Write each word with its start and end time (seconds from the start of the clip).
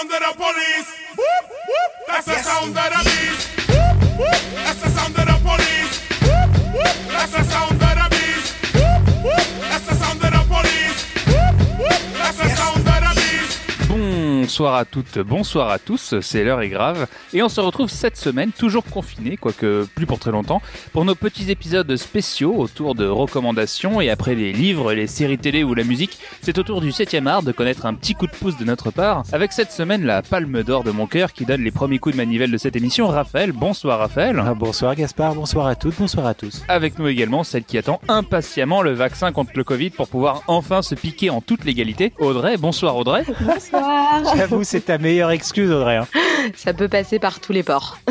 sound 0.00 0.12
of 0.12 0.36
the 0.38 0.49
Bonsoir 14.60 14.76
à 14.76 14.84
toutes, 14.84 15.18
bonsoir 15.20 15.70
à 15.70 15.78
tous, 15.78 16.20
c'est 16.20 16.44
l'heure 16.44 16.60
est 16.60 16.68
grave. 16.68 17.06
Et 17.32 17.42
on 17.42 17.48
se 17.48 17.62
retrouve 17.62 17.88
cette 17.88 18.18
semaine, 18.18 18.52
toujours 18.52 18.84
confinés, 18.84 19.38
quoique 19.38 19.86
plus 19.94 20.04
pour 20.04 20.18
très 20.18 20.32
longtemps, 20.32 20.60
pour 20.92 21.06
nos 21.06 21.14
petits 21.14 21.50
épisodes 21.50 21.96
spéciaux 21.96 22.54
autour 22.54 22.94
de 22.94 23.06
recommandations. 23.06 24.02
Et 24.02 24.10
après 24.10 24.34
les 24.34 24.52
livres, 24.52 24.92
les 24.92 25.06
séries 25.06 25.38
télé 25.38 25.64
ou 25.64 25.72
la 25.72 25.82
musique, 25.82 26.18
c'est 26.42 26.58
au 26.58 26.62
tour 26.62 26.82
du 26.82 26.90
7ème 26.90 27.26
art 27.26 27.42
de 27.42 27.52
connaître 27.52 27.86
un 27.86 27.94
petit 27.94 28.14
coup 28.14 28.26
de 28.26 28.32
pouce 28.32 28.58
de 28.58 28.66
notre 28.66 28.90
part. 28.90 29.22
Avec 29.32 29.52
cette 29.52 29.72
semaine 29.72 30.04
la 30.04 30.20
palme 30.20 30.62
d'or 30.62 30.84
de 30.84 30.90
mon 30.90 31.06
cœur 31.06 31.32
qui 31.32 31.46
donne 31.46 31.64
les 31.64 31.70
premiers 31.70 31.98
coups 31.98 32.14
de 32.14 32.20
manivelle 32.20 32.50
de 32.50 32.58
cette 32.58 32.76
émission, 32.76 33.08
Raphaël. 33.08 33.52
Bonsoir 33.52 33.98
Raphaël. 33.98 34.44
Ah, 34.44 34.52
bonsoir 34.52 34.94
Gaspard, 34.94 35.36
bonsoir 35.36 35.68
à 35.68 35.74
toutes, 35.74 35.96
bonsoir 35.98 36.26
à 36.26 36.34
tous. 36.34 36.64
Avec 36.68 36.98
nous 36.98 37.08
également 37.08 37.44
celle 37.44 37.64
qui 37.64 37.78
attend 37.78 37.98
impatiemment 38.08 38.82
le 38.82 38.92
vaccin 38.92 39.32
contre 39.32 39.52
le 39.54 39.64
Covid 39.64 39.88
pour 39.88 40.08
pouvoir 40.08 40.42
enfin 40.48 40.82
se 40.82 40.94
piquer 40.94 41.30
en 41.30 41.40
toute 41.40 41.64
légalité. 41.64 42.12
Audrey, 42.18 42.58
bonsoir 42.58 42.94
Audrey. 42.98 43.24
Bonsoir. 43.40 44.20
J'avoue, 44.50 44.64
c'est 44.64 44.80
ta 44.86 44.98
meilleure 44.98 45.30
excuse, 45.30 45.70
Audrey. 45.70 45.96
hein. 45.96 46.06
Ça 46.56 46.72
peut 46.74 46.88
passer 46.88 47.18
par 47.20 47.38
tous 47.40 47.52
les 47.52 47.62
ports. 47.62 47.98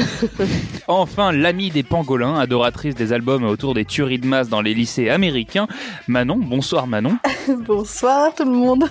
Enfin, 0.92 1.32
l'amie 1.32 1.70
des 1.70 1.84
pangolins, 1.84 2.40
adoratrice 2.40 2.96
des 2.96 3.14
albums 3.14 3.44
autour 3.44 3.76
des 3.76 3.86
tueries 3.86 4.18
de 4.18 4.26
masse 4.26 4.50
dans 4.50 4.60
les 4.62 4.74
lycées 4.74 5.08
américains, 5.10 5.68
Manon. 6.08 6.38
Bonsoir 6.38 6.88
Manon. 6.88 7.18
Bonsoir 7.68 8.34
tout 8.34 8.44
le 8.46 8.52
monde. 8.52 8.86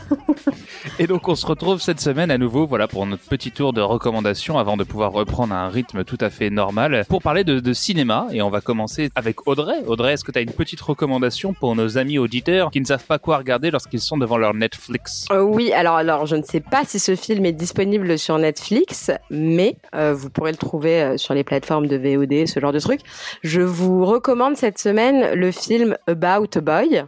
Et 1.01 1.09
donc 1.09 1.27
on 1.29 1.35
se 1.35 1.45
retrouve 1.45 1.81
cette 1.81 2.01
semaine 2.01 2.31
à 2.31 2.39
nouveau, 2.39 2.67
voilà, 2.69 2.87
pour 2.87 3.05
notre 3.05 3.25
petit 3.25 3.51
tour 3.51 3.73
de 3.73 3.81
recommandations 3.81 4.59
avant 4.59 4.77
de 4.77 4.85
pouvoir 4.85 5.11
reprendre 5.11 5.53
un 5.55 5.69
rythme 5.69 6.05
tout 6.05 6.19
à 6.21 6.31
fait 6.31 6.51
normal 6.51 7.05
pour 7.09 7.21
parler 7.21 7.43
de, 7.43 7.59
de 7.59 7.73
cinéma. 7.73 8.29
Et 8.31 8.43
on 8.43 8.51
va 8.51 8.61
commencer 8.61 9.11
avec 9.17 9.49
Audrey. 9.49 9.83
Audrey, 9.89 10.13
est-ce 10.13 10.23
que 10.25 10.31
tu 10.31 10.39
as 10.39 10.43
une 10.43 10.53
petite 10.53 10.81
recommandation 10.81 11.53
pour 11.53 11.75
nos 11.75 11.99
amis 11.99 12.19
auditeurs 12.19 12.71
qui 12.71 12.81
ne 12.81 12.87
savent 12.87 13.07
pas 13.07 13.19
quoi 13.19 13.39
regarder 13.39 13.73
lorsqu'ils 13.73 14.01
sont 14.01 14.19
devant 14.19 14.37
leur 14.39 14.55
Netflix? 14.55 15.27
Euh, 15.33 15.43
oui, 15.43 15.73
alors, 15.73 15.97
alors 15.97 16.27
je 16.27 16.37
ne 16.37 16.43
sais 16.45 16.61
pas 16.61 16.83
si 16.87 17.01
ce 17.01 17.17
film 17.17 17.38
est 17.47 17.53
disponible 17.53 18.19
sur 18.19 18.39
Netflix, 18.39 19.11
mais 19.31 19.77
euh, 19.95 20.15
vous 20.15 20.31
pourrez 20.31 20.51
le 20.53 20.57
trouver 20.57 21.03
euh, 21.03 21.17
sur 21.17 21.35
les 21.35 21.45
plateformes 21.45 21.87
de 21.87 21.97
VOD, 21.97 22.47
ce 22.47 22.61
genre 22.61 22.73
de 22.73 22.81
truc. 22.81 23.01
Je 23.43 23.61
vous 23.61 24.05
recommande 24.05 24.57
cette 24.57 24.79
semaine 24.79 25.35
le 25.35 25.51
film 25.53 25.97
About 26.07 26.57
a 26.57 26.61
Boy. 26.61 27.05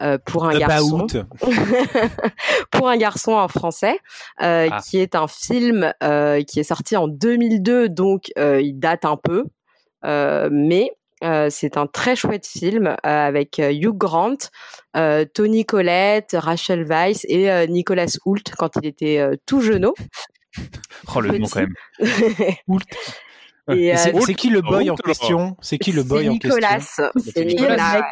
euh, 0.00 0.16
pour 0.24 0.46
un 0.46 0.58
garçon, 0.58 1.06
pour 2.70 2.88
un 2.88 2.96
garçon 2.96 3.32
en 3.32 3.48
français, 3.48 3.98
Ah. 4.38 4.80
qui 4.88 4.98
est 4.98 5.14
un 5.14 5.26
film 5.28 5.92
qui 6.46 6.60
est 6.60 6.64
sorti 6.64 6.96
en 6.96 7.08
2002, 7.08 7.88
donc 7.88 8.30
il 8.36 8.78
date 8.78 9.04
un 9.04 9.16
peu, 9.16 9.44
mais 10.02 10.90
euh, 11.22 11.48
c'est 11.50 11.76
un 11.76 11.86
très 11.86 12.16
chouette 12.16 12.46
film 12.46 12.88
euh, 12.88 12.94
avec 13.04 13.58
euh, 13.58 13.72
Hugh 13.72 13.96
Grant, 13.96 14.36
euh, 14.96 15.24
Tony 15.32 15.64
Collette, 15.64 16.34
Rachel 16.38 16.84
Weisz 16.84 17.24
et 17.28 17.66
Nicolas 17.68 18.16
Hoult 18.24 18.42
quand 18.56 18.70
il 18.76 18.86
était 18.86 19.28
tout 19.46 19.60
jeuneau. 19.60 19.94
Oh 21.14 21.20
le 21.20 21.38
nom 21.38 21.46
quand 21.46 21.60
même. 21.60 21.74
Et, 23.72 23.86
Et 23.86 23.92
euh, 23.94 23.96
C'est 24.24 24.34
qui 24.34 24.50
le 24.50 24.60
boy 24.62 24.90
en 24.90 24.94
question? 24.96 25.56
C'est 25.60 25.78
qui 25.78 25.92
le 25.92 26.02
c'est 26.02 26.08
boy 26.08 26.28
en 26.28 26.32
Nicolas. 26.32 26.74
question? 26.76 27.04
C'est 27.16 27.30
C'est 27.32 27.44
Nicolas. 27.44 27.76
Nicolas. 27.76 28.06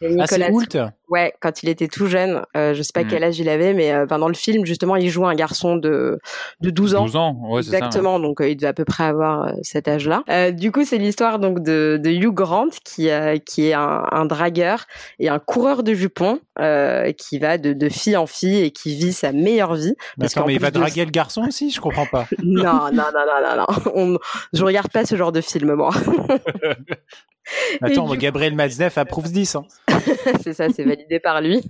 C'est 0.00 0.16
Ah, 0.20 0.26
c'est 0.26 0.38
Nicolas. 0.38 0.50
Hoult 0.50 0.76
Ouais, 1.10 1.32
quand 1.40 1.62
il 1.62 1.68
était 1.68 1.86
tout 1.86 2.06
jeune, 2.06 2.42
euh, 2.56 2.74
je 2.74 2.82
sais 2.82 2.90
pas 2.92 3.04
Mm. 3.04 3.08
quel 3.08 3.24
âge 3.24 3.38
il 3.38 3.48
avait, 3.48 3.74
mais 3.74 3.92
euh, 3.92 4.06
dans 4.06 4.26
le 4.28 4.34
film 4.34 4.64
justement, 4.64 4.96
il 4.96 5.10
joue 5.10 5.26
un 5.26 5.34
garçon 5.34 5.76
de 5.76 6.18
de 6.60 6.70
12 6.70 6.94
ans. 6.96 7.02
12 7.04 7.16
ans, 7.16 7.36
ouais, 7.50 7.62
c'est 7.62 7.70
ça. 7.70 7.76
Exactement, 7.76 8.18
donc 8.18 8.40
euh, 8.40 8.48
il 8.48 8.56
devait 8.56 8.68
à 8.68 8.72
peu 8.72 8.84
près 8.84 9.04
avoir 9.04 9.44
euh, 9.44 9.52
cet 9.62 9.86
âge-là. 9.86 10.22
Euh, 10.30 10.50
du 10.50 10.72
coup, 10.72 10.84
c'est 10.84 10.98
l'histoire 10.98 11.38
donc 11.38 11.62
de, 11.62 12.00
de 12.02 12.10
Hugh 12.10 12.32
Grant 12.34 12.68
qui 12.84 13.10
euh, 13.10 13.36
qui 13.38 13.68
est 13.68 13.74
un, 13.74 14.04
un 14.10 14.24
dragueur 14.24 14.86
et 15.20 15.28
un 15.28 15.38
coureur 15.38 15.82
de 15.82 15.92
jupons 15.94 16.40
euh, 16.60 17.10
qui 17.12 17.38
va 17.38 17.58
de, 17.58 17.72
de 17.72 17.88
fille 17.88 18.16
en 18.16 18.26
fille 18.26 18.62
et 18.62 18.70
qui 18.70 18.94
vit 18.94 19.12
sa 19.12 19.32
meilleure 19.32 19.74
vie. 19.74 19.94
Mais 20.16 20.22
Parce 20.26 20.36
Attends, 20.36 20.46
mais 20.46 20.54
il 20.54 20.60
va 20.60 20.70
de- 20.70 20.78
draguer 20.78 21.04
le 21.04 21.10
garçon 21.10 21.42
aussi 21.48 21.70
Je 21.70 21.80
comprends 21.80 22.06
pas. 22.06 22.26
Non, 22.44 22.62
non, 22.62 22.90
non, 22.92 23.02
non, 23.12 23.56
non, 23.56 23.56
non. 23.56 23.92
On, 23.94 24.18
je 24.52 24.64
regarde 24.64 24.90
pas 24.92 25.04
ce 25.04 25.16
genre 25.16 25.32
de 25.32 25.40
film 25.40 25.74
moi. 25.74 25.90
Attends, 27.82 28.14
Gabriel 28.14 28.54
Matzneff 28.54 28.96
approuve 28.96 29.30
10. 29.30 29.56
Hein. 29.56 29.64
c'est 30.42 30.54
ça, 30.54 30.68
c'est 30.70 30.84
validé 30.84 31.20
par 31.20 31.40
lui. 31.42 31.60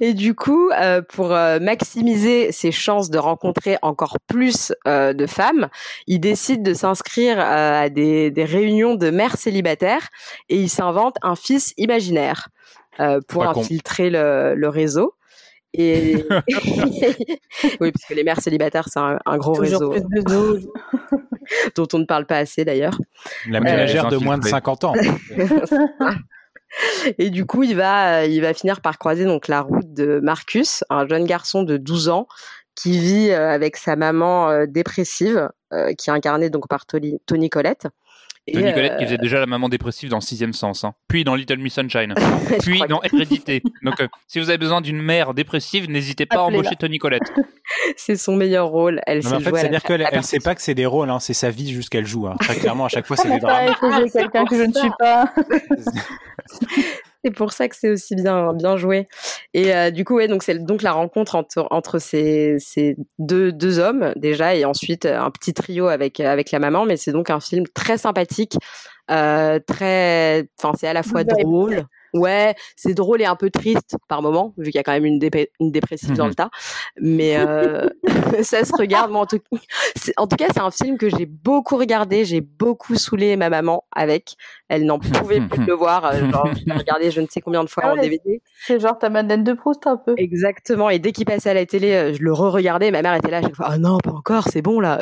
Et 0.00 0.14
du 0.14 0.34
coup, 0.34 0.70
euh, 0.70 1.02
pour 1.02 1.32
euh, 1.32 1.58
maximiser 1.58 2.52
ses 2.52 2.72
chances 2.72 3.10
de 3.10 3.18
rencontrer 3.18 3.76
encore 3.82 4.16
plus 4.26 4.72
de 4.86 5.26
femmes, 5.26 5.68
il 6.06 6.20
décide 6.20 6.62
de 6.62 6.72
s'inscrire 6.72 7.38
à 7.40 7.88
des, 7.90 8.30
des 8.30 8.44
réunions 8.44 8.94
de 8.94 9.10
mères 9.10 9.36
célibataires 9.36 10.08
et 10.48 10.56
il 10.56 10.70
s'invente 10.70 11.16
un 11.22 11.34
fils 11.36 11.74
imaginaire 11.76 12.48
pour 13.28 13.44
Pas 13.44 13.50
infiltrer 13.50 14.10
le, 14.10 14.54
le 14.54 14.68
réseau. 14.68 15.14
Et 15.74 16.16
oui, 17.80 17.92
parce 17.92 18.04
que 18.08 18.14
les 18.14 18.24
mères 18.24 18.40
célibataires, 18.40 18.88
c'est 18.88 18.98
un, 18.98 19.18
un 19.24 19.36
gros 19.36 19.54
Toujours 19.54 19.92
réseau 19.92 20.08
plus 20.10 20.22
dont 21.76 21.88
on 21.92 21.98
ne 21.98 22.04
parle 22.04 22.26
pas 22.26 22.38
assez 22.38 22.64
d'ailleurs. 22.64 22.98
La 23.48 23.60
ménagère 23.60 24.08
les 24.08 24.18
de 24.18 24.24
moins 24.24 24.38
de 24.38 24.44
infiltrés. 24.44 24.50
50 24.50 24.84
ans. 24.84 24.94
Et 27.18 27.30
du 27.30 27.46
coup, 27.46 27.62
il 27.62 27.74
va, 27.74 28.26
il 28.26 28.40
va 28.42 28.52
finir 28.52 28.80
par 28.80 28.98
croiser 28.98 29.24
donc 29.24 29.48
la 29.48 29.62
route 29.62 29.92
de 29.94 30.20
Marcus, 30.22 30.84
un 30.90 31.08
jeune 31.08 31.24
garçon 31.24 31.62
de 31.62 31.78
12 31.78 32.10
ans 32.10 32.26
qui 32.74 32.98
vit 32.98 33.30
euh, 33.30 33.48
avec 33.50 33.76
sa 33.76 33.96
maman 33.96 34.50
euh, 34.50 34.66
dépressive, 34.66 35.48
euh, 35.72 35.92
qui 35.94 36.10
est 36.10 36.12
incarnée 36.12 36.50
donc 36.50 36.68
par 36.68 36.86
Tony, 36.86 37.20
Tony 37.26 37.50
Tony 38.52 38.72
Collette 38.72 38.96
qui 38.98 39.04
euh, 39.04 39.06
faisait 39.06 39.18
déjà 39.18 39.40
la 39.40 39.46
maman 39.46 39.68
dépressive 39.68 40.10
dans 40.10 40.20
Sixième 40.20 40.52
Sens, 40.52 40.84
hein. 40.84 40.94
puis 41.08 41.24
dans 41.24 41.34
Little 41.34 41.58
Miss 41.58 41.74
Sunshine, 41.74 42.14
puis 42.60 42.80
dans 42.88 43.02
Hérédité. 43.02 43.62
Donc, 43.82 44.00
euh, 44.00 44.08
si 44.26 44.38
vous 44.38 44.48
avez 44.48 44.58
besoin 44.58 44.80
d'une 44.80 45.00
mère 45.00 45.34
dépressive, 45.34 45.90
n'hésitez 45.90 46.26
pas 46.26 46.36
à 46.36 46.42
embaucher 46.42 46.76
Tony 46.76 46.98
Collette. 46.98 47.32
que 47.34 47.40
c'est 47.96 48.16
son 48.16 48.36
meilleur 48.36 48.68
rôle. 48.68 49.00
Elle 49.06 49.22
Non, 49.24 49.30
mais 49.30 49.36
en 49.36 49.40
fait, 49.40 49.56
c'est-à-dire 49.56 49.82
qu'elle 49.82 50.06
elle 50.10 50.22
sait 50.22 50.40
pas 50.40 50.54
que 50.54 50.62
c'est 50.62 50.74
des 50.74 50.86
rôles, 50.86 51.10
hein, 51.10 51.20
c'est 51.20 51.34
sa 51.34 51.50
vie 51.50 51.72
jusqu'à 51.72 51.98
qu'elle 51.98 52.06
joue. 52.06 52.26
hein. 52.26 52.36
Très 52.38 52.56
clairement, 52.56 52.84
à 52.84 52.88
chaque 52.88 53.06
fois, 53.06 53.16
c'est 53.16 53.30
des 53.30 53.38
drames. 53.38 53.74
quelqu'un 54.12 54.44
que 54.44 54.56
je 54.56 54.62
ne 54.62 54.72
suis 54.72 54.90
pas. 54.98 55.32
C'est 57.24 57.32
pour 57.32 57.52
ça 57.52 57.68
que 57.68 57.74
c'est 57.76 57.90
aussi 57.90 58.14
bien 58.14 58.52
bien 58.54 58.76
joué. 58.76 59.08
Et 59.52 59.74
euh, 59.74 59.90
du 59.90 60.04
coup, 60.04 60.16
ouais, 60.16 60.28
donc 60.28 60.42
c'est 60.44 60.58
donc 60.58 60.82
la 60.82 60.92
rencontre 60.92 61.34
entre 61.34 61.66
entre 61.70 61.98
ces, 61.98 62.56
ces 62.60 62.96
deux 63.18 63.52
deux 63.52 63.80
hommes 63.80 64.12
déjà, 64.16 64.54
et 64.54 64.64
ensuite 64.64 65.04
euh, 65.04 65.20
un 65.20 65.30
petit 65.30 65.52
trio 65.52 65.88
avec 65.88 66.20
avec 66.20 66.52
la 66.52 66.60
maman. 66.60 66.84
Mais 66.86 66.96
c'est 66.96 67.12
donc 67.12 67.30
un 67.30 67.40
film 67.40 67.64
très 67.74 67.98
sympathique, 67.98 68.56
euh, 69.10 69.58
très, 69.66 70.48
enfin 70.60 70.72
c'est 70.78 70.86
à 70.88 70.92
la 70.92 71.02
fois 71.02 71.24
drôle. 71.24 71.84
Ouais, 72.18 72.54
c'est 72.76 72.94
drôle 72.94 73.22
et 73.22 73.24
un 73.26 73.36
peu 73.36 73.50
triste 73.50 73.96
par 74.08 74.22
moment, 74.22 74.54
vu 74.58 74.66
qu'il 74.66 74.74
y 74.76 74.78
a 74.78 74.82
quand 74.82 74.92
même 74.92 75.04
une, 75.04 75.18
dépé- 75.18 75.48
une 75.60 75.70
dépressive 75.72 76.12
dans 76.14 76.26
le 76.26 76.34
tas. 76.34 76.50
Mais 77.00 77.36
euh, 77.36 77.88
ça 78.42 78.64
se 78.64 78.72
regarde. 78.76 79.10
Moi, 79.10 79.22
en, 79.22 79.26
tout... 79.26 79.38
c'est- 79.96 80.14
en 80.16 80.26
tout 80.26 80.36
cas, 80.36 80.46
c'est 80.52 80.60
un 80.60 80.70
film 80.70 80.98
que 80.98 81.08
j'ai 81.08 81.26
beaucoup 81.26 81.76
regardé. 81.76 82.24
J'ai 82.24 82.40
beaucoup 82.40 82.94
saoulé 82.96 83.36
ma 83.36 83.48
maman 83.50 83.84
avec. 83.94 84.34
Elle 84.68 84.84
n'en 84.84 84.98
pouvait 84.98 85.40
plus 85.40 85.60
de 85.60 85.66
le 85.66 85.74
voir. 85.74 86.04
euh, 86.06 86.30
Genre, 86.30 86.48
je 86.54 86.64
l'ai 86.66 86.72
regardé 86.76 87.10
je 87.10 87.20
ne 87.20 87.26
sais 87.30 87.40
combien 87.40 87.64
de 87.64 87.68
fois 87.70 87.84
Ah 87.86 87.92
en 87.92 87.96
DVD. 87.96 88.42
C'est 88.66 88.78
genre 88.80 88.98
ta 88.98 89.08
Madeleine 89.08 89.44
de 89.44 89.52
Proust 89.54 89.86
un 89.86 89.96
peu. 89.96 90.14
Exactement. 90.18 90.90
Et 90.90 90.98
dès 90.98 91.12
qu'il 91.12 91.24
passait 91.24 91.50
à 91.50 91.54
la 91.54 91.64
télé, 91.64 91.92
euh, 91.92 92.12
je 92.12 92.22
le 92.22 92.32
re-regardais. 92.32 92.90
Ma 92.90 93.00
mère 93.02 93.14
était 93.14 93.30
là 93.30 93.38
à 93.38 93.42
chaque 93.42 93.54
fois. 93.56 93.66
Ah 93.70 93.78
non, 93.78 93.98
pas 93.98 94.10
encore, 94.12 94.44
c'est 94.50 94.60
bon 94.62 94.80
là. 94.80 95.00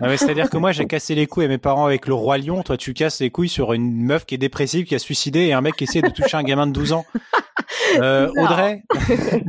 Ah 0.00 0.16
C'est-à-dire 0.16 0.50
que 0.50 0.56
moi, 0.58 0.72
j'ai 0.72 0.84
cassé 0.86 1.14
les 1.14 1.26
couilles 1.26 1.46
à 1.46 1.48
mes 1.48 1.58
parents 1.58 1.86
avec 1.86 2.06
le 2.06 2.14
Roi 2.14 2.38
Lion. 2.38 2.62
Toi, 2.62 2.76
tu 2.76 2.92
casses 2.92 3.20
les 3.20 3.30
couilles 3.30 3.48
sur 3.48 3.72
une 3.72 4.02
meuf 4.04 4.26
qui 4.26 4.34
est 4.34 4.38
dépressive, 4.38 4.84
qui 4.86 4.94
a 4.94 4.98
suicidé, 4.98 5.40
et 5.46 5.52
un 5.54 5.60
mec 5.60 5.76
qui 5.76 5.84
essaie 5.84 6.02
de 6.02 6.10
toucher 6.10 6.36
un 6.36 6.42
gamin 6.48 6.66
de 6.66 6.72
12 6.72 6.92
ans. 6.92 7.06
Euh. 8.00 8.28
Audrey 8.36 8.82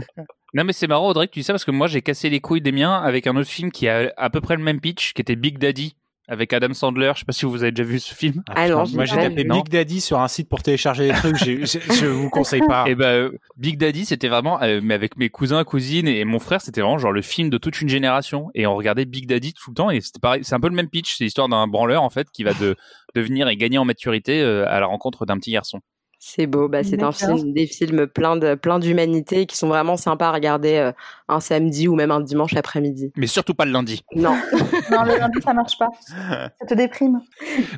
Non 0.53 0.63
mais 0.63 0.73
c'est 0.73 0.87
marrant 0.87 1.07
Audrey 1.09 1.27
que 1.27 1.33
tu 1.33 1.39
dis 1.39 1.43
ça 1.43 1.53
parce 1.53 1.65
que 1.65 1.71
moi 1.71 1.87
j'ai 1.87 2.01
cassé 2.01 2.29
les 2.29 2.39
couilles 2.39 2.61
des 2.61 2.71
miens 2.71 2.95
avec 2.95 3.27
un 3.27 3.35
autre 3.35 3.50
film 3.50 3.71
qui 3.71 3.88
a 3.88 4.12
à 4.18 4.29
peu 4.29 4.41
près 4.41 4.56
le 4.56 4.63
même 4.63 4.79
pitch 4.79 5.13
qui 5.13 5.21
était 5.21 5.35
Big 5.35 5.59
Daddy 5.59 5.95
avec 6.27 6.53
Adam 6.53 6.74
Sandler. 6.74 7.12
Je 7.15 7.19
sais 7.19 7.25
pas 7.25 7.33
si 7.33 7.45
vous 7.45 7.62
avez 7.63 7.71
déjà 7.71 7.88
vu 7.88 8.00
ce 8.00 8.13
film. 8.15 8.44
Ah 8.50 8.68
non, 8.69 8.83
putain, 8.83 8.95
moi, 8.95 9.06
j'ai 9.06 9.15
tapé. 9.15 9.44
Big 9.44 9.69
Daddy 9.69 10.00
sur 10.01 10.19
un 10.19 10.27
site 10.27 10.47
pour 10.47 10.62
télécharger 10.63 11.07
des 11.07 11.13
trucs. 11.15 11.35
j'ai- 11.38 11.65
j'ai- 11.65 11.81
je 11.81 12.06
vous 12.06 12.29
conseille 12.29 12.62
pas. 12.68 12.85
Et 12.88 12.95
ben 12.95 13.06
euh, 13.07 13.31
Big 13.57 13.77
Daddy 13.77 14.06
c'était 14.06 14.27
vraiment 14.27 14.62
euh, 14.63 14.79
mais 14.81 14.94
avec 14.95 15.18
mes 15.18 15.29
cousins 15.29 15.63
cousines 15.63 16.07
et 16.07 16.24
mon 16.25 16.39
frère 16.39 16.62
c'était 16.62 16.81
vraiment 16.81 16.97
genre 16.97 17.12
le 17.12 17.21
film 17.21 17.50
de 17.50 17.57
toute 17.57 17.81
une 17.81 17.89
génération 17.89 18.50
et 18.56 18.65
on 18.68 18.75
regardait 18.75 19.06
Big 19.06 19.27
Daddy 19.27 19.53
tout 19.53 19.69
le 19.71 19.75
temps 19.75 19.89
et 19.91 20.01
c'était 20.01 20.19
pareil 20.19 20.44
c'est 20.44 20.56
un 20.56 20.59
peu 20.59 20.69
le 20.69 20.75
même 20.75 20.89
pitch 20.89 21.15
c'est 21.18 21.25
l'histoire 21.25 21.50
d'un 21.50 21.68
branleur 21.68 22.01
en 22.03 22.09
fait 22.09 22.27
qui 22.31 22.44
va 22.44 22.53
de 22.53 22.75
devenir 23.15 23.47
et 23.50 23.57
gagner 23.57 23.77
en 23.77 23.85
maturité 23.85 24.41
euh, 24.41 24.65
à 24.68 24.79
la 24.79 24.85
rencontre 24.88 25.25
d'un 25.25 25.38
petit 25.38 25.51
garçon. 25.51 25.79
C'est 26.21 26.48
beau, 26.48 26.68
bah, 26.68 26.83
c'est 26.83 27.01
un 27.01 27.13
film, 27.13 27.54
des 27.54 27.66
films 27.66 28.06
plein 28.06 28.36
de 28.36 28.56
plein 28.56 28.77
d'humanité 28.77 29.45
qui 29.45 29.56
sont 29.56 29.69
vraiment 29.69 29.95
sympas 29.95 30.27
à 30.27 30.31
regarder 30.33 30.75
euh, 30.75 30.92
un 31.30 31.39
samedi 31.39 31.88
ou 31.88 31.95
même 31.95 32.12
un 32.12 32.19
dimanche 32.19 32.54
après-midi. 32.57 33.13
Mais 33.16 33.25
surtout 33.25 33.54
pas 33.54 33.63
le 33.63 33.71
lundi. 33.71 34.04
Non, 34.16 34.31
Non, 34.92 35.04
le 35.04 35.18
lundi, 35.18 35.42
ça 35.42 35.54
marche 35.54 35.77
pas. 35.77 35.88
Ça 36.10 36.66
te 36.68 36.74
déprime. 36.74 37.21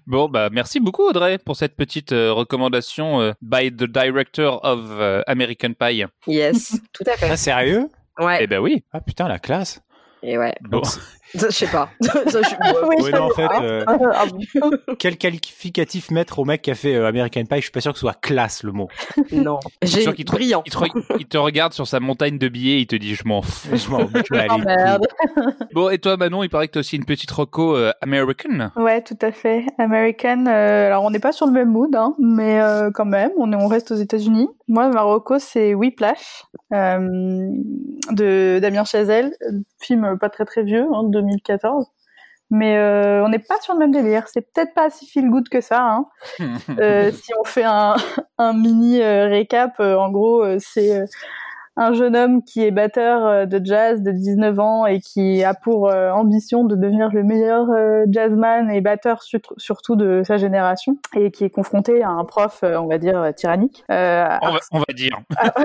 Bon 0.07 0.27
bah 0.27 0.49
merci 0.51 0.79
beaucoup 0.79 1.03
Audrey 1.07 1.37
pour 1.37 1.55
cette 1.55 1.75
petite 1.75 2.13
euh, 2.13 2.33
recommandation 2.33 3.21
euh, 3.21 3.33
by 3.43 3.71
the 3.71 3.83
director 3.83 4.59
of 4.63 4.79
euh, 4.89 5.21
American 5.27 5.73
Pie. 5.79 6.05
yes, 6.25 6.79
tout 6.93 7.03
à 7.05 7.11
fait. 7.17 7.29
Ah, 7.29 7.37
sérieux? 7.37 7.89
Eh 8.19 8.23
Ouais, 8.25 8.47
ben 8.47 8.59
oui. 8.59 8.83
Ah 8.91 9.01
putain, 9.01 9.27
la 9.27 9.37
classe. 9.37 9.81
Et 10.23 10.37
ouais, 10.39 10.55
Bon. 10.61 10.81
Je 11.33 11.47
sais 11.49 11.67
pas. 11.67 11.89
Ça, 12.01 12.41
je- 12.41 12.87
Oui, 12.87 12.95
Ouais, 13.03 13.11
non, 13.11 13.23
en 13.25 13.29
fait, 13.29 13.47
euh, 13.61 13.83
bon. 13.85 14.71
quel 14.99 15.17
qualificatif 15.17 16.11
mettre 16.11 16.39
au 16.39 16.45
mec 16.45 16.61
qui 16.61 16.71
a 16.71 16.75
fait 16.75 16.95
euh, 16.95 17.07
American 17.07 17.43
Pie? 17.45 17.57
Je 17.57 17.61
suis 17.61 17.71
pas 17.71 17.81
sûr 17.81 17.91
que 17.93 17.97
ce 17.97 18.01
soit 18.01 18.19
classe 18.19 18.63
le 18.63 18.71
mot. 18.71 18.87
non. 19.31 19.59
J'ai 19.81 20.01
sûr 20.01 20.13
qu'il 20.15 20.25
te- 20.25 20.31
brillant. 20.31 20.63
Il 20.65 20.71
te, 20.71 20.77
il 21.19 21.25
te 21.25 21.37
regarde 21.37 21.73
sur 21.73 21.87
sa 21.87 21.99
montagne 21.99 22.37
de 22.37 22.47
billets, 22.47 22.81
il 22.81 22.87
te 22.87 22.95
dit 22.95 23.15
je 23.15 23.23
m'en 23.27 23.41
fous. 23.41 23.75
Je 23.75 23.89
m'en 23.89 24.01
Oh. 24.01 25.05
Bon, 25.73 25.89
et 25.89 25.97
toi 25.99 26.17
Manon, 26.17 26.43
il 26.43 26.49
paraît 26.49 26.67
que 26.67 26.73
t'as 26.73 26.79
aussi 26.81 26.95
une 26.95 27.05
petite 27.05 27.31
roco 27.31 27.75
euh, 27.75 27.91
American. 28.01 28.71
Ouais, 28.75 29.01
tout 29.01 29.17
à 29.21 29.31
fait. 29.31 29.65
American. 29.77 30.45
euh, 30.47 30.87
alors, 30.87 31.03
on 31.03 31.11
n'est 31.11 31.19
pas 31.19 31.31
sur 31.31 31.45
le 31.45 31.51
même 31.51 31.69
mood, 31.69 31.95
hein, 31.95 32.15
mais 32.19 32.59
euh, 32.61 32.91
quand 32.93 33.05
même, 33.05 33.31
on, 33.37 33.51
est, 33.51 33.55
on 33.55 33.67
reste 33.67 33.91
aux 33.91 33.95
États-Unis. 33.95 34.47
Moi, 34.67 34.89
Marocco, 34.89 35.37
c'est 35.39 35.73
Whiplash 35.73 36.43
euh, 36.73 36.99
de 38.11 38.59
Damien 38.61 38.83
Chazelle, 38.83 39.33
film 39.79 40.17
pas 40.19 40.29
très 40.29 40.45
très 40.45 40.63
vieux, 40.63 40.85
hein, 40.93 41.03
2014. 41.21 41.87
Mais 42.53 42.77
euh, 42.77 43.23
on 43.23 43.29
n'est 43.29 43.39
pas 43.39 43.59
sur 43.61 43.73
le 43.73 43.79
même 43.79 43.91
délire. 43.91 44.27
C'est 44.27 44.41
peut-être 44.41 44.73
pas 44.73 44.89
si 44.89 45.07
feel 45.07 45.29
good 45.29 45.47
que 45.47 45.61
ça. 45.61 45.81
Hein. 45.81 46.05
Euh, 46.79 47.11
si 47.11 47.31
on 47.39 47.43
fait 47.43 47.63
un, 47.63 47.95
un 48.37 48.53
mini 48.53 49.01
euh, 49.01 49.27
récap, 49.27 49.79
en 49.79 50.11
gros, 50.11 50.45
c'est 50.59 51.05
un 51.77 51.93
jeune 51.93 52.15
homme 52.15 52.43
qui 52.43 52.63
est 52.65 52.71
batteur 52.71 53.25
euh, 53.25 53.45
de 53.45 53.59
jazz 53.63 54.01
de 54.01 54.11
19 54.11 54.59
ans 54.59 54.85
et 54.85 54.99
qui 54.99 55.43
a 55.43 55.53
pour 55.53 55.89
euh, 55.89 56.11
ambition 56.11 56.63
de 56.65 56.75
devenir 56.75 57.09
le 57.13 57.23
meilleur 57.23 57.69
euh, 57.69 58.03
jazzman 58.09 58.69
et 58.69 58.81
batteur 58.81 59.23
sur- 59.23 59.39
surtout 59.57 59.95
de 59.95 60.21
sa 60.25 60.37
génération 60.37 60.97
et 61.15 61.31
qui 61.31 61.45
est 61.45 61.49
confronté 61.49 62.03
à 62.03 62.09
un 62.09 62.25
prof, 62.25 62.59
euh, 62.63 62.77
on 62.77 62.87
va 62.87 62.97
dire, 62.97 63.33
tyrannique. 63.35 63.83
Euh, 63.89 64.25
on, 64.41 64.51
va, 64.51 64.59
on 64.73 64.79
va 64.79 64.93
dire. 64.93 65.17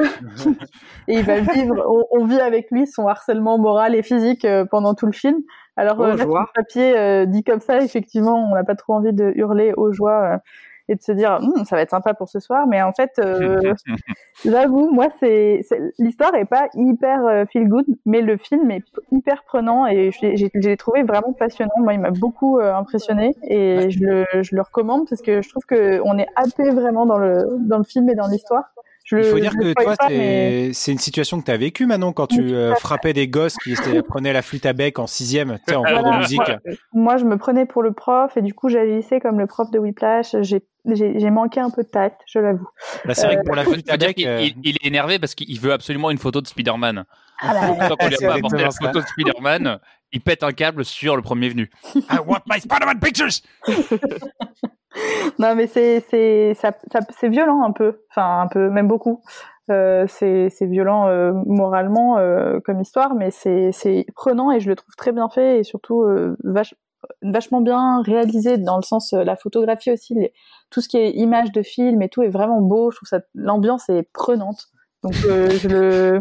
et 1.08 1.14
il 1.14 1.24
va 1.24 1.40
vivre, 1.40 1.84
on, 1.88 2.04
on 2.20 2.24
vit 2.24 2.40
avec 2.40 2.70
lui 2.70 2.86
son 2.86 3.06
harcèlement 3.08 3.58
moral 3.58 3.94
et 3.94 4.02
physique 4.02 4.44
euh, 4.44 4.64
pendant 4.64 4.94
tout 4.94 5.06
le 5.06 5.12
film. 5.12 5.38
Alors, 5.76 5.96
Oh, 5.98 6.06
là, 6.06 6.14
le 6.16 6.52
papier 6.54 6.96
euh, 6.96 7.26
dit 7.26 7.44
comme 7.44 7.60
ça, 7.60 7.80
effectivement, 7.80 8.48
on 8.50 8.54
n'a 8.54 8.64
pas 8.64 8.76
trop 8.76 8.94
envie 8.94 9.12
de 9.12 9.32
hurler 9.34 9.74
aux 9.76 9.92
joies 9.92 10.22
euh, 10.34 10.38
et 10.88 10.94
de 10.96 11.02
se 11.02 11.12
dire, 11.12 11.38
Hum, 11.42 11.64
ça 11.64 11.76
va 11.76 11.82
être 11.82 11.90
sympa 11.90 12.14
pour 12.14 12.28
ce 12.28 12.40
soir. 12.40 12.66
Mais 12.66 12.82
en 12.82 12.92
fait, 12.92 13.12
euh, 13.18 13.60
j'avoue, 14.44 14.90
moi, 14.92 15.08
c'est 15.20 15.60
c'est- 15.68 15.80
l'histoire 15.98 16.34
est 16.34 16.44
pas 16.44 16.68
hyper 16.74 17.26
euh, 17.26 17.44
feel 17.52 17.68
good, 17.68 17.86
mais 18.04 18.20
le 18.22 18.36
film 18.36 18.70
est 18.70 18.84
hyper 19.12 19.44
prenant 19.44 19.86
et 19.86 20.10
je 20.12 20.20
l'ai- 20.22 20.36
j'ai 20.36 20.50
je 20.54 20.68
l'ai 20.68 20.76
trouvé 20.76 21.02
vraiment 21.02 21.32
passionnant. 21.32 21.72
Moi, 21.78 21.94
il 21.94 22.00
m'a 22.00 22.10
beaucoup 22.10 22.58
euh, 22.58 22.74
impressionné 22.74 23.34
et 23.48 23.90
je, 23.90 23.98
le, 24.04 24.24
je 24.42 24.54
le 24.54 24.62
recommande 24.62 25.08
parce 25.08 25.22
que 25.22 25.42
je 25.42 25.48
trouve 25.48 25.64
que 25.66 26.00
on 26.04 26.18
est 26.18 26.28
happé 26.36 26.70
vraiment 26.70 27.06
dans 27.06 27.18
le 27.18 27.44
dans 27.60 27.78
le 27.78 27.84
film 27.84 28.08
et 28.10 28.14
dans 28.14 28.28
l'histoire. 28.28 28.72
Je 29.06 29.18
Il 29.18 29.24
faut 29.24 29.38
dire 29.38 29.52
que 29.52 29.72
toi, 29.72 29.94
mais- 30.08 30.72
c'est 30.72 30.90
une 30.90 30.98
situation 30.98 31.38
que 31.40 31.44
tu 31.44 31.50
as 31.52 31.56
vécue, 31.56 31.86
Manon, 31.86 32.12
quand 32.12 32.26
tu 32.26 32.52
euh, 32.52 32.74
frappais 32.74 33.12
des 33.12 33.28
gosses 33.28 33.56
qui 33.56 33.72
prenaient 34.08 34.32
la 34.32 34.42
flûte 34.42 34.66
à 34.66 34.72
bec 34.72 34.98
en 34.98 35.06
sixième, 35.06 35.58
tu 35.58 35.70
sais, 35.72 35.76
en 35.76 35.84
cours 35.84 36.02
de 36.12 36.18
musique. 36.18 36.38
moi, 36.40 36.58
moi, 36.92 37.16
je 37.16 37.24
me 37.24 37.38
prenais 37.38 37.66
pour 37.66 37.82
le 37.84 37.92
prof 37.92 38.36
et 38.36 38.42
du 38.42 38.52
coup, 38.52 38.68
j'agissais 38.68 39.20
comme 39.20 39.38
le 39.38 39.46
prof 39.46 39.70
de 39.70 39.78
Whiplash. 39.78 40.34
J'ai 40.42 41.30
manqué 41.30 41.60
un 41.60 41.70
peu 41.70 41.82
de 41.84 41.88
tact, 41.88 42.20
je 42.26 42.40
l'avoue. 42.40 42.68
Là, 43.04 43.14
c'est 43.14 43.26
vrai 43.26 43.36
que 43.36 43.42
pour 43.46 43.54
la 43.54 43.64
flûte 43.64 43.88
à 43.90 43.96
bec, 43.96 44.20
euh, 44.26 44.40
il- 44.42 44.56
il 44.64 44.76
est 44.76 44.86
énervé 44.86 45.20
parce 45.20 45.36
qu'il 45.36 45.58
veut 45.60 45.72
absolument 45.72 46.10
une 46.10 46.18
photo 46.18 46.40
de 46.40 46.46
Spider-Man. 46.48 47.04
Ah 47.40 47.54
qu'on 47.68 47.74
lui 47.74 47.80
a 47.80 47.88
C'est 48.18 48.26
pas 48.26 48.34
apporté 48.34 48.56
la 48.62 48.70
photo 48.70 49.00
de 49.00 49.06
Spider-Man, 49.06 49.78
il 50.12 50.20
pète 50.22 50.42
un 50.42 50.52
câble 50.52 50.84
sur 50.84 51.16
le 51.16 51.22
premier 51.22 51.48
venu. 51.48 51.70
I 51.94 52.18
want 52.26 52.40
my 52.48 52.60
Spider-Man 52.60 53.00
pictures! 53.00 53.42
non, 55.38 55.54
mais 55.54 55.66
c'est 55.66 56.04
c'est 56.10 56.54
ça, 56.54 56.72
ça- 56.92 57.00
c'est 57.18 57.28
violent 57.28 57.62
un 57.62 57.72
peu, 57.72 58.00
enfin 58.10 58.40
un 58.42 58.46
peu, 58.48 58.70
même 58.70 58.88
beaucoup. 58.88 59.22
Euh, 59.70 60.06
c'est 60.08 60.48
c'est 60.50 60.66
violent 60.66 61.08
euh, 61.08 61.32
moralement 61.46 62.18
euh, 62.18 62.60
comme 62.64 62.80
histoire, 62.80 63.14
mais 63.14 63.30
c'est 63.30 63.70
c'est 63.72 64.06
prenant 64.14 64.52
et 64.52 64.60
je 64.60 64.68
le 64.68 64.76
trouve 64.76 64.94
très 64.96 65.12
bien 65.12 65.28
fait 65.28 65.58
et 65.58 65.64
surtout 65.64 66.02
euh, 66.02 66.36
vache- 66.44 66.74
vachement 67.22 67.60
bien 67.60 68.00
réalisé 68.02 68.58
dans 68.58 68.76
le 68.76 68.82
sens 68.82 69.12
euh, 69.12 69.24
la 69.24 69.34
photographie 69.36 69.90
aussi, 69.90 70.14
les- 70.14 70.32
tout 70.70 70.80
ce 70.80 70.88
qui 70.88 70.96
est 70.98 71.10
image 71.10 71.50
de 71.52 71.62
film 71.62 72.00
et 72.02 72.08
tout 72.08 72.22
est 72.22 72.28
vraiment 72.28 72.60
beau. 72.62 72.90
Je 72.92 72.96
trouve 72.96 73.08
ça 73.08 73.20
l'ambiance 73.34 73.88
est 73.88 74.08
prenante. 74.14 74.66
Donc 75.02 75.14
euh, 75.24 75.50
je 75.58 75.68
le 75.68 76.20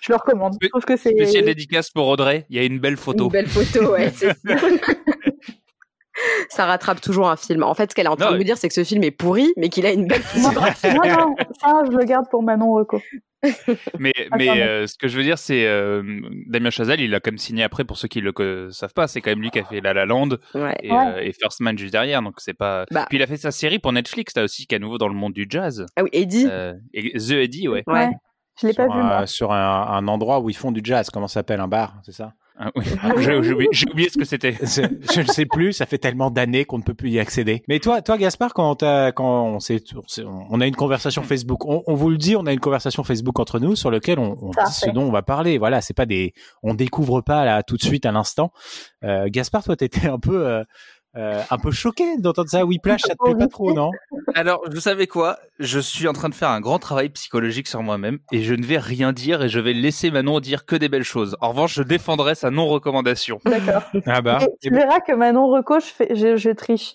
je 0.00 0.12
le 0.12 0.16
recommande. 0.16 0.54
Je 0.60 0.68
trouve 0.68 0.84
que 0.84 0.96
c'est 0.96 1.10
Spécial 1.10 1.44
dédicace 1.44 1.90
pour 1.90 2.08
Audrey, 2.08 2.46
il 2.50 2.56
y 2.56 2.58
a 2.58 2.64
une 2.64 2.78
belle 2.78 2.96
photo. 2.96 3.24
Une 3.24 3.30
belle 3.30 3.48
photo, 3.48 3.92
ouais. 3.92 4.12
ça 6.48 6.66
rattrape 6.66 7.00
toujours 7.00 7.28
un 7.28 7.36
film. 7.36 7.62
En 7.62 7.74
fait, 7.74 7.90
ce 7.90 7.94
qu'elle 7.94 8.06
est 8.06 8.10
en 8.10 8.16
train 8.16 8.26
Non, 8.26 8.32
de 8.32 8.38
me 8.38 8.44
dire, 8.44 8.56
c'est 8.56 8.68
que 8.68 8.74
ce 8.74 8.84
film 8.84 9.02
est 9.02 9.10
pourri, 9.10 9.52
mais 9.56 9.68
qu'il 9.68 9.86
a 9.86 9.92
une 9.92 10.06
belle 10.06 10.22
photographie. 10.22 10.88
non 10.88 11.06
non 11.06 11.34
ça 11.60 11.82
je 11.90 11.96
le 11.96 12.04
garde 12.04 12.26
pour 12.30 12.42
Manon 12.42 12.72
Reco. 12.74 13.00
Mais, 13.98 14.12
Ah, 14.30 14.36
mais 14.36 14.48
euh, 14.62 14.86
ce 14.86 14.96
que 14.98 15.08
je 15.08 15.16
veux 15.16 15.22
dire, 15.22 15.38
c'est 15.38 15.66
euh, 15.66 16.02
Damien 16.46 16.70
Chazelle, 16.70 17.00
il 17.00 17.14
a 17.14 17.20
quand 17.20 17.30
même 17.30 17.38
signé 17.38 17.62
après 17.62 17.84
pour 17.84 17.96
ceux 17.96 18.08
qui 18.08 18.20
le 18.20 18.32
savent 18.70 18.92
pas. 18.94 19.06
C'est 19.08 19.20
quand 19.20 19.30
même 19.30 19.40
lui 19.42 19.50
qui 19.50 19.58
a 19.58 19.64
fait 19.64 19.80
La 19.80 19.92
La 19.92 20.06
Land 20.06 20.30
Ouais. 20.54 20.74
et, 20.82 20.90
Ouais. 20.90 21.06
euh, 21.16 21.20
et 21.20 21.32
First 21.32 21.60
Man 21.60 21.76
juste 21.78 21.92
derrière. 21.92 22.22
Donc 22.22 22.34
c'est 22.38 22.54
pas. 22.54 22.84
Bah. 22.90 23.06
Puis 23.08 23.18
il 23.18 23.22
a 23.22 23.26
fait 23.26 23.36
sa 23.36 23.50
série 23.50 23.78
pour 23.78 23.92
Netflix, 23.92 24.34
là 24.36 24.44
aussi, 24.44 24.66
qui 24.66 24.74
est 24.74 24.76
à 24.76 24.80
nouveau 24.80 24.98
dans 24.98 25.08
le 25.08 25.14
monde 25.14 25.32
du 25.32 25.46
jazz. 25.48 25.84
Ah 25.96 26.02
oui, 26.02 26.10
Eddie. 26.12 26.48
Et 26.92 27.12
The 27.18 27.32
Eddie, 27.32 27.68
ouais. 27.68 27.82
Ouais. 27.86 28.08
Je 28.60 28.68
l'ai 28.68 28.72
pas 28.72 28.84
sur, 28.84 28.94
vu 28.94 29.02
moi. 29.02 29.26
sur 29.26 29.52
un, 29.52 29.86
un 29.88 30.06
endroit 30.08 30.40
où 30.40 30.48
ils 30.48 30.56
font 30.56 30.70
du 30.72 30.80
jazz, 30.84 31.10
comment 31.10 31.26
ça 31.28 31.34
s'appelle? 31.40 31.60
Un 31.60 31.68
bar, 31.68 31.96
c'est 32.04 32.12
ça? 32.12 32.32
Ah, 32.56 32.70
oui. 32.76 32.84
J'ai 33.18 33.42
j'ai 33.42 33.52
oublié, 33.52 33.68
j'ai 33.72 33.90
oublié 33.90 34.08
ce 34.08 34.16
que 34.16 34.24
c'était. 34.24 34.52
Je 34.62 35.20
ne 35.20 35.26
sais 35.26 35.44
plus, 35.44 35.72
ça 35.72 35.86
fait 35.86 35.98
tellement 35.98 36.30
d'années 36.30 36.64
qu'on 36.64 36.78
ne 36.78 36.84
peut 36.84 36.94
plus 36.94 37.10
y 37.10 37.18
accéder. 37.18 37.64
Mais 37.66 37.80
toi, 37.80 38.00
toi 38.00 38.16
Gaspard, 38.16 38.54
quand, 38.54 38.76
t'as- 38.76 39.10
quand 39.10 39.46
on, 39.46 39.58
s'est- 39.58 39.82
on 40.24 40.60
a 40.60 40.66
une 40.66 40.76
conversation 40.76 41.22
Facebook, 41.24 41.64
on, 41.66 41.82
on 41.88 41.94
vous 41.94 42.10
le 42.10 42.16
dit, 42.16 42.36
on 42.36 42.46
a 42.46 42.52
une 42.52 42.60
conversation 42.60 43.02
Facebook 43.02 43.40
entre 43.40 43.58
nous 43.58 43.74
sur 43.74 43.90
lequel 43.90 44.20
on, 44.20 44.36
on 44.40 44.50
dit 44.50 44.72
ce 44.72 44.88
dont 44.90 45.02
on 45.02 45.10
va 45.10 45.22
parler. 45.22 45.58
Voilà, 45.58 45.80
c'est 45.80 45.94
pas 45.94 46.06
des, 46.06 46.32
on 46.62 46.74
découvre 46.74 47.22
pas 47.22 47.44
là 47.44 47.64
tout 47.64 47.76
de 47.76 47.82
suite 47.82 48.06
à 48.06 48.12
l'instant. 48.12 48.52
Euh, 49.02 49.26
Gaspard, 49.28 49.64
toi, 49.64 49.74
t'étais 49.76 50.06
un 50.06 50.20
peu, 50.20 50.46
euh, 50.46 50.62
euh, 51.16 51.40
un 51.50 51.58
peu 51.58 51.70
choqué 51.70 52.16
d'entendre 52.18 52.48
ça. 52.48 52.64
Whiplash, 52.64 53.02
ça 53.02 53.14
te 53.14 53.24
plaît 53.24 53.34
pas 53.38 53.46
trop, 53.48 53.72
non? 53.72 53.90
Alors, 54.34 54.62
vous 54.70 54.80
savez 54.80 55.06
quoi? 55.06 55.38
Je 55.60 55.78
suis 55.78 56.08
en 56.08 56.12
train 56.12 56.28
de 56.28 56.34
faire 56.34 56.50
un 56.50 56.60
grand 56.60 56.78
travail 56.78 57.08
psychologique 57.10 57.68
sur 57.68 57.82
moi-même 57.82 58.18
et 58.32 58.42
je 58.42 58.54
ne 58.54 58.64
vais 58.64 58.78
rien 58.78 59.12
dire 59.12 59.42
et 59.42 59.48
je 59.48 59.60
vais 59.60 59.72
laisser 59.72 60.10
Manon 60.10 60.40
dire 60.40 60.66
que 60.66 60.76
des 60.76 60.88
belles 60.88 61.04
choses. 61.04 61.36
En 61.40 61.50
revanche, 61.50 61.74
je 61.74 61.82
défendrai 61.82 62.34
sa 62.34 62.50
non-recommandation. 62.50 63.38
D'accord. 63.44 63.82
Ah 64.06 64.20
bah, 64.22 64.38
Et 64.42 64.48
tu 64.60 64.74
verras 64.74 65.00
que 65.00 65.12
Manon 65.12 65.48
Reco, 65.48 65.78
je, 65.80 65.86
fais, 65.86 66.14
je, 66.16 66.36
je 66.36 66.50
triche. 66.50 66.94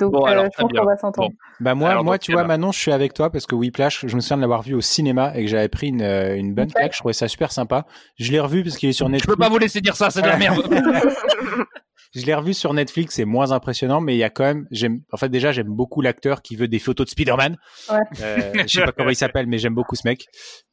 Donc, 0.00 0.12
Bon, 0.14 0.24
alors, 0.24 0.44
euh, 0.46 0.48
je 0.56 0.62
pense 0.62 0.72
qu'on 0.72 0.84
va 0.84 0.96
s'entendre. 0.96 1.30
bah 1.60 1.76
moi, 1.76 1.90
Alors, 1.90 2.02
moi, 2.02 2.18
tu 2.18 2.32
vois. 2.32 2.42
Manon, 2.42 2.72
je 2.72 2.78
suis 2.80 2.90
avec 2.90 3.14
toi 3.14 3.30
parce 3.30 3.46
que 3.46 3.54
Whiplash, 3.54 4.04
je 4.06 4.16
me 4.16 4.20
souviens 4.20 4.38
de 4.38 4.40
l'avoir 4.42 4.62
vu 4.62 4.74
au 4.74 4.80
cinéma 4.80 5.32
et 5.36 5.44
que 5.44 5.50
j'avais 5.50 5.68
pris 5.68 5.88
une, 5.88 6.02
euh, 6.02 6.34
une 6.34 6.54
bonne 6.54 6.72
claque. 6.72 6.92
Je 6.94 6.98
trouvais 6.98 7.12
ça 7.12 7.28
super 7.28 7.52
sympa. 7.52 7.86
Je 8.18 8.32
l'ai 8.32 8.40
revu 8.40 8.64
parce 8.64 8.76
qu'il 8.78 8.88
est 8.88 8.92
sur 8.94 9.06
Je 9.06 9.12
Netflix. 9.12 9.32
peux 9.32 9.38
pas 9.40 9.48
vous 9.48 9.58
laisser 9.58 9.80
dire 9.80 9.94
ça, 9.94 10.10
c'est 10.10 10.22
de 10.22 10.26
la 10.26 10.38
merde. 10.38 10.62
Je 12.14 12.26
l'ai 12.26 12.34
revu 12.34 12.52
sur 12.52 12.74
Netflix, 12.74 13.14
c'est 13.14 13.24
moins 13.24 13.52
impressionnant, 13.52 14.00
mais 14.00 14.14
il 14.14 14.18
y 14.18 14.24
a 14.24 14.28
quand 14.30 14.44
même, 14.44 14.66
j'aime, 14.70 15.00
en 15.12 15.16
fait 15.16 15.28
déjà 15.30 15.50
j'aime 15.52 15.68
beaucoup 15.68 16.02
l'acteur 16.02 16.42
qui 16.42 16.56
veut 16.56 16.68
des 16.68 16.78
photos 16.78 17.06
de 17.06 17.10
Spider-Man. 17.10 17.56
Ouais. 17.90 17.96
Euh, 18.22 18.52
je 18.66 18.66
sais 18.66 18.84
pas 18.84 18.92
comment 18.92 19.08
il 19.10 19.16
s'appelle, 19.16 19.46
mais 19.46 19.56
j'aime 19.58 19.74
beaucoup 19.74 19.96
ce 19.96 20.06
mec. 20.06 20.26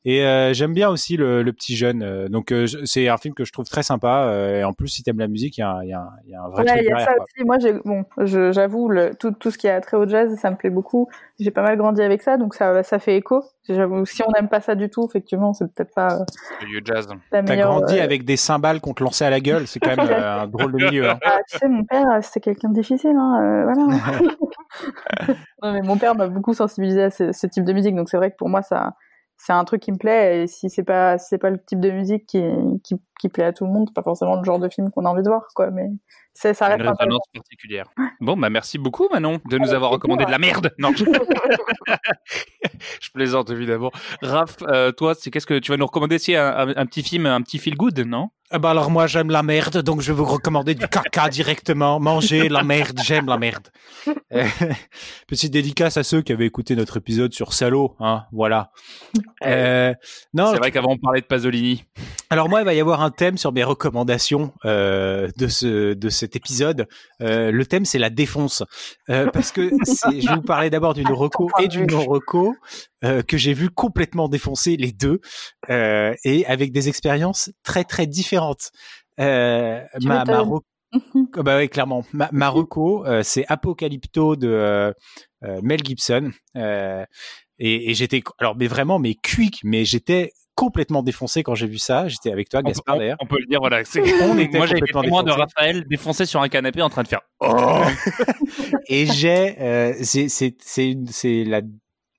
Et 0.05 0.23
euh, 0.25 0.53
j'aime 0.53 0.73
bien 0.73 0.89
aussi 0.89 1.17
le, 1.17 1.43
le 1.43 1.53
petit 1.53 1.75
jeune. 1.75 2.03
euh, 2.03 2.29
donc 2.29 2.51
euh, 2.51 2.65
c'est 2.85 3.07
un 3.09 3.17
film 3.17 3.33
que 3.33 3.43
je 3.45 3.51
trouve 3.51 3.67
très 3.67 3.83
sympa. 3.83 4.23
euh, 4.27 4.59
et 4.59 4.63
en 4.63 4.73
plus, 4.73 4.87
si 4.87 5.03
t'aimes 5.03 5.19
la 5.19 5.27
musique, 5.27 5.57
il 5.57 5.61
y 5.61 5.63
a, 5.63 5.69
un- 5.71 5.83
il 5.83 5.89
y 5.89 5.93
a, 5.93 5.99
un- 5.99 6.09
y 6.27 6.33
a 6.35 6.41
un 6.41 6.49
vrai 6.49 6.63
Ouais, 6.63 6.65
truc 6.67 6.81
il 6.81 6.85
y 6.85 6.87
a 6.87 6.89
derrière. 6.89 7.07
ça 7.07 7.13
quoi. 7.15 7.23
aussi. 7.25 7.45
Moi, 7.45 7.57
j'ai, 7.61 7.73
bon, 7.85 8.03
je- 8.17 8.51
j'avoue, 8.51 8.89
le, 8.89 9.11
tout, 9.15 9.31
tout 9.31 9.51
ce 9.51 9.57
qui 9.57 9.67
a 9.67 9.79
trait 9.81 9.97
au 9.97 10.07
jazz, 10.07 10.33
ça 10.41 10.51
me 10.51 10.55
plaît 10.55 10.69
beaucoup. 10.69 11.09
J'ai 11.39 11.51
pas 11.51 11.61
mal 11.61 11.77
grandi 11.77 12.01
avec 12.01 12.21
ça, 12.21 12.37
donc 12.37 12.53
ça, 12.55 12.81
ça 12.83 12.99
fait 12.99 13.15
écho. 13.17 13.43
J'avoue, 13.67 14.03
si 14.05 14.23
on 14.23 14.31
n'aime 14.31 14.47
pas 14.49 14.61
ça 14.61 14.73
du 14.75 14.89
tout, 14.89 15.05
effectivement, 15.07 15.53
c'est 15.53 15.65
peut-être 15.71 15.93
pas 15.93 16.15
euh, 16.21 16.79
jazz. 16.83 17.07
T'as 17.31 17.41
grandi 17.43 17.99
euh, 17.99 18.03
avec 18.03 18.25
des 18.25 18.35
cymbales 18.37 18.81
qu'on 18.81 18.93
te 18.93 19.03
lançait 19.03 19.25
à 19.25 19.29
la 19.29 19.39
gueule, 19.41 19.67
c'est 19.67 19.79
quand 19.79 19.95
même 19.95 19.99
euh, 20.09 20.39
un 20.41 20.47
drôle 20.47 20.71
de 20.71 20.77
milieu. 20.85 21.09
Hein. 21.09 21.19
Ah, 21.29 21.39
tu 21.49 21.57
sais, 21.57 21.67
mon 21.67 21.83
père, 21.83 22.09
euh, 22.09 22.19
c'était 22.21 22.39
quelqu'un 22.39 22.69
de 22.69 22.73
difficile, 22.73 23.15
hein, 23.17 23.41
euh, 23.41 23.63
voilà. 23.63 24.19
non, 25.63 25.73
mais 25.73 25.81
mon 25.81 25.97
père 25.97 26.15
m'a 26.15 26.27
beaucoup 26.27 26.53
sensibilisé 26.53 27.03
à 27.03 27.09
ce, 27.11 27.31
ce 27.31 27.47
type 27.47 27.63
de 27.65 27.73
musique, 27.73 27.95
donc 27.95 28.09
c'est 28.09 28.17
vrai 28.17 28.31
que 28.31 28.35
pour 28.37 28.49
moi, 28.49 28.61
ça, 28.61 28.93
c'est 29.37 29.53
un 29.53 29.63
truc 29.63 29.81
qui 29.81 29.91
me 29.91 29.97
plaît. 29.97 30.43
Et 30.43 30.47
si 30.47 30.69
c'est 30.69 30.83
pas, 30.83 31.17
si 31.17 31.27
c'est 31.29 31.37
pas 31.37 31.49
le 31.49 31.63
type 31.63 31.79
de 31.79 31.91
musique 31.91 32.25
qui, 32.25 32.43
qui, 32.83 32.95
qui 33.19 33.29
plaît 33.29 33.45
à 33.45 33.53
tout 33.53 33.65
le 33.65 33.71
monde, 33.71 33.85
c'est 33.87 33.93
pas 33.95 34.03
forcément 34.03 34.35
le 34.35 34.43
genre 34.43 34.59
de 34.59 34.67
film 34.69 34.89
qu'on 34.91 35.05
a 35.05 35.09
envie 35.09 35.23
de 35.23 35.29
voir, 35.29 35.47
quoi. 35.55 35.71
Mais 35.71 35.87
c'est, 36.33 36.53
ça 36.53 36.65
Une 36.65 36.71
reste 36.73 36.81
intéressant. 36.81 37.03
résonance 37.03 37.25
particulière. 37.33 37.85
Bon, 38.19 38.35
bah 38.35 38.49
merci 38.49 38.77
beaucoup 38.77 39.07
Manon 39.11 39.39
de 39.49 39.57
nous 39.57 39.73
avoir 39.73 39.91
recommandé 39.91 40.25
de 40.25 40.31
la 40.31 40.39
merde. 40.39 40.71
Non, 40.77 40.91
je, 40.93 41.05
je 43.01 43.11
plaisante 43.11 43.49
évidemment. 43.49 43.91
Raph, 44.21 44.57
euh, 44.63 44.91
toi, 44.91 45.13
c'est 45.15 45.31
qu'est-ce 45.31 45.47
que 45.47 45.59
tu 45.59 45.71
vas 45.71 45.77
nous 45.77 45.85
recommander? 45.85 46.19
Si 46.19 46.35
un, 46.35 46.45
un- 46.45 46.75
un 46.75 46.85
petit 46.85 47.03
film, 47.03 47.25
un 47.25 47.41
petit 47.41 47.59
feel 47.59 47.75
good, 47.75 47.97
non? 47.99 48.29
Ah 48.51 48.57
bah 48.57 48.71
alors 48.71 48.89
moi 48.89 49.05
j'aime 49.05 49.29
la 49.29 49.43
merde, 49.43 49.83
donc 49.83 50.01
je 50.01 50.11
vais 50.11 50.17
vous 50.17 50.25
recommander 50.25 50.73
du 50.73 50.87
caca 50.87 51.29
directement. 51.29 51.99
Manger 51.99 52.49
la 52.49 52.63
merde, 52.63 52.99
j'aime 53.03 53.27
la 53.27 53.37
merde. 53.37 53.67
Euh, 54.33 54.47
Petite 55.27 55.53
dédicace 55.53 55.97
à 55.97 56.03
ceux 56.03 56.23
qui 56.23 56.33
avaient 56.33 56.47
écouté 56.47 56.75
notre 56.75 56.97
épisode 56.97 57.31
sur 57.31 57.53
Salaud, 57.53 57.95
hein, 57.99 58.23
voilà. 58.31 58.71
Euh, 59.45 59.93
non, 60.33 60.51
C'est 60.51 60.57
vrai 60.57 60.71
qu'avant 60.71 60.93
on 60.93 60.97
parlait 60.97 61.21
de 61.21 61.27
Pasolini. 61.27 61.83
Alors 62.31 62.47
moi, 62.47 62.61
il 62.61 62.65
va 62.65 62.75
y 62.75 62.79
avoir 62.79 63.01
un 63.01 63.09
thème 63.09 63.37
sur 63.39 63.51
mes 63.51 63.63
recommandations 63.63 64.53
euh, 64.63 65.29
de 65.37 65.47
ce 65.47 65.93
de 65.93 66.09
cet 66.09 66.35
épisode. 66.35 66.87
Euh, 67.21 67.51
le 67.51 67.65
thème, 67.65 67.85
c'est 67.85 67.97
la 67.97 68.11
défonce, 68.11 68.63
euh, 69.09 69.25
parce 69.31 69.51
que 69.51 69.69
je 69.69 70.29
vais 70.29 70.35
vous 70.35 70.41
parler 70.43 70.69
d'abord 70.69 70.93
d'une 70.93 71.07
reco 71.11 71.49
et 71.59 71.67
d'une 71.67 71.87
non 71.87 72.05
reco 72.05 72.53
euh, 73.03 73.23
que 73.23 73.37
j'ai 73.37 73.53
vu 73.53 73.69
complètement 73.71 74.29
défoncer 74.29 74.77
les 74.77 74.91
deux 74.91 75.21
euh, 75.71 76.13
et 76.23 76.45
avec 76.45 76.71
des 76.71 76.87
expériences 76.87 77.49
très 77.63 77.83
très 77.83 78.05
différentes. 78.05 78.69
Euh, 79.19 79.81
ma, 80.03 80.23
ma 80.25 80.41
reco- 80.43 80.63
Ah 81.35 81.43
bah 81.43 81.57
oui, 81.57 81.67
clairement. 81.67 82.03
Ma, 82.13 82.29
ma 82.31 82.49
reco, 82.49 83.05
euh, 83.07 83.21
c'est 83.23 83.45
Apocalypto 83.47 84.35
de 84.35 84.93
Mel 85.63 85.83
Gibson. 85.83 86.31
Euh, 86.55 87.03
et 87.57 87.89
et 87.91 87.93
j'étais, 87.93 88.21
alors, 88.37 88.55
mais 88.55 88.67
vraiment, 88.67 88.99
mais 88.99 89.15
quick, 89.15 89.59
mais 89.63 89.83
j'étais 89.83 90.31
complètement 90.59 91.01
défoncé 91.03 91.41
quand 91.43 91.55
j'ai 91.55 91.67
vu 91.67 91.77
ça. 91.77 92.07
J'étais 92.09 92.31
avec 92.31 92.49
toi, 92.49 92.59
On 92.63 92.67
Gaspard, 92.67 92.95
on, 92.95 92.99
d'ailleurs. 92.99 93.17
on 93.21 93.25
peut 93.25 93.37
le 93.39 93.45
dire, 93.45 93.59
voilà. 93.61 93.83
c'est- 93.85 94.01
On 94.23 94.37
était 94.37 94.57
Moi, 94.57 94.67
j'ai 94.67 94.77
été 94.77 94.91
témoin 95.01 95.23
de. 95.23 95.31
Raphaël 95.31 95.85
défoncé 95.89 96.25
sur 96.25 96.41
un 96.41 96.49
canapé 96.49 96.81
en 96.81 96.89
train 96.89 97.03
de 97.03 97.07
faire. 97.07 97.21
Et 98.87 99.05
j'ai, 99.05 99.55
euh, 99.59 99.93
c'est, 100.01 100.29
c'est, 100.29 100.55
c'est, 100.59 100.91
une- 100.91 101.07
c'est 101.07 101.43
la, 101.43 101.61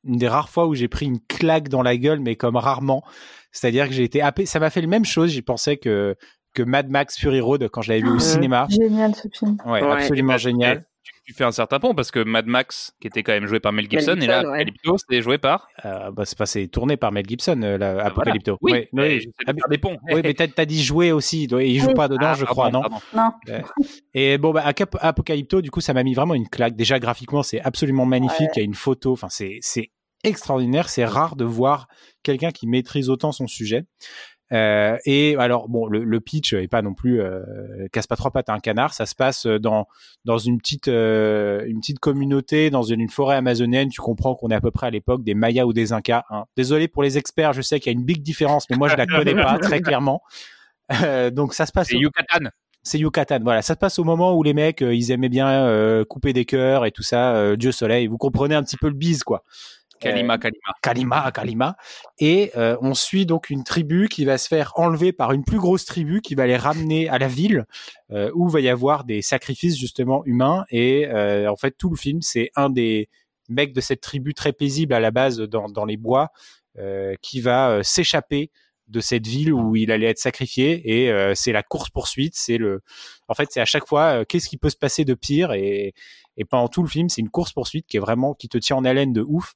une 0.05 0.17
des 0.17 0.29
rares 0.29 0.49
fois 0.49 0.67
où 0.67 0.75
j'ai 0.75 0.89
pris 0.89 1.07
une 1.07 1.21
claque 1.21 1.69
dans 1.69 1.83
la 1.83 1.97
gueule, 1.97 2.21
mais 2.21 2.37
comme 2.37 2.57
rarement. 2.57 3.03
C'est-à-dire 3.53 3.87
que 3.89 3.93
j'ai 3.95 4.05
été 4.05 4.23
happé. 4.23 4.47
Ça 4.47 4.61
m'a 4.61 4.71
fait 4.71 4.81
la 4.81 4.87
même 4.87 5.05
chose. 5.05 5.31
J'y 5.31 5.43
pensais 5.43 5.77
que, 5.77 6.17
que 6.55 6.63
Mad 6.63 6.89
Max 6.89 7.19
Fury 7.19 7.41
Road 7.41 7.69
quand 7.69 7.83
je 7.83 7.91
l'avais 7.91 8.03
vu 8.03 8.11
au 8.11 8.15
Mhm. 8.15 8.21
cinéma. 8.21 8.67
Génial 8.71 9.15
ce 9.15 9.29
film. 9.37 9.57
Ouais, 9.67 9.83
Ouais. 9.83 9.93
absolument 9.93 10.37
génial. 10.39 10.85
Tu, 11.31 11.35
fais 11.35 11.45
un 11.45 11.53
certain 11.53 11.79
pont 11.79 11.95
parce 11.95 12.11
que 12.11 12.25
Mad 12.25 12.47
Max, 12.47 12.93
qui 13.01 13.07
était 13.07 13.23
quand 13.23 13.33
même 13.33 13.47
joué 13.47 13.61
par 13.61 13.73
Mel 13.73 13.89
Gibson, 13.89 14.17
et 14.17 14.21
Gibson, 14.21 14.27
là, 14.27 14.41
ouais. 14.43 14.47
Apocalypto, 14.49 14.97
c'est 15.09 15.23
joué 15.23 15.39
par. 15.39 15.69
Euh, 15.85 16.11
bah, 16.11 16.25
c'est 16.25 16.37
pas, 16.37 16.47
c'est 16.47 16.67
tourné 16.69 16.97
par 16.97 17.13
Mel 17.13 17.25
Gibson, 17.27 17.61
euh, 17.63 17.79
la, 17.79 18.05
Apocalypto. 18.05 18.59
Oui, 18.61 18.73
Ouais, 18.73 18.89
ouais. 18.93 19.21
Ah, 19.47 19.53
mais- 19.53 19.61
faire 19.61 19.69
des 19.71 19.79
ponts. 19.79 19.97
oui, 20.13 20.21
mais 20.25 20.35
t'as, 20.35 20.49
t'as 20.49 20.65
dit 20.65 20.83
jouer 20.83 21.13
aussi. 21.13 21.45
Il 21.45 21.53
il 21.61 21.79
joue 21.81 21.89
Oui. 21.89 21.95
pas 21.95 22.09
dedans, 22.09 22.27
Ah, 22.31 22.35
je 22.35 22.45
pardon, 22.45 22.53
crois, 22.53 22.71
non? 22.71 22.81
pardon. 23.15 23.35
Non. 23.49 23.61
Et 24.15 24.39
bon, 24.39 24.53
bah, 24.53 24.65
Apocalypto, 25.01 25.61
du 25.61 25.71
coup, 25.71 25.81
ça 25.81 25.95
m'a 25.95 26.03
mis 26.03 26.15
vraiment 26.15 26.35
une 26.35 26.49
claque. 26.49 26.75
Déjà, 26.75 26.99
graphiquement, 26.99 27.43
c'est 27.43 27.61
absolument 27.61 28.07
magnifique. 28.07 28.41
Ouais. 28.41 28.53
Il 28.57 28.59
y 28.59 28.63
a 28.63 28.65
une 28.65 28.75
photo. 28.75 29.13
Enfin, 29.13 29.29
c'est, 29.31 29.59
c'est 29.61 29.91
extraordinaire. 30.25 30.89
C'est 30.89 31.05
rare 31.05 31.37
de 31.37 31.45
voir 31.45 31.87
quelqu'un 32.23 32.51
qui 32.51 32.67
maîtrise 32.67 33.09
autant 33.09 33.33
son 33.33 33.47
sujet. 33.47 33.85
Euh, 34.53 34.97
et 35.05 35.37
alors, 35.39 35.69
bon, 35.69 35.87
le, 35.87 36.03
le 36.03 36.21
pitch 36.21 36.53
est 36.55 36.67
pas 36.69 36.83
non 36.83 36.93
plus 36.95 37.21
euh, 37.21 37.41
casse 37.93 38.07
pas 38.07 38.17
trois 38.17 38.31
pattes 38.33 38.49
à 38.49 38.53
un 38.55 38.59
canard. 38.59 38.93
Ça 38.95 39.07
se 39.07 39.15
passe 39.15 39.47
dans 39.47 39.87
dans 40.25 40.39
une 40.39 40.59
petite 40.59 40.89
euh, 40.89 41.65
une 41.67 41.81
petite 41.81 42.01
communauté 42.01 42.71
dans 42.71 42.83
une, 42.83 43.01
une 43.01 43.09
forêt 43.11 43.37
amazonienne. 43.37 43.89
Tu 43.91 44.01
comprends 44.01 44.35
qu'on 44.35 44.49
est 44.49 44.55
à 44.55 44.61
peu 44.61 44.71
près 44.73 44.89
à 44.89 44.91
l'époque 44.91 45.23
des 45.23 45.35
Mayas 45.35 45.67
ou 45.67 45.73
des 45.73 45.93
Incas. 45.93 46.25
hein. 46.31 46.45
Désolé 46.57 46.89
pour 46.89 47.03
les 47.03 47.17
experts. 47.19 47.53
Je 47.53 47.63
sais 47.63 47.79
qu'il 47.81 47.93
y 47.93 47.95
a 47.95 47.99
une 47.99 48.05
big 48.05 48.23
différence, 48.23 48.67
mais 48.71 48.77
moi 48.77 48.89
je 48.89 48.97
la 48.97 49.07
connais 49.07 49.35
pas 49.35 49.59
très 49.63 49.81
clairement. 49.81 50.21
Euh, 51.03 51.31
donc 51.31 51.55
ça 51.55 51.67
se 51.67 51.73
passe 51.73 51.89
C'est 51.89 51.97
Yucatan. 51.99 52.51
c'est 52.83 52.99
Yucatan. 52.99 53.39
Voilà, 53.43 53.63
ça 53.63 53.75
se 53.75 53.79
passe 53.79 53.99
au 54.01 54.05
moment 54.05 54.35
où 54.35 54.43
les 54.43 54.55
mecs, 54.55 54.83
euh, 54.83 54.93
ils 54.95 55.13
aimaient 55.13 55.29
bien 55.29 55.49
euh, 55.49 56.05
couper 56.05 56.33
des 56.33 56.45
cœurs 56.45 56.85
et 56.87 56.91
tout 56.91 57.03
ça, 57.05 57.37
euh, 57.37 57.55
Dieu 57.57 57.71
soleil. 57.71 58.09
Vous 58.09 58.19
comprenez 58.19 58.57
un 58.57 58.65
petit 58.65 58.77
peu 58.77 58.89
le 58.89 58.95
bise, 58.95 59.23
quoi. 59.23 59.45
Kalima, 60.01 60.35
Euh, 60.35 60.39
Kalima. 60.39 60.75
Kalima, 60.83 61.33
Kalima. 61.33 61.77
Et 62.19 62.51
euh, 62.57 62.77
on 62.81 62.95
suit 62.95 63.27
donc 63.27 63.51
une 63.51 63.65
tribu 63.65 64.09
qui 64.09 64.25
va 64.25 64.39
se 64.39 64.49
faire 64.49 64.73
enlever 64.77 65.13
par 65.13 65.33
une 65.33 65.45
plus 65.45 65.59
grosse 65.59 65.85
tribu 65.85 66.21
qui 66.21 66.35
va 66.35 66.47
les 66.47 66.57
ramener 66.57 67.09
à 67.09 67.19
la 67.19 67.29
ville 67.29 67.67
euh, 68.11 68.31
où 68.35 68.49
va 68.49 68.61
y 68.61 68.69
avoir 68.69 69.05
des 69.05 69.23
sacrifices 69.23 69.79
justement 69.79 70.25
humains. 70.25 70.65
Et 70.71 71.07
euh, 71.07 71.51
en 71.51 71.57
fait, 71.57 71.73
tout 71.79 71.91
le 71.91 71.97
film, 71.97 72.23
c'est 72.23 72.51
un 72.57 72.71
des 72.71 73.09
mecs 73.49 73.73
de 73.73 73.81
cette 73.81 74.01
tribu 74.01 74.35
très 74.35 74.53
paisible 74.53 74.95
à 74.95 75.01
la 75.01 75.11
base 75.11 75.39
dans, 75.39 75.69
dans 75.69 75.85
les 75.85 75.97
bois 75.97 76.31
euh, 76.79 77.15
qui 77.23 77.41
va 77.41 77.71
euh, 77.71 77.83
s'échapper 77.83 78.51
de 78.87 79.01
cette 79.01 79.27
ville 79.27 79.53
où 79.53 79.77
il 79.77 79.93
allait 79.93 80.07
être 80.09 80.19
sacrifié 80.19 80.83
et 81.05 81.11
euh, 81.13 81.33
c'est 81.37 81.53
la 81.53 81.63
course 81.63 81.91
poursuite 81.91 82.35
c'est 82.35 82.59
le 82.59 82.83
en 83.29 83.35
fait 83.35 83.49
c'est 83.53 83.61
à 83.61 83.65
chaque 83.65 83.87
fois 83.87 84.21
euh, 84.21 84.25
qu'est-ce 84.25 84.49
qui 84.49 84.57
peut 84.57 84.71
se 84.71 84.77
passer 84.77 85.05
de 85.05 85.15
pire? 85.15 85.53
Et 85.53 85.95
et 86.37 86.45
pendant 86.45 86.67
tout 86.69 86.83
le 86.83 86.89
film 86.89 87.09
c'est 87.09 87.21
une 87.21 87.31
course 87.31 87.53
poursuite 87.53 87.87
qui 87.87 87.99
est 87.99 88.01
vraiment 88.01 88.35
qui 88.35 88.49
te 88.49 88.59
tient 88.59 88.77
en 88.77 88.85
haleine 88.85 89.13
de 89.13 89.23
ouf 89.23 89.55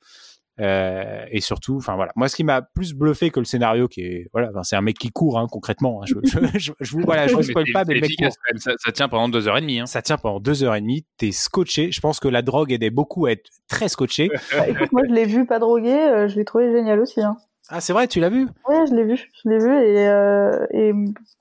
euh, 0.60 1.24
et 1.30 1.40
surtout, 1.40 1.76
enfin 1.76 1.96
voilà, 1.96 2.12
moi 2.14 2.28
ce 2.28 2.36
qui 2.36 2.44
m'a 2.44 2.62
plus 2.62 2.94
bluffé 2.94 3.30
que 3.30 3.40
le 3.40 3.44
scénario, 3.44 3.88
qui 3.88 4.02
est 4.02 4.28
voilà, 4.32 4.50
c'est 4.62 4.76
un 4.76 4.80
mec 4.82 4.96
qui 4.98 5.10
court 5.10 5.38
hein, 5.38 5.46
concrètement. 5.50 6.00
hein. 6.02 6.06
je, 6.06 6.14
je, 6.22 6.38
je, 6.58 6.72
je 6.80 6.92
vous 6.92 7.00
voilà, 7.04 7.26
je 7.26 7.34
vous 7.34 7.42
spoil 7.42 7.64
pas, 7.72 7.80
mais 7.80 7.86
c'est 7.86 7.94
le 7.94 8.00
mec 8.00 8.10
efficace 8.10 8.34
court. 8.36 8.42
quand 8.46 8.52
même. 8.54 8.60
ça, 8.60 8.72
ça 8.78 8.92
tient 8.92 9.08
pendant 9.08 9.28
deux 9.28 9.48
heures 9.48 9.56
et 9.56 9.60
demie. 9.60 9.80
Hein. 9.80 9.86
Ça 9.86 10.02
tient 10.02 10.16
pendant 10.16 10.38
deux 10.40 10.62
heures 10.62 10.74
et 10.76 10.80
demie. 10.80 11.04
T'es 11.16 11.32
scotché. 11.32 11.90
Je 11.90 12.00
pense 12.00 12.20
que 12.20 12.28
la 12.28 12.42
drogue 12.42 12.72
aidait 12.72 12.90
beaucoup 12.90 13.26
à 13.26 13.32
être 13.32 13.48
très 13.68 13.88
scotché. 13.88 14.30
Bah, 14.56 14.68
écoute, 14.68 14.92
moi 14.92 15.02
je 15.08 15.12
l'ai 15.12 15.24
vu 15.24 15.46
pas 15.46 15.58
drogué, 15.58 15.92
euh, 15.92 16.28
je 16.28 16.36
l'ai 16.36 16.44
trouvé 16.44 16.70
génial 16.70 17.00
aussi. 17.00 17.20
Hein. 17.20 17.36
Ah 17.70 17.80
c'est 17.80 17.92
vrai, 17.92 18.06
tu 18.06 18.20
l'as 18.20 18.28
vu? 18.28 18.46
Ouais, 18.68 18.84
je 18.88 18.94
l'ai 18.94 19.04
vu, 19.04 19.16
je 19.16 19.48
l'ai 19.48 19.58
vu 19.58 19.72
et, 19.74 20.06
euh, 20.06 20.66
et 20.70 20.92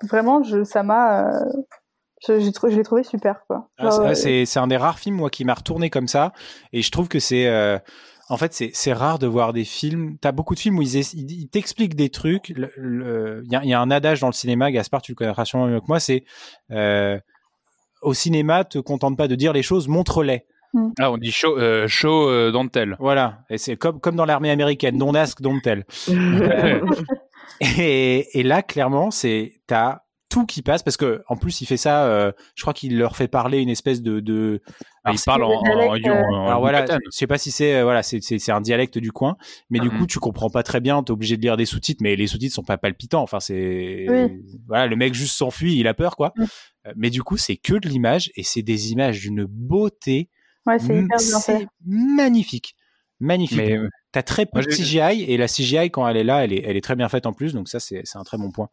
vraiment, 0.07 0.41
je, 0.41 0.63
ça 0.63 0.81
m'a, 0.81 1.27
euh, 1.27 1.45
je, 2.27 2.33
l'ai 2.69 2.83
trouvé 2.83 3.03
super 3.03 3.43
quoi. 3.47 3.67
Ah, 3.77 3.83
Genre, 3.89 4.15
c'est- 4.15 4.57
euh, 4.57 4.61
un 4.61 4.67
des 4.67 4.77
rares 4.77 4.99
films 4.99 5.17
moi 5.17 5.29
qui 5.29 5.43
m'a 5.43 5.53
retourné 5.53 5.89
comme 5.89 6.07
ça, 6.07 6.31
et 6.71 6.81
je 6.81 6.89
trouve 6.91 7.09
que 7.09 7.19
c'est 7.19 7.47
euh, 7.47 7.77
en 8.33 8.37
fait 8.37 8.53
c'est 8.73 8.93
rare 8.93 9.19
de 9.19 9.27
voir 9.27 9.53
des 9.53 9.63
films. 9.63 10.17
T'as 10.19 10.31
beaucoup 10.31 10.55
de 10.55 10.59
films 10.59 10.79
où 10.79 10.81
ils, 10.81 11.47
t'expliquent 11.51 11.95
des 11.95 12.09
trucs. 12.09 12.49
Le- 12.49 12.71
le- 12.77 13.41
Il 13.45 13.51
y, 13.51 13.55
a, 13.55 13.63
il 13.63 13.69
y 13.69 13.73
a 13.73 13.79
un 13.79 13.91
adage 13.91 14.19
dans 14.19 14.27
le 14.27 14.33
cinéma, 14.33 14.71
Gaspard, 14.71 15.01
tu 15.01 15.11
le 15.11 15.15
connaîtras 15.15 15.45
sûrement 15.45 15.67
mieux 15.67 15.79
que 15.79 15.87
moi. 15.87 15.99
C'est 15.99 16.25
euh, 16.71 17.17
au 18.01 18.13
cinéma, 18.13 18.63
te 18.65 18.79
contente 18.79 19.15
pas 19.17 19.27
de 19.27 19.35
dire 19.35 19.53
les 19.53 19.63
choses, 19.63 19.87
montre-les. 19.87 20.45
Ah, 20.99 21.11
on 21.11 21.17
dit 21.19 21.31
show, 21.31 21.55
euh, 21.59 21.87
show 21.87 22.27
euh, 22.29 22.51
don't 22.51 22.67
tell. 22.69 22.95
Voilà, 22.99 23.41
et 23.51 23.59
c'est 23.59 23.77
comme 23.77 23.99
comme 23.99 24.15
dans 24.15 24.25
l'armée 24.25 24.49
américaine, 24.49 24.97
don't 24.97 25.15
ask, 25.15 25.39
don't 25.41 25.61
tell. 25.61 25.85
Et, 27.61 28.39
et 28.39 28.43
là, 28.43 28.61
clairement, 28.63 29.11
c'est 29.11 29.61
t'as 29.67 29.99
tout 30.29 30.45
qui 30.45 30.61
passe 30.63 30.81
parce 30.81 30.97
que 30.97 31.21
en 31.27 31.35
plus 31.37 31.61
il 31.61 31.65
fait 31.67 31.77
ça. 31.77 32.05
euh, 32.07 32.31
je 32.55 32.63
crois 32.63 32.73
qu'il 32.73 32.97
leur 32.97 33.15
fait 33.15 33.27
parler 33.27 33.59
une 33.59 33.69
espèce 33.69 34.01
de. 34.01 34.19
de 34.19 34.61
alors, 35.03 35.15
il 35.19 35.23
parle 35.25 35.43
en, 35.43 35.49
en, 35.49 35.53
en, 35.55 35.97
dialecte, 35.97 36.07
euh, 36.07 36.11
en- 36.13 36.47
alors 36.47 36.59
voilà, 36.61 36.85
je 36.85 36.97
sais 37.09 37.27
pas 37.27 37.37
si 37.37 37.51
c'est 37.51 37.75
euh, 37.75 37.83
voilà, 37.83 38.03
c'est 38.03 38.49
un 38.51 38.61
dialecte 38.61 38.97
du 38.97 39.11
coin, 39.11 39.35
mais 39.69 39.79
du 39.79 39.89
Mhm. 39.89 39.97
coup 39.99 40.07
tu 40.07 40.19
comprends 40.19 40.49
pas 40.49 40.63
très 40.63 40.79
bien, 40.79 41.03
t'es 41.03 41.11
obligé 41.11 41.35
de 41.37 41.41
lire 41.41 41.57
des 41.57 41.65
sous-titres, 41.65 42.01
mais 42.01 42.15
les 42.15 42.27
sous-titres 42.27 42.55
sont 42.55 42.63
pas 42.63 42.77
palpitants. 42.77 43.21
Enfin 43.21 43.39
c'est 43.39 44.05
Oui. 44.09 44.43
voilà, 44.67 44.87
le 44.87 44.95
mec 44.95 45.13
juste 45.13 45.35
s'enfuit, 45.35 45.77
il 45.77 45.87
a 45.87 45.93
peur 45.93 46.15
quoi. 46.15 46.31
Mhm. 46.37 46.45
Euh, 46.87 46.93
Mais 46.95 47.09
du 47.09 47.21
coup 47.23 47.37
c'est 47.37 47.57
que 47.57 47.73
de 47.73 47.87
l'image 47.89 48.31
et 48.35 48.43
c'est 48.43 48.61
des 48.61 48.91
images 48.91 49.19
d'une 49.19 49.45
beauté. 49.45 50.29
ouais, 50.65 50.79
c'est 50.79 50.95
hyper 50.95 51.17
bien 51.17 51.39
c'est 51.39 51.59
fait. 51.59 51.67
magnifique, 51.85 52.75
magnifique. 53.19 53.57
Mais 53.57 53.77
T'as 54.13 54.21
très 54.23 54.45
peu 54.45 54.61
de 54.61 54.69
CGI 54.69 55.23
et 55.23 55.37
la 55.37 55.47
CGI 55.47 55.89
quand 55.89 56.07
elle 56.07 56.17
est 56.17 56.23
là, 56.23 56.43
elle 56.45 56.53
est 56.53 56.61
elle 56.65 56.77
est 56.77 56.81
très 56.81 56.95
bien 56.95 57.09
faite 57.09 57.25
en 57.25 57.33
plus, 57.33 57.53
donc 57.53 57.67
ça 57.67 57.79
c'est 57.79 58.01
c'est 58.03 58.19
un 58.19 58.23
très 58.23 58.37
bon 58.37 58.51
point. 58.51 58.69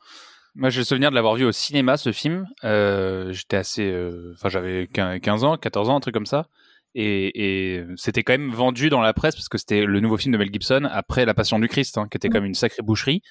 Moi, 0.55 0.71
j'ai 0.71 0.81
le 0.81 0.85
souvenir 0.85 1.11
de 1.11 1.15
l'avoir 1.15 1.35
vu 1.35 1.45
au 1.45 1.53
cinéma, 1.53 1.97
ce 1.97 2.13
film. 2.13 2.47
Euh, 2.65 3.33
J'étais 3.33 3.57
assez. 3.57 3.91
euh, 3.91 4.33
Enfin, 4.35 4.49
j'avais 4.49 4.89
15 4.89 5.45
ans, 5.45 5.57
14 5.57 5.89
ans, 5.91 5.97
un 5.97 6.01
truc 6.01 6.15
comme 6.15 6.27
ça. 6.27 6.47
Et, 6.95 7.77
et 7.79 7.85
c'était 7.97 8.23
quand 8.25 8.33
même 8.33 8.51
vendu 8.51 8.91
dans 8.91 9.01
la 9.01 9.13
presse 9.13 9.37
parce 9.37 9.49
que 9.49 9.59
c'était 9.59 9.85
le 9.85 10.01
nouveau 10.01 10.17
film 10.17 10.33
de 10.33 10.39
Mel 10.39 10.53
Gibson 10.53 10.89
après 10.91 11.25
La 11.25 11.35
Passion 11.35 11.59
du 11.61 11.69
Christ, 11.69 11.99
hein, 11.99 12.09
qui 12.11 12.17
était 12.17 12.29
comme 12.29 12.45
une 12.45 12.55
sacrée 12.55 12.83
boucherie. 12.83 13.23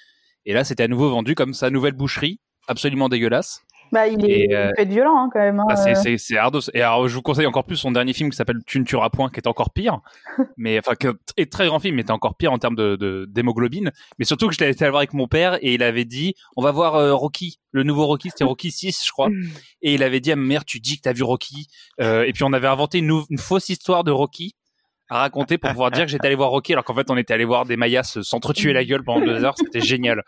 Et 0.45 0.53
là, 0.53 0.63
c'était 0.63 0.83
à 0.83 0.87
nouveau 0.87 1.09
vendu 1.09 1.35
comme 1.35 1.53
sa 1.53 1.69
nouvelle 1.69 1.91
boucherie, 1.93 2.39
absolument 2.67 3.09
dégueulasse. 3.09 3.61
Bah, 3.91 4.07
il, 4.07 4.23
est, 4.25 4.45
Et, 4.45 4.55
euh, 4.55 4.67
il 4.69 4.75
peut 4.75 4.81
être 4.83 4.89
violent 4.89 5.17
hein, 5.17 5.29
quand 5.31 5.39
même. 5.39 5.59
hein, 5.59 5.65
Ah, 5.69 5.75
c'est, 5.75 5.91
euh. 5.91 5.95
c'est, 5.95 6.17
c'est. 6.17 6.35
Et 6.73 6.81
alors, 6.81 7.07
je 7.07 7.15
vous 7.15 7.21
conseille 7.21 7.45
encore 7.45 7.63
plus 7.63 7.77
son 7.77 7.91
dernier 7.91 8.13
film 8.13 8.29
qui 8.29 8.35
s'appelle 8.35 8.59
Tu 8.65 8.79
ne 8.79 8.85
tueras 8.85 9.09
point, 9.09 9.29
qui 9.29 9.39
est 9.39 9.47
encore 9.47 9.71
pire. 9.71 9.99
mais, 10.57 10.79
enfin, 10.79 10.95
qui 10.95 11.07
est 11.37 11.51
très 11.51 11.67
grand 11.67 11.79
film, 11.79 11.95
mais 11.95 12.01
était 12.01 12.11
encore 12.11 12.35
pire 12.35 12.51
en 12.51 12.57
termes 12.59 12.75
de, 12.75 13.25
d'hémoglobine. 13.29 13.91
Mais 14.19 14.25
surtout 14.25 14.47
que 14.47 14.53
je 14.53 14.59
l'avais 14.59 14.73
été 14.73 14.87
voir 14.87 14.99
avec 14.99 15.13
mon 15.13 15.27
père 15.27 15.57
et 15.61 15.73
il 15.73 15.83
avait 15.83 16.05
dit, 16.05 16.35
on 16.55 16.61
va 16.61 16.71
voir 16.71 16.95
euh, 16.95 17.13
Rocky. 17.13 17.59
Le 17.71 17.83
nouveau 17.83 18.05
Rocky, 18.05 18.29
c'était 18.29 18.43
Rocky 18.45 18.71
6, 18.71 19.03
je 19.05 19.11
crois. 19.11 19.29
Et 19.81 19.93
il 19.93 20.03
avait 20.03 20.19
dit 20.19 20.31
à 20.31 20.35
ma 20.35 20.45
mère, 20.45 20.65
tu 20.65 20.79
dis 20.79 20.97
que 20.97 21.01
t'as 21.03 21.13
vu 21.13 21.23
Rocky. 21.23 21.67
Euh, 22.01 22.23
et 22.23 22.33
puis, 22.33 22.43
on 22.43 22.53
avait 22.53 22.67
inventé 22.67 22.99
une, 22.99 23.21
une 23.29 23.37
fausse 23.37 23.69
histoire 23.69 24.03
de 24.03 24.11
Rocky 24.11 24.55
à 25.11 25.21
raconter 25.21 25.57
pour 25.57 25.71
pouvoir 25.71 25.89
dire 25.89 26.05
que 26.05 26.11
j'étais 26.11 26.27
allé 26.27 26.35
voir 26.35 26.51
Rocky 26.51 26.71
alors 26.73 26.85
qu'en 26.85 26.93
fait 26.93 27.09
on 27.09 27.17
était 27.17 27.33
allé 27.33 27.43
voir 27.43 27.65
des 27.65 27.77
Mayas 27.77 28.19
s'entretuer 28.21 28.73
la 28.73 28.85
gueule 28.85 29.03
pendant 29.03 29.25
deux 29.25 29.43
heures 29.43 29.55
c'était 29.57 29.81
génial 29.81 30.21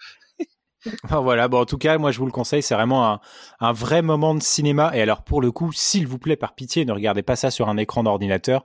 Enfin, 1.04 1.20
voilà, 1.20 1.48
bon, 1.48 1.60
en 1.62 1.66
tout 1.66 1.78
cas, 1.78 1.98
moi 1.98 2.12
je 2.12 2.20
vous 2.20 2.26
le 2.26 2.32
conseille, 2.32 2.62
c'est 2.62 2.74
vraiment 2.76 3.08
un, 3.12 3.20
un 3.60 3.72
vrai 3.72 4.02
moment 4.02 4.34
de 4.36 4.42
cinéma. 4.42 4.92
Et 4.96 5.02
alors 5.02 5.24
pour 5.24 5.42
le 5.42 5.52
coup, 5.52 5.72
s'il 5.72 6.08
vous 6.08 6.18
plaît, 6.18 6.36
par 6.36 6.54
pitié, 6.56 6.86
ne 6.86 6.92
regardez 6.92 7.24
pas 7.24 7.36
ça 7.36 7.52
sur 7.52 7.70
un 7.70 7.78
écran 7.78 8.04
d'ordinateur. 8.04 8.64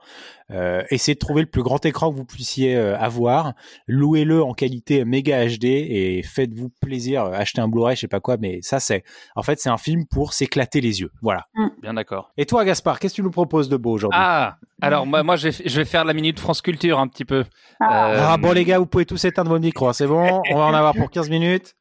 Euh, 0.52 0.82
essayez 0.90 1.14
de 1.14 1.18
trouver 1.18 1.42
le 1.42 1.49
plus 1.49 1.62
grand 1.64 1.85
écran 1.85 2.11
que 2.12 2.16
vous 2.16 2.25
puissiez 2.25 2.76
euh, 2.76 2.96
avoir. 2.99 3.54
Louez-le 3.88 4.42
en 4.42 4.54
qualité 4.54 5.04
méga 5.04 5.44
HD 5.46 5.64
et 5.64 6.23
faites-vous 6.23 6.70
plaisir. 6.80 7.25
Euh, 7.25 7.32
Achetez 7.32 7.61
un 7.61 7.68
Blu-ray, 7.68 7.96
je 7.96 8.02
sais 8.02 8.08
pas 8.08 8.20
quoi, 8.20 8.37
mais 8.38 8.61
ça 8.62 8.78
c'est, 8.80 9.02
en 9.35 9.42
fait, 9.42 9.58
c'est 9.61 9.70
un 9.70 9.76
film 9.76 10.06
pour 10.06 10.32
s'éclater 10.32 10.80
les 10.80 11.00
yeux. 11.00 11.11
Voilà. 11.20 11.46
bien 11.82 11.94
d'accord 11.94 12.30
Et 12.37 12.46
toi, 12.46 12.64
Gaspard, 12.64 12.99
qu'est-ce 13.00 13.14
que 13.14 13.16
tu 13.16 13.23
nous 13.23 13.30
proposes 13.30 13.68
de 13.68 13.76
beau 13.76 13.90
aujourd'hui? 13.92 14.18
Ah 14.20 14.56
alors 14.82 15.06
moi 15.06 15.23
moi 15.23 15.37
je 15.37 15.49
vais, 15.49 15.62
je 15.64 15.76
vais 15.78 15.87
faire 15.87 16.04
la 16.04 16.12
minute 16.12 16.38
France 16.38 16.61
Culture 16.61 16.99
un 16.99 17.08
petit 17.08 17.25
peu 17.25 17.44
Ah. 17.80 18.11
Euh, 18.12 18.16
Ah, 18.28 18.37
bon 18.37 18.52
les 18.52 18.64
gars, 18.66 18.78
vous 18.78 18.85
pouvez 18.87 19.06
tous 19.06 19.25
éteindre 19.25 19.50
vos 19.50 19.58
micros, 19.58 19.88
hein, 19.88 19.92
c'est 19.94 20.06
bon. 20.06 20.42
On 20.50 20.54
va 20.58 20.64
en 20.64 20.75
avoir 20.75 20.94
pour 20.94 21.11
15 21.11 21.30
minutes. 21.30 21.75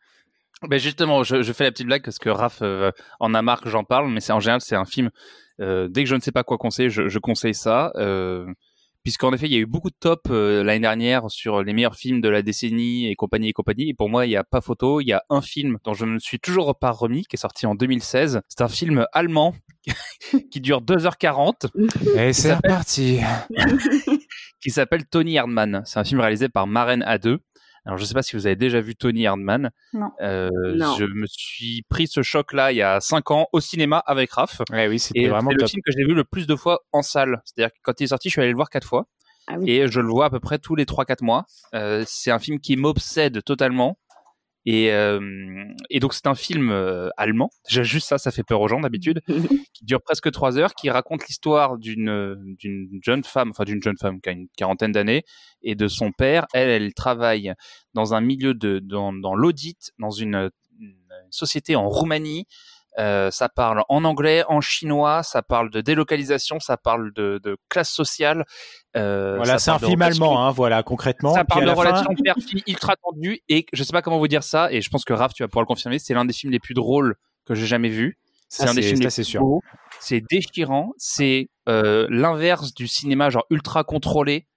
Ben 0.63 0.79
justement, 0.79 1.23
je, 1.23 1.41
je 1.41 1.53
fais 1.53 1.65
la 1.65 1.71
petite 1.71 1.85
blague 1.87 2.03
parce 2.03 2.17
que 2.17 2.29
Raph 2.29 2.59
euh, 2.61 2.91
en 3.19 3.33
a 3.33 3.41
marre 3.41 3.61
que 3.61 3.69
j'en 3.69 3.83
parle, 3.83 4.09
mais 4.09 4.19
c'est 4.21 4.33
en 4.33 4.39
général 4.39 4.61
c'est 4.61 4.75
un 4.75 4.85
film. 4.85 5.09
euh, 5.61 5.87
dès 5.89 6.03
que 6.03 6.09
je 6.09 6.15
ne 6.15 6.21
sais 6.21 6.31
pas 6.31 6.43
quoi 6.43 6.57
conseiller, 6.57 6.89
je, 6.89 7.07
je 7.07 7.19
conseille 7.19 7.53
ça. 7.53 7.91
Euh, 7.97 8.45
puisqu'en 9.03 9.31
effet, 9.33 9.45
il 9.45 9.53
y 9.53 9.55
a 9.57 9.59
eu 9.59 9.65
beaucoup 9.67 9.89
de 9.91 9.95
top 9.99 10.21
euh, 10.31 10.63
l'année 10.63 10.79
dernière 10.79 11.29
sur 11.29 11.61
les 11.61 11.73
meilleurs 11.73 11.95
films 11.95 12.21
de 12.21 12.29
la 12.29 12.41
décennie 12.41 13.07
et 13.07 13.15
compagnie 13.15 13.49
et 13.49 13.53
compagnie. 13.53 13.89
Et 13.89 13.93
pour 13.93 14.09
moi, 14.09 14.25
il 14.25 14.29
n'y 14.29 14.35
a 14.37 14.43
pas 14.43 14.61
photo. 14.61 14.99
Il 15.01 15.05
y 15.07 15.13
a 15.13 15.23
un 15.29 15.41
film 15.41 15.77
dont 15.83 15.93
je 15.93 16.05
ne 16.05 16.13
me 16.13 16.19
suis 16.19 16.39
toujours 16.39 16.75
pas 16.79 16.89
remis, 16.91 17.23
qui 17.25 17.35
est 17.35 17.39
sorti 17.39 17.67
en 17.67 17.75
2016. 17.75 18.41
C'est 18.47 18.61
un 18.63 18.67
film 18.67 19.05
allemand 19.13 19.53
qui 20.51 20.59
dure 20.61 20.81
2h40. 20.81 21.67
Et 22.17 22.33
c'est 22.33 22.55
reparti. 22.55 23.19
qui 24.61 24.71
s'appelle 24.71 25.05
Tony 25.05 25.35
Erdmann. 25.35 25.83
C'est 25.85 25.99
un 25.99 26.03
film 26.03 26.21
réalisé 26.21 26.49
par 26.49 26.65
Maren 26.65 27.03
A2. 27.03 27.37
Alors, 27.85 27.97
je 27.97 28.03
ne 28.03 28.07
sais 28.07 28.13
pas 28.15 28.23
si 28.23 28.35
vous 28.35 28.47
avez 28.47 28.55
déjà 28.55 28.81
vu 28.81 28.95
Tony 28.95 29.23
Erdmann. 29.23 29.69
Non. 29.93 30.09
Euh, 30.21 30.49
Non. 30.75 30.95
Je 30.97 31.05
me 31.05 31.25
suis 31.27 31.83
pris 31.87 32.07
ce 32.07 32.23
choc-là 32.23 32.71
il 32.71 32.77
y 32.77 32.81
a 32.81 32.99
5 32.99 33.29
ans 33.31 33.47
au 33.53 33.59
cinéma 33.59 33.99
avec 34.07 34.31
Raph. 34.31 34.61
Ouais, 34.71 34.87
oui, 34.87 34.97
c'était 34.99 35.27
vraiment 35.27 35.49
c'est 35.51 35.55
le 35.55 35.59
top. 35.61 35.69
film 35.69 35.81
que 35.85 35.91
j'ai 35.91 36.03
vu 36.05 36.13
le 36.15 36.23
plus 36.23 36.47
de 36.47 36.55
fois 36.55 36.79
en 36.91 37.01
salle. 37.03 37.41
C'est-à-dire 37.45 37.71
que 37.71 37.77
quand 37.83 37.99
il 37.99 38.05
est 38.05 38.07
sorti, 38.07 38.29
je 38.29 38.33
suis 38.33 38.41
allé 38.41 38.49
le 38.51 38.55
voir 38.55 38.69
quatre 38.69 38.87
fois. 38.87 39.05
Ah 39.47 39.55
oui. 39.59 39.69
Et 39.69 39.87
je 39.87 39.99
le 40.01 40.07
vois 40.07 40.25
à 40.25 40.29
peu 40.31 40.39
près 40.39 40.57
tous 40.57 40.73
les 40.73 40.85
3-4 40.85 41.23
mois. 41.23 41.45
Euh, 41.75 42.03
c'est 42.07 42.31
un 42.31 42.39
film 42.39 42.59
qui 42.59 42.75
m'obsède 42.77 43.43
totalement. 43.43 43.99
Et, 44.65 44.91
euh, 44.91 45.19
et 45.89 45.99
donc 45.99 46.13
c'est 46.13 46.27
un 46.27 46.35
film 46.35 46.71
euh, 46.71 47.09
allemand. 47.17 47.51
Déjà 47.67 47.83
juste 47.83 48.07
ça, 48.07 48.17
ça 48.17 48.31
fait 48.31 48.43
peur 48.43 48.61
aux 48.61 48.67
gens 48.67 48.79
d'habitude. 48.79 49.21
qui 49.73 49.85
dure 49.85 50.01
presque 50.01 50.31
3 50.31 50.57
heures, 50.57 50.73
qui 50.73 50.89
raconte 50.89 51.27
l'histoire 51.27 51.77
d'une 51.77 52.09
euh, 52.09 52.35
d'une 52.59 52.99
jeune 53.03 53.23
femme, 53.23 53.51
enfin 53.51 53.63
d'une 53.63 53.81
jeune 53.81 53.97
femme 53.99 54.21
qui 54.21 54.29
a 54.29 54.31
une 54.31 54.47
quarantaine 54.57 54.91
d'années, 54.91 55.23
et 55.61 55.75
de 55.75 55.87
son 55.87 56.11
père. 56.11 56.47
Elle, 56.53 56.69
elle 56.69 56.93
travaille 56.93 57.53
dans 57.93 58.13
un 58.13 58.21
milieu 58.21 58.53
de 58.53 58.79
dans, 58.79 59.13
dans 59.13 59.35
l'audit, 59.35 59.91
dans 59.99 60.11
une, 60.11 60.49
une 60.79 60.95
société 61.29 61.75
en 61.75 61.87
Roumanie. 61.87 62.47
Euh, 62.97 63.29
ça 63.29 63.49
parle 63.49 63.83
en 63.89 64.05
anglais, 64.05 64.43
en 64.47 64.61
chinois, 64.61 65.21
ça 65.23 65.41
parle 65.41 65.69
de 65.69 65.81
délocalisation, 65.81 66.59
ça 66.59 66.77
parle 66.77 67.11
de, 67.13 67.41
de 67.43 67.57
classe 67.67 67.89
sociale. 67.89 68.45
Euh, 68.95 69.35
Voilà, 69.35 69.59
c'est 69.59 69.71
un 69.71 69.79
film 69.79 70.01
allemand, 70.01 70.45
hein, 70.45 70.51
voilà, 70.51 70.81
concrètement. 70.81 71.33
Ça 71.33 71.43
parle 71.43 71.65
de 71.65 71.71
relations 71.71 72.13
père-fille 72.23 72.63
ultra 72.67 72.95
tendues 72.95 73.41
et 73.49 73.65
je 73.73 73.83
sais 73.83 73.91
pas 73.91 74.01
comment 74.01 74.17
vous 74.17 74.29
dire 74.29 74.43
ça 74.43 74.71
et 74.71 74.81
je 74.81 74.89
pense 74.89 75.03
que 75.03 75.11
Raph 75.11 75.33
tu 75.33 75.43
vas 75.43 75.47
pouvoir 75.49 75.63
le 75.63 75.67
confirmer, 75.67 75.99
c'est 75.99 76.13
l'un 76.13 76.23
des 76.23 76.33
films 76.33 76.53
les 76.53 76.59
plus 76.59 76.73
drôles 76.73 77.15
que 77.45 77.53
j'ai 77.53 77.65
jamais 77.65 77.89
vu. 77.89 78.17
C'est 78.47 78.67
un 78.67 78.73
des 78.73 78.81
films 78.81 78.97
ça, 78.97 79.03
les 79.03 79.09
plus 79.09 79.23
sûr. 79.23 79.41
beaux. 79.41 79.61
C'est 79.99 80.21
déchirant, 80.29 80.91
c'est 80.97 81.49
euh, 81.67 82.07
l'inverse 82.09 82.73
du 82.73 82.87
cinéma 82.87 83.29
genre 83.29 83.45
ultra 83.49 83.83
contrôlé. 83.83 84.47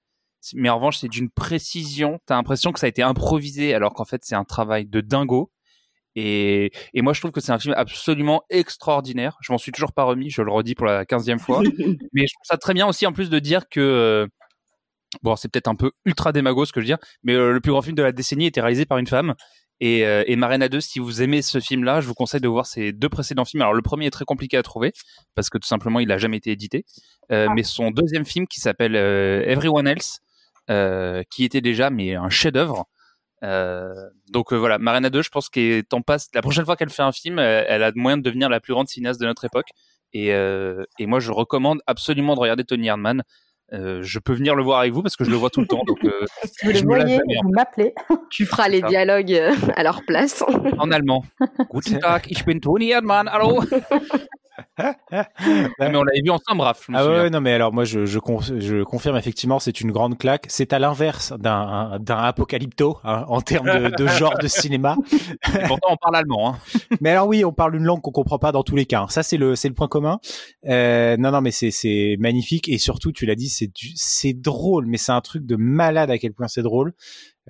Mais 0.55 0.69
en 0.69 0.77
revanche, 0.77 0.99
c'est 0.99 1.09
d'une 1.09 1.31
précision. 1.31 2.21
T'as 2.27 2.37
l'impression 2.37 2.71
que 2.71 2.79
ça 2.79 2.87
a 2.87 2.89
été 2.89 3.03
improvisé 3.03 3.75
alors 3.75 3.95
qu'en 3.95 4.05
fait 4.05 4.21
c'est 4.25 4.37
un 4.37 4.45
travail 4.45 4.87
de 4.87 5.01
dingo. 5.01 5.51
Et, 6.21 6.73
et 6.95 7.03
moi, 7.03 7.13
je 7.13 7.21
trouve 7.21 7.31
que 7.31 7.41
c'est 7.41 7.53
un 7.53 7.59
film 7.61 7.75
absolument 7.77 8.43
extraordinaire. 8.51 9.37
Je 9.41 9.53
m'en 9.53 9.59
suis 9.59 9.71
toujours 9.71 9.93
pas 9.93 10.03
remis, 10.03 10.31
je 10.31 10.43
le 10.43 10.51
redis 10.51 10.75
pour 10.75 10.87
la 10.87 11.05
quinzième 11.05 11.39
fois. 11.39 11.61
Mais 12.13 12.23
je 12.27 12.35
trouve 12.35 12.45
ça 12.45 12.57
très 12.57 12.75
bien 12.75 12.87
aussi 12.89 13.07
en 13.07 13.13
plus 13.13 13.31
de 13.31 13.39
dire 13.39 13.69
que 13.69 13.79
euh, 13.81 14.27
bon, 15.23 15.37
c'est 15.37 15.49
peut-être 15.49 15.69
un 15.69 15.77
peu 15.77 15.93
ultra 16.05 16.33
démago 16.33 16.65
ce 16.65 16.73
que 16.73 16.81
je 16.81 16.85
veux 16.85 16.89
dire, 16.97 16.99
mais 17.23 17.35
euh, 17.35 17.53
le 17.53 17.61
plus 17.61 17.71
grand 17.73 17.83
film 17.83 17.95
de 17.95 18.03
la 18.03 18.11
décennie 18.13 18.47
était 18.47 18.61
réalisé 18.61 18.85
par 18.85 18.99
une 18.99 19.07
femme. 19.07 19.35
Et, 19.81 20.05
euh, 20.05 20.25
et 20.27 20.35
Marina 20.35 20.69
2, 20.69 20.81
si 20.81 20.99
vous 20.99 21.23
aimez 21.23 21.41
ce 21.41 21.61
film-là, 21.61 22.01
je 22.01 22.09
vous 22.09 22.15
conseille 22.15 22.41
de 22.41 22.49
voir 22.49 22.67
ses 22.67 22.93
deux 22.93 23.09
précédents 23.09 23.45
films. 23.45 23.63
Alors 23.63 23.75
le 23.75 23.83
premier 23.83 24.07
est 24.07 24.11
très 24.11 24.25
compliqué 24.25 24.57
à 24.57 24.63
trouver 24.65 24.93
parce 25.37 25.51
que 25.51 25.59
tout 25.59 25.69
simplement 25.69 26.01
il 26.01 26.11
a 26.11 26.19
jamais 26.19 26.39
été 26.39 26.51
édité, 26.51 26.85
Euh, 27.31 27.47
Ah. 27.49 27.53
mais 27.55 27.63
son 27.63 27.91
deuxième 27.93 28.25
film 28.25 28.47
qui 28.49 28.59
s'appelle 28.61 28.97
Everyone 28.97 29.87
Else, 29.87 30.19
qui 31.31 31.45
était 31.45 31.61
déjà 31.61 31.91
mais 31.91 32.17
un 32.17 32.29
chef-d'œuvre. 32.31 32.87
Euh, 33.45 33.95
donc 34.31 34.53
euh, 34.53 34.57
voilà, 34.57 34.79
Marina 34.79 35.11
2, 35.11 35.23
je 35.23 35.31
pense 35.31 35.49
qu'elle 35.49 35.85
t'en 35.85 36.03
passe. 36.03 36.29
La 36.35 36.43
prochaine 36.43 36.65
fois 36.65 36.77
qu'elle 36.77 36.91
fait 36.91 37.03
un 37.03 37.13
film, 37.13 37.39
euh, 37.39 37.65
elle 37.67 37.83
a 37.83 37.93
moyen 37.95 38.17
de 38.17 38.23
devenir 38.23 38.49
la 38.49 38.61
plus 38.61 38.73
grande 38.73 38.89
cinéaste 38.89 39.21
de 39.21 39.27
notre 39.27 39.45
époque. 39.45 39.69
Et, 40.13 40.33
euh, 40.33 40.85
et 40.99 41.07
moi, 41.07 41.21
je 41.21 41.31
recommande 41.33 41.81
absolument 41.87 42.35
de 42.35 42.41
regarder 42.41 42.65
Tony 42.65 42.89
Erdmann. 42.89 43.23
Euh, 43.75 44.01
je 44.03 44.19
peux 44.19 44.33
venir 44.33 44.55
le 44.55 44.63
voir 44.63 44.81
avec 44.81 44.95
vous 44.95 45.03
parce 45.03 45.15
que 45.15 45.25
je 45.25 45.31
le 45.31 45.37
vois 45.37 45.51
tout 45.51 45.61
le 45.61 45.67
temps. 45.67 45.83
Donc, 45.87 46.03
euh, 46.05 46.25
Si 46.45 46.65
vous 46.65 46.71
Je 46.71 46.77
lasse 46.77 46.85
voyez, 46.85 47.17
en 47.17 47.43
vous 47.45 47.53
m'appelez. 47.53 47.95
Tu 48.31 48.47
feras 48.47 48.69
les 48.69 48.81
dialogues 48.83 49.39
à 49.77 49.83
leur 49.83 50.03
place. 50.07 50.43
en 50.79 50.91
allemand. 50.91 51.25
Guten 51.71 51.99
Tag, 51.99 52.25
ich 52.31 52.45
bin 52.47 52.59
Tony 52.59 52.91
Erdmann. 52.91 53.29
Hallo. 53.29 53.63
mais 55.11 55.97
on 55.97 56.03
l'avait 56.03 56.21
vu 56.23 56.31
ensemble, 56.31 56.63
Raph. 56.63 56.87
Ah 56.93 57.07
ouais, 57.07 57.31
non, 57.31 57.41
mais 57.41 57.53
alors 57.53 57.73
moi, 57.73 57.85
je, 57.85 58.07
je, 58.07 58.19
con- 58.19 58.41
je 58.41 58.83
confirme 58.83 59.17
effectivement, 59.17 59.59
c'est 59.59 59.81
une 59.81 59.93
grande 59.93 60.19
claque. 60.19 60.47
C'est 60.49 60.73
à 60.73 60.79
l'inverse 60.79 61.33
d'un 61.39 61.99
d'un 62.01 62.19
apocalypto 62.19 62.99
hein, 63.05 63.25
en 63.29 63.41
termes 63.41 63.67
de, 63.67 63.89
de 63.97 64.07
genre 64.07 64.37
de 64.39 64.47
cinéma. 64.49 64.97
Et 65.55 65.67
pourtant, 65.67 65.89
on 65.93 65.97
parle 65.97 66.17
allemand. 66.17 66.55
Hein. 66.55 66.59
Mais 67.01 67.11
alors 67.11 67.27
oui, 67.29 67.45
on 67.45 67.53
parle 67.53 67.77
une 67.77 67.85
langue 67.85 68.01
qu'on 68.01 68.11
comprend 68.13 68.39
pas 68.39 68.53
dans 68.53 68.63
tous 68.63 68.77
les 68.77 68.87
cas. 68.87 69.03
hein. 69.03 69.07
Ça, 69.09 69.23
c'est 69.23 69.37
le, 69.37 69.55
c'est 69.57 69.69
le 69.69 69.75
point 69.75 69.89
commun. 69.89 70.19
Euh, 70.69 71.17
non, 71.17 71.31
non, 71.31 71.41
mais 71.41 71.51
c'est, 71.51 71.71
c'est 71.71 72.17
magnifique 72.19 72.69
et 72.69 72.79
surtout, 72.79 73.13
tu 73.13 73.27
l'as 73.27 73.35
dit, 73.35 73.49
c'est 73.49 74.33
drôle, 74.35 74.87
mais 74.87 74.97
c'est 74.97 75.13
un 75.13 75.21
truc 75.21 75.47
de 75.47 75.57
malade 75.57 76.11
à 76.11 76.19
quel 76.19 76.33
point 76.33 76.49
c'est 76.49 76.63
drôle. 76.63 76.93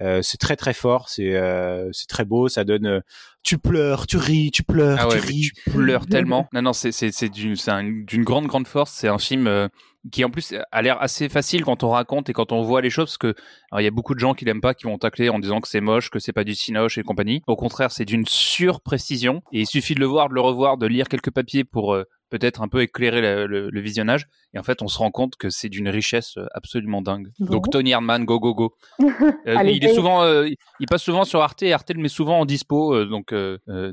Euh, 0.00 0.20
c'est 0.22 0.38
très 0.38 0.56
très 0.56 0.74
fort, 0.74 1.08
c'est, 1.08 1.34
euh, 1.34 1.88
c'est 1.92 2.06
très 2.08 2.24
beau, 2.24 2.48
ça 2.48 2.64
donne. 2.64 2.86
euh, 2.86 3.00
tu 3.42 3.58
pleures, 3.58 4.06
tu 4.06 4.16
ris, 4.16 4.50
tu 4.50 4.62
pleures, 4.62 4.98
Ah 5.00 5.08
ouais, 5.08 5.20
tu 5.20 5.26
ris. 5.26 5.50
tu 5.64 5.70
pleures 5.70 6.06
tellement. 6.08 6.46
Non, 6.52 6.62
non, 6.62 6.72
c'est 6.72 6.92
c'est 6.92 7.10
c'est 7.12 7.28
d'une 7.28 7.56
c'est 7.56 7.70
un- 7.70 7.84
d'une 8.04 8.22
grande 8.24 8.46
grande 8.46 8.66
force. 8.68 8.92
C'est 8.92 9.08
un 9.08 9.18
film 9.18 9.46
euh, 9.46 9.68
qui 10.12 10.24
en 10.24 10.30
plus 10.30 10.54
a 10.70 10.82
l'air 10.82 11.00
assez 11.02 11.28
facile 11.28 11.64
quand 11.64 11.82
on 11.82 11.90
raconte 11.90 12.28
et 12.28 12.32
quand 12.32 12.52
on 12.52 12.62
voit 12.62 12.80
les 12.80 12.90
choses 12.90 13.06
parce 13.06 13.18
que 13.18 13.34
alors, 13.70 13.80
il 13.80 13.84
y 13.84 13.88
a 13.88 13.90
beaucoup 13.90 14.14
de 14.14 14.20
gens 14.20 14.34
qui 14.34 14.44
l'aiment 14.44 14.60
pas, 14.60 14.74
qui 14.74 14.84
vont 14.84 14.98
tacler 14.98 15.28
en 15.28 15.38
disant 15.38 15.60
que 15.60 15.68
c'est 15.68 15.80
moche, 15.80 16.10
que 16.10 16.18
c'est 16.18 16.32
pas 16.32 16.44
du 16.44 16.54
cinoche 16.54 16.98
et 16.98 17.02
compagnie. 17.02 17.42
Au 17.46 17.56
contraire, 17.56 17.90
c'est 17.90 18.04
d'une 18.04 18.24
surprécision 18.26 19.42
et 19.52 19.60
il 19.60 19.66
suffit 19.66 19.94
de 19.94 20.00
le 20.00 20.06
voir, 20.06 20.28
de 20.28 20.34
le 20.34 20.40
revoir, 20.40 20.76
de 20.76 20.86
lire 20.86 21.08
quelques 21.08 21.30
papiers 21.30 21.64
pour 21.64 21.94
euh, 21.94 22.04
peut-être 22.30 22.62
un 22.62 22.68
peu 22.68 22.82
éclairer 22.82 23.20
le, 23.20 23.46
le- 23.46 23.70
le 23.70 23.80
visionnage. 23.80 24.26
Et 24.54 24.58
en 24.58 24.62
fait, 24.62 24.80
on 24.82 24.88
se 24.88 24.98
rend 24.98 25.10
compte 25.10 25.36
que 25.36 25.50
c'est 25.50 25.68
d'une 25.68 25.88
richesse 25.88 26.36
euh, 26.38 26.46
absolument 26.52 27.02
dingue. 27.02 27.28
Bon. 27.38 27.52
Donc 27.54 27.70
Tony 27.70 27.90
Erdmann, 27.90 28.24
go 28.24 28.38
go 28.40 28.54
go. 28.54 28.74
Euh, 29.46 29.56
Allez, 29.56 29.72
il 29.72 29.84
est 29.84 29.94
souvent, 29.94 30.22
euh, 30.22 30.48
il- 30.80 30.86
passe 30.86 31.02
souvent 31.02 31.24
sur 31.24 31.40
Arte. 31.42 31.62
et 31.62 31.72
Arte 31.72 31.90
le 31.90 32.00
met 32.02 32.08
souvent 32.08 32.38
en 32.40 32.44
dispo. 32.44 32.94
euh, 32.94 33.04
donc 33.06 33.34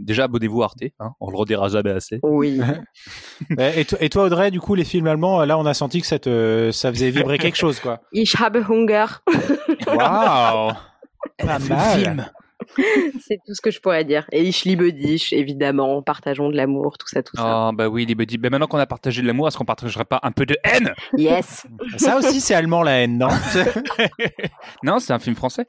déjà 0.01 0.25
abonnez-vous 0.25 0.61
à 0.61 0.65
Arte. 0.65 0.83
Hein, 0.99 1.11
on 1.19 1.29
le 1.29 1.37
redira 1.37 1.69
jamais 1.69 1.91
assez. 1.91 2.19
Oui. 2.23 2.59
Ouais, 3.57 3.79
Et, 3.79 3.85
toi- 3.85 3.97
et 4.01 4.09
toi, 4.09 4.23
Audrey, 4.25 4.51
du 4.51 4.59
coup, 4.59 4.75
les 4.75 4.85
films 4.85 5.07
allemands, 5.07 5.43
là, 5.45 5.57
on 5.57 5.65
a 5.65 5.73
senti 5.73 6.01
que 6.01 6.07
ça 6.07 6.19
te, 6.19 6.69
ça 6.71 6.91
faisait 6.91 7.09
vibrer 7.09 7.37
quelque 7.37 7.57
chose, 7.57 7.79
quoi. 7.79 8.01
Ich 8.13 8.35
habe 8.39 8.57
Hunger. 8.69 9.05
Waouh, 9.87 10.73
pas 11.37 11.59
mal. 11.59 12.31
C'est 13.21 13.39
tout 13.45 13.53
ce 13.53 13.61
que 13.61 13.71
je 13.71 13.79
pourrais 13.79 14.03
dire. 14.03 14.25
Et 14.31 14.43
ich 14.43 14.65
liebe 14.65 14.87
dich, 14.91 15.33
évidemment. 15.33 16.01
Partageons 16.01 16.49
de 16.49 16.55
l'amour, 16.55 16.97
tout 16.97 17.07
ça, 17.07 17.23
tout 17.23 17.35
ça. 17.35 17.43
Ah 17.45 17.71
bah 17.73 17.87
oui, 17.87 18.05
les 18.05 18.15
buddies. 18.15 18.37
Ben 18.37 18.49
maintenant 18.49 18.67
qu'on 18.67 18.77
a 18.77 18.85
partagé 18.85 19.21
de 19.21 19.27
l'amour, 19.27 19.47
est-ce 19.47 19.57
qu'on 19.57 19.65
partagerait 19.65 20.05
pas 20.05 20.19
un 20.23 20.31
peu 20.31 20.45
de 20.45 20.57
haine? 20.63 20.93
Yes. 21.17 21.65
Ça 21.97 22.17
aussi, 22.17 22.41
c'est 22.41 22.55
allemand 22.55 22.83
la 22.83 23.01
haine, 23.01 23.17
non? 23.17 23.29
Non, 24.83 24.99
c'est 24.99 25.13
un 25.13 25.19
film 25.19 25.35
français. 25.35 25.67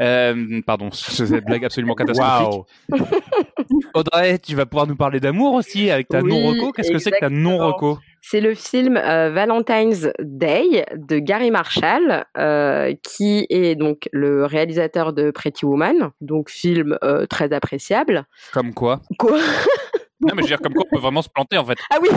Euh, 0.00 0.60
pardon, 0.66 0.90
c'est 0.92 1.28
une 1.28 1.40
blague 1.40 1.64
absolument 1.64 1.94
catastrophique. 1.94 2.64
Waouh. 2.88 3.06
Audrey, 3.94 4.38
tu 4.38 4.54
vas 4.54 4.66
pouvoir 4.66 4.86
nous 4.86 4.96
parler 4.96 5.20
d'amour 5.20 5.54
aussi 5.54 5.90
avec 5.90 6.08
ta 6.08 6.20
Oui, 6.20 6.30
non-reco. 6.30 6.72
Qu'est-ce 6.72 6.90
que 6.90 6.98
c'est 6.98 7.10
que 7.10 7.20
ta 7.20 7.30
non-reco? 7.30 7.98
C'est 8.26 8.40
le 8.40 8.54
film 8.54 8.96
euh, 8.96 9.30
Valentine's 9.30 10.08
Day 10.18 10.86
de 10.96 11.18
Gary 11.18 11.50
Marshall, 11.50 12.24
euh, 12.38 12.94
qui 13.02 13.46
est 13.50 13.74
donc 13.74 14.08
le 14.12 14.46
réalisateur 14.46 15.12
de 15.12 15.30
Pretty 15.30 15.66
Woman, 15.66 16.10
donc 16.22 16.48
film 16.48 16.96
euh, 17.04 17.26
très 17.26 17.52
appréciable. 17.52 18.24
Comme 18.54 18.72
quoi 18.72 19.02
Quoi 19.18 19.38
Non, 20.20 20.30
mais 20.34 20.38
je 20.38 20.42
veux 20.42 20.46
dire, 20.56 20.60
comme 20.60 20.72
quoi 20.72 20.84
on 20.90 20.94
peut 20.96 21.02
vraiment 21.02 21.20
se 21.20 21.28
planter 21.28 21.58
en 21.58 21.66
fait. 21.66 21.76
Ah 21.90 21.98
oui, 22.00 22.08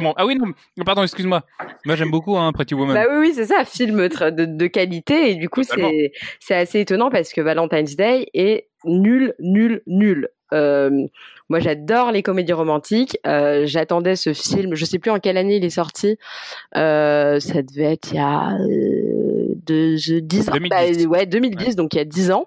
bon- 0.00 0.14
Ah 0.16 0.26
oui, 0.26 0.36
non, 0.36 0.84
pardon, 0.84 1.02
excuse-moi. 1.02 1.42
Moi 1.84 1.96
j'aime 1.96 2.10
beaucoup 2.12 2.36
hein, 2.36 2.52
Pretty 2.52 2.74
Woman. 2.74 2.94
bah 2.94 3.06
oui, 3.10 3.16
oui, 3.18 3.32
c'est 3.34 3.46
ça, 3.46 3.64
film 3.64 3.96
de, 4.06 4.44
de 4.44 4.66
qualité, 4.68 5.30
et 5.32 5.34
du 5.34 5.48
coup 5.48 5.62
c'est 5.64 6.54
assez 6.54 6.78
étonnant 6.78 7.10
parce 7.10 7.32
que 7.32 7.40
Valentine's 7.40 7.96
Day 7.96 8.28
est 8.32 8.68
nul, 8.84 9.34
nul, 9.40 9.82
nul. 9.88 10.28
Euh, 10.52 11.06
moi, 11.48 11.60
j'adore 11.60 12.12
les 12.12 12.22
comédies 12.22 12.52
romantiques. 12.52 13.18
Euh, 13.26 13.64
J'attendais 13.66 14.16
ce 14.16 14.32
film. 14.34 14.74
Je 14.74 14.84
sais 14.84 14.98
plus 14.98 15.10
en 15.10 15.18
quelle 15.18 15.36
année 15.36 15.56
il 15.56 15.64
est 15.64 15.70
sorti. 15.70 16.18
Euh, 16.76 17.40
ça 17.40 17.62
devait 17.62 17.92
être 17.92 18.12
il 18.12 18.16
y 18.16 18.18
a 18.18 18.58
euh, 18.58 19.54
deux, 19.66 19.96
10 19.96 20.48
ans. 20.50 20.52
2010. 20.52 20.68
Bah, 21.06 21.10
ouais, 21.10 21.26
2010, 21.26 21.76
donc 21.76 21.94
il 21.94 21.98
y 21.98 22.00
a 22.00 22.04
10 22.04 22.32
ans. 22.32 22.46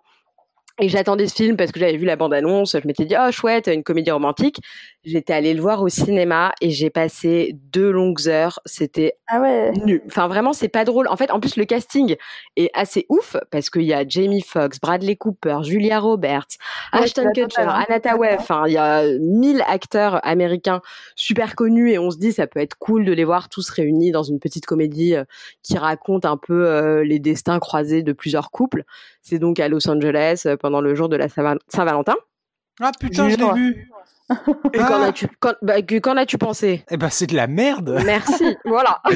Et 0.83 0.89
j'attendais 0.89 1.27
ce 1.27 1.35
film 1.35 1.57
parce 1.57 1.71
que 1.71 1.79
j'avais 1.79 1.95
vu 1.95 2.05
la 2.05 2.15
bande-annonce. 2.15 2.75
Je 2.81 2.87
m'étais 2.87 3.05
dit, 3.05 3.13
oh 3.15 3.31
chouette, 3.31 3.67
une 3.67 3.83
comédie 3.83 4.09
romantique. 4.09 4.57
J'étais 5.03 5.33
allée 5.33 5.53
le 5.53 5.61
voir 5.61 5.83
au 5.83 5.89
cinéma 5.89 6.53
et 6.59 6.71
j'ai 6.71 6.89
passé 6.89 7.55
deux 7.71 7.91
longues 7.91 8.27
heures. 8.27 8.59
C'était 8.65 9.13
Ah 9.27 9.39
ouais. 9.41 9.71
nul. 9.85 10.01
Enfin, 10.07 10.27
vraiment, 10.27 10.53
c'est 10.53 10.69
pas 10.69 10.83
drôle. 10.83 11.07
En 11.07 11.15
fait, 11.17 11.29
en 11.29 11.39
plus, 11.39 11.55
le 11.55 11.65
casting 11.65 12.15
est 12.55 12.71
assez 12.73 13.05
ouf 13.09 13.37
parce 13.51 13.69
qu'il 13.69 13.83
y 13.83 13.93
a 13.93 14.07
Jamie 14.07 14.41
Foxx, 14.41 14.79
Bradley 14.81 15.15
Cooper, 15.15 15.59
Julia 15.61 15.99
Roberts, 15.99 16.47
Ouais, 16.93 17.01
Ashton 17.03 17.29
Kutcher, 17.35 17.61
hein. 17.61 17.83
Anna 17.87 17.99
Tawai. 17.99 18.35
Enfin, 18.39 18.63
il 18.65 18.73
y 18.73 18.77
a 18.77 19.03
mille 19.19 19.63
acteurs 19.67 20.19
américains 20.25 20.81
super 21.15 21.55
connus 21.55 21.91
et 21.91 21.99
on 21.99 22.09
se 22.09 22.17
dit 22.17 22.31
ça 22.31 22.47
peut 22.47 22.59
être 22.59 22.75
cool 22.79 23.05
de 23.05 23.11
les 23.13 23.23
voir 23.23 23.49
tous 23.49 23.69
réunis 23.69 24.09
dans 24.09 24.23
une 24.23 24.39
petite 24.39 24.65
comédie 24.65 25.15
euh, 25.15 25.25
qui 25.61 25.77
raconte 25.77 26.25
un 26.25 26.37
peu 26.37 26.67
euh, 26.67 27.03
les 27.03 27.19
destins 27.19 27.59
croisés 27.59 28.01
de 28.01 28.13
plusieurs 28.13 28.49
couples. 28.49 28.83
C'est 29.21 29.39
donc 29.39 29.59
à 29.59 29.67
Los 29.67 29.87
Angeles 29.89 30.43
euh, 30.45 30.57
pendant 30.57 30.81
le 30.81 30.95
jour 30.95 31.09
de 31.09 31.15
la 31.15 31.29
Saint- 31.29 31.57
Saint-Valentin. 31.67 32.15
Ah 32.79 32.91
putain, 32.99 33.29
je 33.29 33.35
l'ai 33.35 33.53
vu. 33.53 33.91
Et 34.73 34.77
qu'en 34.77 35.01
as-tu 35.01 35.27
bah, 35.61 35.81
qu'en 35.81 36.17
as-tu 36.17 36.37
pensé? 36.37 36.83
Eh 36.89 36.97
ben, 36.97 37.09
c'est 37.09 37.27
de 37.27 37.35
la 37.35 37.47
merde. 37.47 37.99
Merci. 38.05 38.55
voilà. 38.65 38.99
Il 39.09 39.15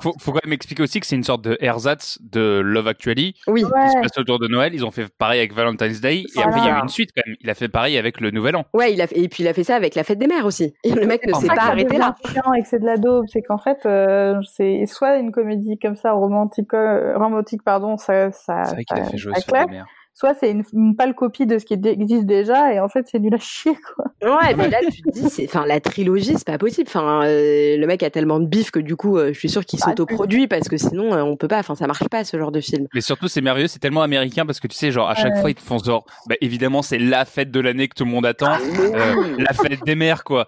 faut, 0.00 0.14
faut- 0.18 0.32
quand 0.32 0.40
même 0.44 0.52
expliquer 0.52 0.82
aussi 0.82 1.00
que 1.00 1.06
c'est 1.06 1.16
une 1.16 1.24
sorte 1.24 1.42
de 1.42 1.56
ersatz 1.60 2.18
de 2.20 2.60
Love 2.64 2.88
Actually 2.88 3.34
Oui. 3.46 3.62
qui 3.62 3.68
se 3.68 4.00
passe 4.00 4.18
autour 4.18 4.38
de 4.38 4.48
Noël. 4.48 4.74
Ils 4.74 4.84
ont 4.84 4.90
fait 4.90 5.08
pareil 5.12 5.38
avec 5.40 5.52
Valentine's 5.54 6.00
Day 6.00 6.24
et 6.36 6.42
après 6.42 6.60
il 6.60 6.66
y 6.66 6.68
a 6.68 6.78
eu 6.78 6.82
une 6.82 6.88
suite 6.88 7.10
quand 7.16 7.22
même. 7.26 7.36
Il 7.40 7.50
a 7.50 7.54
fait 7.54 7.68
pareil 7.68 7.98
avec 7.98 8.20
le 8.20 8.30
Nouvel 8.30 8.56
An. 8.56 8.64
Ouais, 8.74 8.92
il 8.92 9.00
a 9.00 9.06
et 9.12 9.28
puis 9.28 9.42
il 9.42 9.48
a 9.48 9.54
fait 9.54 9.64
ça 9.64 9.76
avec 9.76 9.94
la 9.94 10.04
fête 10.04 10.18
des 10.18 10.26
mères 10.26 10.46
aussi. 10.46 10.74
Et 10.84 10.92
le 10.92 11.06
mec 11.06 11.26
ne 11.26 11.32
s'est 11.34 11.46
ça 11.46 11.54
pas 11.54 11.62
ça 11.62 11.68
arrêté 11.68 11.98
là. 11.98 12.14
et 12.56 12.62
que 12.62 12.68
c'est 12.68 12.78
de 12.80 12.86
la 12.86 12.96
daube, 12.96 13.24
c'est 13.32 13.42
qu'en 13.42 13.58
fait, 13.58 13.78
euh, 13.86 14.34
c'est 14.54 14.84
soit 14.86 15.16
une 15.16 15.32
comédie 15.32 15.78
comme 15.78 15.96
ça, 15.96 16.12
romantique, 16.12 16.72
euh, 16.74 17.16
romantique, 17.16 17.62
pardon, 17.64 17.96
ça, 17.96 18.30
ça, 18.32 18.64
C'est 18.64 18.74
vrai 18.74 18.84
qu'il 18.84 18.98
a 18.98 19.04
ça- 19.04 19.10
fait 19.10 19.16
jouer 19.18 19.34
ça 19.34 19.40
sur 19.40 19.52
des 19.52 19.58
claque. 19.58 19.84
Soit 20.20 20.34
c'est 20.38 20.50
une, 20.50 20.62
une 20.74 20.94
pâle 20.94 21.14
copie 21.14 21.46
de 21.46 21.58
ce 21.58 21.64
qui 21.64 21.74
existe 21.74 22.26
déjà, 22.26 22.72
et 22.74 22.78
en 22.78 22.88
fait, 22.88 23.06
c'est 23.10 23.18
nul 23.18 23.34
à 23.34 23.38
chier, 23.38 23.74
quoi. 23.96 24.04
Ouais, 24.22 24.54
mais 24.54 24.68
là 24.68 24.78
tu 24.92 25.00
te 25.02 25.10
dis, 25.10 25.28
c'est, 25.30 25.46
enfin 25.46 25.64
la 25.66 25.80
trilogie, 25.80 26.34
c'est 26.36 26.46
pas 26.46 26.58
possible. 26.58 26.86
Enfin, 26.88 27.22
euh, 27.24 27.76
le 27.78 27.86
mec 27.86 28.02
a 28.02 28.10
tellement 28.10 28.38
de 28.38 28.46
bif 28.46 28.70
que 28.70 28.78
du 28.78 28.94
coup, 28.96 29.16
euh, 29.16 29.32
je 29.32 29.38
suis 29.38 29.48
sûr 29.48 29.64
qu'il 29.64 29.78
Bah, 29.80 29.86
s'autoproduit 29.86 30.46
parce 30.46 30.68
que 30.68 30.76
sinon, 30.76 31.14
euh, 31.14 31.22
on 31.22 31.36
peut 31.36 31.48
pas. 31.48 31.58
Enfin, 31.58 31.74
ça 31.74 31.86
marche 31.86 32.06
pas 32.08 32.22
ce 32.24 32.38
genre 32.38 32.52
de 32.52 32.60
film. 32.60 32.86
Mais 32.94 33.00
surtout, 33.00 33.28
c'est 33.28 33.40
merveilleux, 33.40 33.66
c'est 33.68 33.78
tellement 33.78 34.02
américain 34.02 34.44
parce 34.44 34.60
que 34.60 34.68
tu 34.68 34.76
sais, 34.76 34.92
genre, 34.92 35.08
à 35.08 35.14
chaque 35.14 35.34
Ouais. 35.34 35.40
fois, 35.40 35.50
ils 35.50 35.54
te 35.54 35.62
font 35.62 35.78
genre, 35.78 36.04
bah, 36.28 36.34
évidemment, 36.42 36.82
c'est 36.82 36.98
la 36.98 37.24
fête 37.24 37.50
de 37.50 37.60
l'année 37.60 37.88
que 37.88 37.94
tout 37.94 38.04
le 38.04 38.10
monde 38.10 38.26
attend, 38.26 38.52
euh, 38.94 39.14
la 39.38 39.52
fête 39.54 39.84
des 39.86 39.94
mères, 39.94 40.22
quoi. 40.24 40.46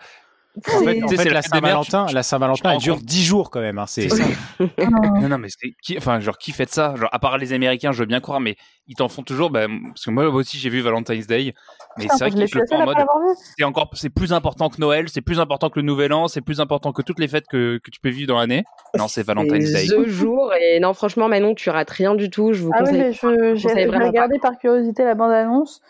En 0.68 0.84
fait, 0.84 0.96
Tu 0.98 1.04
en 1.04 1.08
sais, 1.08 1.16
fait, 1.16 1.22
c'est 1.22 1.28
la 1.30 1.40
Saint-Valentin, 1.40 2.06
la 2.12 2.22
Saint-Valentin, 2.22 2.72
elle 2.72 2.78
dure 2.78 2.96
compte. 2.96 3.04
10 3.06 3.24
jours 3.24 3.50
quand 3.50 3.60
même. 3.60 3.78
Hein. 3.78 3.86
C'est 3.86 4.08
ça. 4.10 4.22
Non. 4.60 5.28
Non, 5.28 5.38
mais 5.38 5.48
c'est 5.48 5.70
qui, 5.82 5.96
enfin, 5.96 6.20
genre, 6.20 6.36
qui 6.36 6.52
fait 6.52 6.68
ça? 6.68 6.94
Genre, 6.96 7.08
à 7.10 7.18
part 7.18 7.38
les 7.38 7.52
Américains, 7.54 7.92
je 7.92 8.00
veux 8.00 8.06
bien 8.06 8.20
croire, 8.20 8.38
mais 8.40 8.56
ils 8.86 8.94
t'en 8.94 9.08
font 9.08 9.22
toujours, 9.22 9.48
bah, 9.50 9.66
parce 9.88 10.04
que 10.04 10.10
moi 10.10 10.26
aussi, 10.28 10.58
j'ai 10.58 10.68
vu 10.68 10.80
Valentine's 10.82 11.26
Day, 11.26 11.54
mais 11.96 12.06
c'est 12.08 12.28
vrai 12.28 12.30
je 12.30 12.52
te 12.52 12.58
le 12.58 12.66
font 12.68 12.82
en 12.82 12.84
mode, 12.84 12.96
c'est 13.56 13.64
encore, 13.64 13.88
c'est 13.94 14.10
plus 14.10 14.32
important 14.34 14.68
que 14.68 14.78
Noël, 14.78 15.08
c'est 15.08 15.22
plus 15.22 15.40
important 15.40 15.70
que 15.70 15.78
le 15.80 15.86
Nouvel 15.86 16.12
An, 16.12 16.28
c'est 16.28 16.42
plus 16.42 16.60
important 16.60 16.92
que 16.92 17.00
toutes 17.00 17.18
les 17.18 17.28
fêtes 17.28 17.46
que, 17.50 17.78
que 17.82 17.90
tu 17.90 18.00
peux 18.00 18.10
vivre 18.10 18.28
dans 18.28 18.38
l'année. 18.38 18.64
Non, 18.98 19.08
c'est 19.08 19.22
Valentine's 19.22 19.72
Day. 19.72 19.86
C'est 19.86 19.96
The 19.96 20.06
jour 20.06 20.52
et 20.54 20.80
non, 20.80 20.92
franchement, 20.92 21.28
Manon, 21.28 21.54
tu 21.54 21.70
rates 21.70 21.90
rien 21.90 22.14
du 22.14 22.28
tout. 22.28 22.52
Je 22.52 22.62
vous 22.62 22.70
Ah 22.74 22.78
oui, 22.80 22.84
conseille. 22.90 22.98
mais 23.00 23.12
je- 23.12 23.54
j'ai 23.54 23.62
conseille 23.68 23.82
j'ai 23.84 23.86
vraiment 23.86 24.06
regardé 24.08 24.38
par 24.38 24.58
curiosité 24.58 25.04
la 25.04 25.14
bande-annonce. 25.14 25.80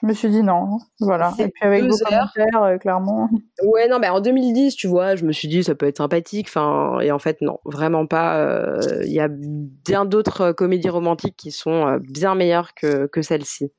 Je 0.00 0.06
me 0.06 0.12
suis 0.14 0.28
dit 0.30 0.42
non, 0.42 0.78
voilà. 1.00 1.32
Et 1.38 1.48
puis 1.48 1.62
avec 1.66 1.84
vos 1.84 1.92
heures. 1.92 2.32
commentaires, 2.34 2.62
euh, 2.62 2.78
clairement. 2.78 3.28
Ouais, 3.62 3.88
non, 3.88 3.98
mais 3.98 4.08
en 4.08 4.20
2010, 4.20 4.74
tu 4.74 4.86
vois, 4.86 5.16
je 5.16 5.24
me 5.24 5.32
suis 5.32 5.48
dit 5.48 5.62
ça 5.62 5.74
peut 5.74 5.86
être 5.86 5.98
sympathique. 5.98 6.46
Enfin, 6.48 6.98
et 7.00 7.12
en 7.12 7.18
fait, 7.18 7.38
non, 7.42 7.58
vraiment 7.64 8.06
pas. 8.06 8.38
euh, 8.38 8.80
Il 9.04 9.12
y 9.12 9.20
a 9.20 9.28
bien 9.30 10.04
d'autres 10.04 10.40
euh, 10.40 10.52
comédies 10.52 10.88
romantiques 10.88 11.36
qui 11.36 11.50
sont 11.52 11.86
euh, 11.86 11.98
bien 12.00 12.34
meilleures 12.34 12.74
que, 12.74 13.06
que 13.06 13.22
celle-ci. 13.22 13.70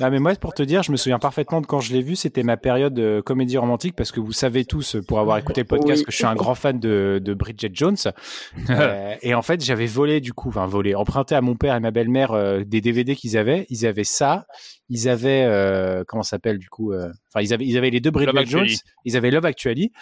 Ah, 0.00 0.10
mais 0.10 0.20
moi, 0.20 0.32
pour 0.36 0.54
te 0.54 0.62
dire, 0.62 0.84
je 0.84 0.92
me 0.92 0.96
souviens 0.96 1.18
parfaitement 1.18 1.60
de 1.60 1.66
quand 1.66 1.80
je 1.80 1.92
l'ai 1.92 2.02
vu. 2.02 2.14
C'était 2.14 2.44
ma 2.44 2.56
période 2.56 2.96
euh, 3.00 3.20
comédie 3.20 3.58
romantique 3.58 3.96
parce 3.96 4.12
que 4.12 4.20
vous 4.20 4.30
savez 4.30 4.64
tous, 4.64 4.96
pour 5.08 5.18
avoir 5.18 5.38
écouté 5.38 5.62
le 5.62 5.66
podcast, 5.66 5.98
Oui. 5.98 6.04
que 6.04 6.12
je 6.12 6.16
suis 6.16 6.24
un 6.24 6.36
grand 6.36 6.54
fan 6.54 6.78
de, 6.78 7.20
de 7.22 7.34
Bridget 7.34 7.70
Jones. 7.74 7.96
Euh, 8.70 9.14
et 9.22 9.34
en 9.34 9.42
fait, 9.42 9.60
j'avais 9.64 9.86
volé 9.86 10.20
du 10.20 10.32
coup, 10.32 10.50
enfin 10.50 10.66
volé, 10.66 10.94
emprunté 10.94 11.34
à 11.34 11.40
mon 11.40 11.56
père 11.56 11.74
et 11.74 11.80
ma 11.80 11.90
belle-mère 11.90 12.30
euh, 12.32 12.62
des 12.64 12.80
DVD 12.80 13.16
qu'ils 13.16 13.36
avaient. 13.36 13.66
Ils 13.70 13.86
avaient 13.86 14.04
ça. 14.04 14.46
Ils 14.90 15.08
avaient 15.08 15.44
euh, 15.44 16.02
comment 16.06 16.22
s'appelle 16.22 16.58
du 16.58 16.68
coup 16.70 16.92
euh, 16.92 17.10
Enfin, 17.32 17.42
ils 17.44 17.52
avaient 17.52 17.66
ils 17.66 17.76
avaient 17.76 17.90
les 17.90 18.00
deux 18.00 18.10
Bridget 18.10 18.32
Love 18.32 18.46
Jones. 18.46 18.60
Actually. 18.62 18.80
Ils 19.04 19.16
avaient 19.16 19.30
Love 19.30 19.44
Actually. 19.46 19.92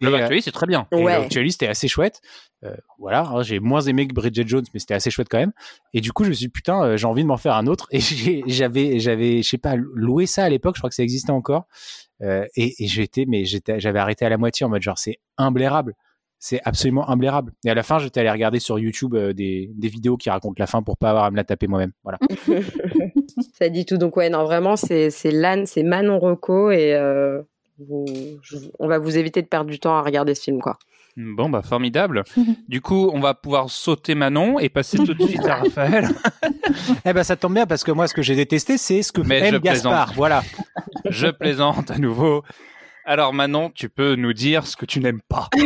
Love 0.00 0.14
euh, 0.14 0.18
Actually, 0.18 0.42
c'est 0.42 0.50
très 0.52 0.66
bien. 0.66 0.86
Ouais. 0.92 1.14
Love 1.14 1.24
Actually, 1.24 1.52
c'était 1.52 1.68
assez 1.68 1.88
chouette. 1.88 2.20
Euh, 2.64 2.74
voilà, 2.98 3.22
hein, 3.26 3.42
j'ai 3.42 3.60
moins 3.60 3.80
aimé 3.82 4.06
que 4.06 4.12
Bridget 4.14 4.44
Jones, 4.46 4.64
mais 4.74 4.80
c'était 4.80 4.94
assez 4.94 5.10
chouette 5.10 5.28
quand 5.30 5.38
même. 5.38 5.52
Et 5.94 6.00
du 6.00 6.12
coup, 6.12 6.24
je 6.24 6.30
me 6.30 6.34
suis 6.34 6.46
dit, 6.46 6.50
putain, 6.50 6.82
euh, 6.82 6.96
j'ai 6.96 7.06
envie 7.06 7.22
de 7.22 7.28
m'en 7.28 7.36
faire 7.36 7.54
un 7.54 7.66
autre. 7.66 7.86
Et 7.90 8.00
j'ai- 8.00 8.42
j'avais, 8.46 8.98
j'avais, 8.98 9.42
je 9.42 9.48
sais 9.48 9.58
pas, 9.58 9.76
loué 9.76 10.26
ça 10.26 10.44
à 10.44 10.48
l'époque. 10.48 10.74
Je 10.76 10.80
crois 10.80 10.90
que 10.90 10.96
ça 10.96 11.02
existait 11.02 11.30
encore. 11.32 11.66
Euh, 12.22 12.44
et 12.56 12.74
et 12.82 12.86
j'étais, 12.86 13.24
mais 13.26 13.44
j'étais, 13.44 13.80
j'avais 13.80 13.98
arrêté 13.98 14.24
à 14.24 14.28
la 14.28 14.36
moitié 14.36 14.64
en 14.66 14.68
mode 14.68 14.82
genre, 14.82 14.98
c'est 14.98 15.18
imblairable. 15.38 15.94
C'est 16.46 16.60
absolument 16.64 17.08
imblairable. 17.08 17.52
Et 17.64 17.70
à 17.70 17.74
la 17.74 17.82
fin, 17.82 17.98
j'étais 17.98 18.20
allé 18.20 18.30
regarder 18.30 18.58
sur 18.58 18.78
YouTube 18.78 19.14
euh, 19.14 19.32
des, 19.32 19.70
des 19.74 19.88
vidéos 19.88 20.18
qui 20.18 20.28
racontent 20.28 20.56
la 20.58 20.66
fin 20.66 20.82
pour 20.82 20.98
pas 20.98 21.08
avoir 21.08 21.24
à 21.24 21.30
me 21.30 21.36
la 21.36 21.44
taper 21.44 21.68
moi-même. 21.68 21.92
Voilà. 22.02 22.18
Ça 23.58 23.70
dit 23.70 23.86
tout. 23.86 23.96
Donc 23.96 24.16
ouais, 24.18 24.28
non, 24.28 24.44
vraiment, 24.44 24.76
c'est 24.76 25.08
c'est 25.10 25.30
Lan, 25.30 25.62
c'est 25.64 25.82
Manon 25.82 26.18
Rocco 26.18 26.70
et 26.70 26.92
euh, 26.94 27.40
vous- 27.78 28.04
je- 28.42 28.58
on 28.78 28.86
va 28.88 28.98
vous 28.98 29.16
éviter 29.16 29.40
de 29.40 29.46
perdre 29.46 29.70
du 29.70 29.78
temps 29.78 29.96
à 29.96 30.02
regarder 30.02 30.34
ce 30.34 30.42
film, 30.42 30.60
quoi. 30.60 30.76
Bon, 31.16 31.48
bah, 31.48 31.62
formidable. 31.62 32.24
Du 32.68 32.82
coup, 32.82 33.08
on 33.14 33.20
va 33.20 33.32
pouvoir 33.32 33.70
sauter 33.70 34.14
Manon 34.14 34.58
et 34.58 34.68
passer 34.68 34.98
tout 34.98 35.14
de 35.14 35.22
suite 35.26 35.46
à 35.46 35.56
Raphaël. 35.56 36.08
eh 37.06 37.12
ben, 37.14 37.22
ça 37.24 37.36
tombe 37.36 37.54
bien 37.54 37.64
parce 37.66 37.84
que 37.84 37.92
moi, 37.92 38.06
ce 38.06 38.12
que 38.12 38.20
j'ai 38.22 38.36
détesté, 38.36 38.76
c'est 38.76 39.02
ce 39.02 39.12
que 39.12 39.22
Mais 39.22 39.38
aime 39.48 39.60
Gaspard. 39.60 40.06
plaisante. 40.08 40.16
Voilà. 40.16 40.42
Je 41.08 41.28
plaisante 41.28 41.90
à 41.90 41.96
nouveau. 41.98 42.42
Alors, 43.06 43.34
Manon, 43.34 43.70
tu 43.70 43.88
peux 43.88 44.14
nous 44.14 44.32
dire 44.32 44.66
ce 44.66 44.76
que 44.76 44.86
tu 44.86 45.00
n'aimes 45.00 45.20
pas. 45.28 45.48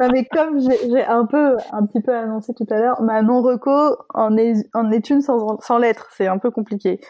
Non, 0.00 0.08
mais 0.10 0.24
comme 0.24 0.58
j'ai 0.58 1.04
un 1.04 1.26
peu, 1.26 1.56
un 1.70 1.86
petit 1.86 2.00
peu 2.00 2.16
annoncé 2.16 2.52
tout 2.54 2.66
à 2.70 2.78
l'heure, 2.78 3.00
ma 3.02 3.22
non-reco 3.22 3.96
en 4.14 4.36
est, 4.36 4.68
en 4.74 4.90
est 4.90 5.10
une 5.10 5.20
sans, 5.20 5.60
sans 5.60 5.78
lettres. 5.78 6.08
C'est 6.16 6.26
un 6.26 6.38
peu 6.38 6.50
compliqué. 6.50 7.00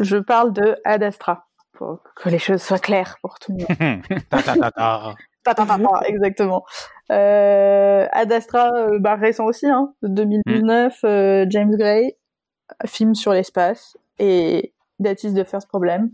Je 0.00 0.16
parle 0.16 0.52
de 0.52 0.76
Ad 0.84 1.02
Astra. 1.02 1.46
Pour 1.72 2.00
que 2.14 2.30
les 2.30 2.38
choses 2.38 2.62
soient 2.62 2.78
claires 2.78 3.18
pour 3.20 3.38
tout 3.38 3.52
le 3.52 3.58
monde. 3.58 4.02
Ta, 4.30 4.42
ta, 4.42 4.56
ta, 4.56 4.70
ta. 4.70 5.14
Ta, 5.44 5.54
ta, 5.54 5.66
ta, 5.66 5.78
ta, 5.78 6.06
exactement. 6.06 6.64
Euh, 7.12 8.06
Ad 8.12 8.32
Astra, 8.32 8.72
euh, 8.72 8.98
bah, 8.98 9.16
récent 9.16 9.44
aussi, 9.44 9.66
hein, 9.66 9.92
de 10.02 10.08
2019, 10.08 10.98
euh, 11.04 11.46
James 11.50 11.76
Gray, 11.76 12.16
film 12.86 13.14
sur 13.14 13.32
l'espace, 13.32 13.98
et 14.18 14.72
That 15.02 15.22
is 15.24 15.34
the 15.34 15.44
first 15.44 15.68
problem. 15.68 16.10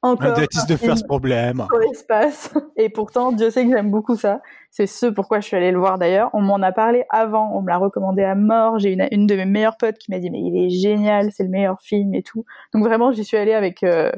Encore 0.00 0.34
the 0.34 0.76
film 0.76 0.78
first 0.78 1.06
problem. 1.06 1.66
sur 1.68 1.78
l'espace. 1.78 2.54
Et 2.76 2.88
pourtant, 2.88 3.32
Dieu 3.32 3.50
sait 3.50 3.66
que 3.66 3.72
j'aime 3.72 3.90
beaucoup 3.90 4.16
ça. 4.16 4.40
C'est 4.70 4.86
ce 4.86 5.06
pourquoi 5.06 5.40
je 5.40 5.46
suis 5.46 5.56
allée 5.56 5.72
le 5.72 5.78
voir 5.78 5.98
d'ailleurs. 5.98 6.30
On 6.34 6.40
m'en 6.40 6.62
a 6.62 6.70
parlé 6.70 7.04
avant, 7.10 7.50
on 7.56 7.62
me 7.62 7.68
l'a 7.68 7.78
recommandé 7.78 8.22
à 8.22 8.36
mort. 8.36 8.78
J'ai 8.78 8.92
une, 8.92 9.08
une 9.10 9.26
de 9.26 9.34
mes 9.34 9.44
meilleures 9.44 9.76
potes 9.76 9.98
qui 9.98 10.12
m'a 10.12 10.20
dit 10.20 10.30
mais 10.30 10.40
il 10.40 10.56
est 10.56 10.70
génial, 10.70 11.32
c'est 11.32 11.42
le 11.42 11.48
meilleur 11.48 11.80
film 11.80 12.14
et 12.14 12.22
tout. 12.22 12.44
Donc 12.72 12.84
vraiment, 12.84 13.10
j'y 13.10 13.24
suis 13.24 13.36
allée 13.36 13.54
avec 13.54 13.82
euh, 13.82 14.12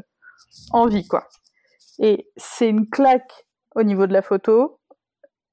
envie 0.73 1.07
quoi. 1.07 1.29
Et 1.99 2.29
c'est 2.37 2.69
une 2.69 2.89
claque 2.89 3.47
au 3.75 3.83
niveau 3.83 4.07
de 4.07 4.13
la 4.13 4.23
photo. 4.23 4.81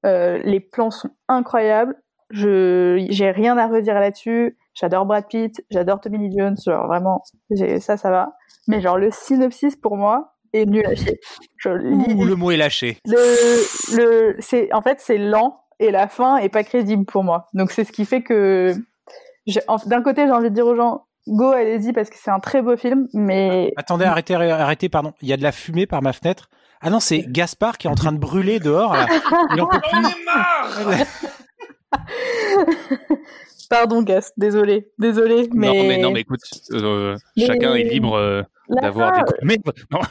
Euh, 0.04 0.38
les 0.44 0.60
plans 0.60 0.90
sont 0.90 1.10
incroyables. 1.28 1.96
Je 2.30 3.06
j'ai 3.10 3.30
rien 3.30 3.56
à 3.58 3.66
redire 3.66 3.94
là-dessus. 3.94 4.56
J'adore 4.74 5.06
Brad 5.06 5.26
Pitt, 5.28 5.64
j'adore 5.70 6.00
Tommy 6.00 6.18
Lee 6.18 6.36
Jones. 6.38 6.56
Genre 6.64 6.86
vraiment, 6.86 7.22
j'ai- 7.50 7.80
ça, 7.80 7.96
ça 7.96 8.10
va. 8.10 8.32
Mais 8.68 8.80
genre 8.80 8.98
le 8.98 9.10
synopsis 9.10 9.76
pour 9.76 9.96
moi 9.96 10.34
est 10.52 10.66
nul 10.66 10.86
à 10.86 10.94
chier. 10.94 11.18
Ouh, 11.66 12.24
le 12.24 12.34
mot 12.36 12.50
est 12.50 12.56
lâché. 12.56 12.98
le, 13.06 13.96
le, 13.96 14.36
c'est, 14.40 14.72
en 14.72 14.82
fait, 14.82 14.98
c'est 15.00 15.18
lent 15.18 15.60
et 15.80 15.90
la 15.90 16.08
fin 16.08 16.36
est 16.38 16.48
pas 16.48 16.64
crédible 16.64 17.04
pour 17.04 17.24
moi. 17.24 17.46
Donc 17.54 17.70
c'est 17.70 17.84
ce 17.84 17.92
qui 17.92 18.04
fait 18.04 18.22
que, 18.22 18.74
d'un 19.86 20.02
côté, 20.02 20.26
j'ai 20.26 20.32
envie 20.32 20.50
de 20.50 20.54
dire 20.54 20.66
aux 20.66 20.76
gens, 20.76 21.06
go, 21.26 21.50
allez-y 21.52 21.92
parce 21.92 22.10
que 22.10 22.16
c'est 22.18 22.30
un 22.30 22.40
très 22.40 22.62
beau 22.62 22.76
film, 22.76 23.08
mais 23.14 23.72
Attendez, 23.76 24.04
arrêtez, 24.04 24.34
arrêtez, 24.34 24.88
pardon. 24.88 25.12
Il 25.22 25.28
y 25.28 25.32
a 25.32 25.36
de 25.36 25.42
la 25.42 25.52
fumée 25.52 25.86
par 25.86 26.02
ma 26.02 26.12
fenêtre. 26.12 26.48
Ah 26.80 26.90
non, 26.90 27.00
c'est 27.00 27.24
Gaspard 27.26 27.76
qui 27.76 27.86
est 27.88 27.90
en 27.90 27.94
train 27.96 28.12
de 28.12 28.18
brûler 28.18 28.60
dehors. 28.60 28.92
Là. 28.94 29.06
Il 29.54 29.60
en 29.60 29.66
peut 29.66 29.80
plus. 29.80 30.06
pardon, 33.70 34.02
Gas, 34.02 34.32
désolé, 34.36 34.90
désolé, 34.98 35.48
mais, 35.52 35.66
Non, 35.68 35.72
mais 35.74 35.98
non, 35.98 36.10
mais 36.10 36.20
écoute, 36.20 36.40
euh, 36.72 37.16
Mais- 37.36 37.46
chacun 37.46 37.74
est 37.74 37.84
libre 37.84 38.14
euh, 38.14 38.42
d'avoir 38.68 39.14
fin, 39.14 39.22
des 39.22 39.24
coups 39.24 39.40
de 39.40 39.46
merde. 39.46 40.06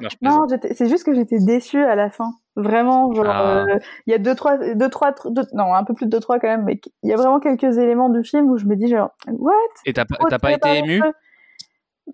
Non, 0.20 0.46
c'est 0.74 0.88
juste 0.88 1.04
que 1.04 1.14
j'étais 1.14 1.38
déçue 1.38 1.82
à 1.82 1.94
la 1.94 2.10
fin. 2.10 2.32
Vraiment, 2.56 3.12
genre, 3.14 3.24
Ah. 3.28 3.64
euh, 3.68 3.78
il 4.06 4.10
y 4.10 4.14
a 4.14 4.18
deux, 4.18 4.34
trois, 4.34 4.58
deux, 4.58 4.88
trois, 4.90 5.12
deux- 5.26 5.42
non, 5.54 5.72
un 5.74 5.84
peu 5.84 5.94
plus 5.94 6.06
de 6.06 6.10
deux, 6.10 6.18
trois 6.20 6.38
quand 6.40 6.48
même, 6.48 6.64
mais 6.64 6.80
il 7.02 7.10
y 7.10 7.12
a 7.12 7.16
vraiment 7.16 7.38
quelques 7.40 7.78
éléments 7.78 8.08
du 8.10 8.24
film 8.24 8.50
où 8.50 8.58
je 8.58 8.66
me 8.66 8.74
dis 8.76 8.88
genre, 8.88 9.10
what? 9.28 9.52
Et 9.86 9.92
t'as 9.92 10.04
pas- 10.04 10.52
été 10.52 10.78
ému? 10.78 11.00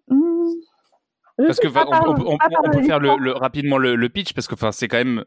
Hmm. 0.09 0.45
Parce 1.39 1.61
que 1.61 1.69
on, 1.69 1.73
peut 1.73 2.83
faire 2.85 2.99
le, 3.01 3.07
l'histoire. 3.07 3.19
le- 3.19 3.33
rapidement 3.33 3.79
le, 3.79 3.95
le 3.97 4.09
pitch 4.09 4.35
parce 4.35 4.49
que 4.49 4.55
enfin 4.55 4.73
c'est 4.73 4.89
quand 4.89 4.99
même 4.99 5.25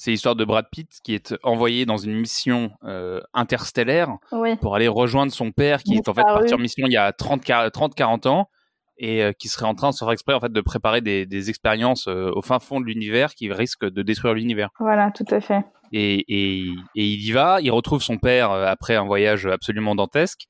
c'est 0.00 0.12
l'histoire 0.12 0.36
de 0.36 0.44
Brad 0.44 0.66
Pitt 0.70 0.88
qui 1.02 1.12
est 1.12 1.34
envoyé 1.42 1.84
dans 1.84 1.96
une 1.96 2.14
mission 2.14 2.70
euh, 2.84 3.20
interstellaire 3.34 4.16
Oui. 4.30 4.56
pour 4.56 4.76
aller 4.76 4.86
rejoindre 4.86 5.32
son 5.32 5.50
père 5.50 5.82
qui 5.82 5.96
est 5.96 6.08
en 6.08 6.14
fait 6.14 6.22
parti 6.22 6.54
en 6.54 6.58
mission 6.58 6.86
il 6.86 6.92
y 6.92 6.96
a 6.96 7.12
30 7.12 7.42
40 7.44 8.26
ans 8.26 8.48
et 8.96 9.24
euh, 9.24 9.32
qui 9.32 9.48
serait 9.48 9.66
en 9.66 9.74
train 9.74 9.90
de 9.90 9.94
se 9.94 10.04
faire 10.04 10.12
exprès 10.12 10.34
en 10.34 10.40
fait 10.40 10.52
de 10.52 10.60
préparer 10.60 11.00
des, 11.00 11.26
des 11.26 11.50
expériences 11.50 12.06
euh, 12.06 12.30
au 12.32 12.42
fin 12.42 12.60
fond 12.60 12.80
de 12.80 12.86
l'univers 12.86 13.34
qui 13.34 13.52
risquent 13.52 13.86
de 13.90 14.02
détruire 14.02 14.34
l'univers. 14.34 14.70
Voilà, 14.78 15.10
tout 15.10 15.26
à 15.32 15.40
fait. 15.40 15.64
Et, 15.92 16.24
et, 16.28 16.68
et 16.94 17.04
il 17.04 17.24
y 17.26 17.32
va, 17.32 17.58
il 17.60 17.70
retrouve 17.72 18.00
son 18.02 18.18
père 18.18 18.52
après 18.52 18.94
un 18.94 19.04
voyage 19.04 19.46
absolument 19.46 19.96
dantesque. 19.96 20.46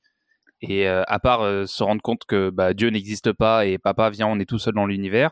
Et 0.61 0.85
à 0.87 1.19
part 1.19 1.39
se 1.67 1.83
rendre 1.83 2.01
compte 2.01 2.23
que 2.27 2.49
bah, 2.49 2.73
Dieu 2.73 2.89
n'existe 2.89 3.31
pas 3.31 3.65
et 3.65 3.77
papa 3.77 4.09
vient, 4.09 4.27
on 4.27 4.39
est 4.39 4.45
tout 4.49 4.59
seul 4.59 4.73
dans 4.73 4.85
l'univers, 4.85 5.31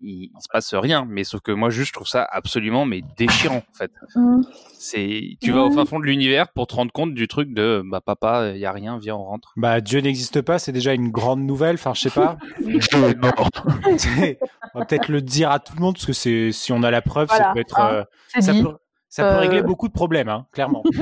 il, 0.00 0.30
il 0.34 0.40
se 0.40 0.48
passe 0.52 0.74
rien. 0.74 1.06
Mais 1.08 1.24
sauf 1.24 1.40
que 1.40 1.52
moi, 1.52 1.70
juste, 1.70 1.88
je 1.88 1.92
trouve 1.94 2.06
ça 2.06 2.26
absolument 2.30 2.84
mais 2.84 3.02
déchirant 3.16 3.62
en 3.68 3.74
fait. 3.74 3.90
Mm. 4.14 4.42
C'est, 4.72 5.36
tu 5.40 5.52
vas 5.52 5.62
au 5.62 5.70
fin 5.70 5.84
fond 5.84 6.00
de 6.00 6.06
l'univers 6.06 6.48
pour 6.48 6.66
te 6.66 6.74
rendre 6.74 6.92
compte 6.92 7.14
du 7.14 7.28
truc 7.28 7.52
de, 7.52 7.82
bah 7.84 8.00
papa, 8.00 8.52
il 8.54 8.58
y 8.58 8.66
a 8.66 8.72
rien, 8.72 8.98
viens 8.98 9.16
on 9.16 9.24
rentre. 9.24 9.52
Bah, 9.56 9.80
Dieu 9.80 10.00
n'existe 10.00 10.40
pas, 10.40 10.58
c'est 10.58 10.72
déjà 10.72 10.94
une 10.94 11.10
grande 11.10 11.42
nouvelle. 11.42 11.74
Enfin, 11.74 11.92
je 11.94 12.08
sais 12.08 12.10
pas. 12.10 12.36
On 14.74 14.78
va 14.78 14.84
peut-être 14.84 15.08
le 15.08 15.20
dire 15.20 15.50
à 15.50 15.58
tout 15.58 15.74
le 15.76 15.82
monde 15.82 15.94
parce 15.94 16.06
que 16.06 16.12
c'est 16.12 16.52
si 16.52 16.72
on 16.72 16.82
a 16.82 16.90
la 16.90 17.02
preuve, 17.02 17.28
ça 17.28 17.50
peut 17.52 17.60
être, 17.60 17.80
euh, 17.80 18.04
C'est 18.28 18.42
ça 18.42 18.52
peut, 18.52 18.76
ça 19.08 19.22
peut 19.24 19.36
Euh, 19.36 19.40
régler 19.40 19.62
beaucoup 19.62 19.88
de 19.88 19.92
problèmes, 19.92 20.28
hein, 20.28 20.46
clairement. 20.52 20.82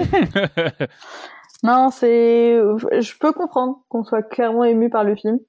Non, 1.65 1.91
c'est. 1.91 2.53
Je 2.53 3.19
peux 3.19 3.33
comprendre 3.33 3.81
qu'on 3.89 4.05
soit 4.05 4.23
clairement 4.23 4.63
ému 4.63 4.91
par 4.91 5.03
le 5.03 5.17
film. 5.17 5.41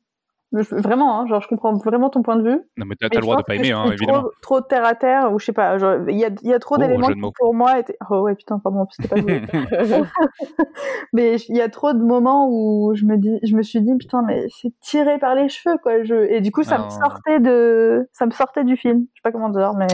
Je- 0.51 0.75
Vraiment, 0.75 1.19
hein, 1.21 1.27
genre, 1.27 1.41
je 1.41 1.47
comprends 1.47 1.73
vraiment 1.73 2.09
ton 2.09 2.23
point 2.23 2.35
de 2.35 2.43
vue. 2.49 2.59
non 2.77 2.85
mais 2.87 2.95
t'as 2.95 3.07
le 3.13 3.21
droit 3.21 3.37
de 3.37 3.43
pas 3.43 3.55
aimer, 3.55 3.71
hein, 3.71 3.91
évidemment. 3.91 4.21
Trop, 4.41 4.59
trop 4.59 4.61
terre 4.61 4.83
à 4.83 4.95
terre, 4.95 5.31
ou 5.31 5.37
je 5.39 5.45
sais 5.45 5.53
pas. 5.53 5.77
genre, 5.77 5.97
Il 6.09 6.17
y 6.17 6.25
a, 6.25 6.29
il 6.41 6.49
y 6.49 6.53
a 6.53 6.59
trop 6.59 6.75
Oh, 6.75 6.81
d'éléments 6.81 7.07
de 7.07 7.13
qui 7.13 7.19
pour 7.37 7.53
moi 7.53 7.77
étaient. 7.77 7.97
Oh 8.09 8.21
ouais, 8.21 8.35
putain, 8.35 8.57
pardon, 8.59 8.87
c'était 8.91 9.07
pas 9.07 9.15
mais 11.13 11.35
il 11.49 11.55
y 11.55 11.61
a 11.61 11.69
trop 11.69 11.93
de 11.93 11.99
moments 12.03 12.47
où 12.49 12.93
je 12.95 13.05
me 13.05 13.17
dis, 13.17 13.37
je 13.43 13.55
me 13.55 13.61
suis 13.61 13.81
dit, 13.81 13.95
putain, 13.97 14.21
mais 14.23 14.47
c'est 14.61 14.71
tiré 14.81 15.19
par 15.19 15.35
les 15.35 15.49
cheveux, 15.49 15.77
quoi. 15.83 16.03
Je... 16.03 16.15
Et 16.15 16.41
du 16.41 16.51
coup, 16.51 16.63
ça 16.63 16.77
Non. 16.79 16.85
me 16.85 16.89
sortait 16.89 17.39
de, 17.39 18.09
ça 18.11 18.25
me 18.25 18.31
sortait 18.31 18.63
du 18.63 18.75
film. 18.77 19.05
Je 19.13 19.19
sais 19.19 19.21
pas 19.23 19.31
comment 19.31 19.49
dire, 19.49 19.73
mais. 19.73 19.87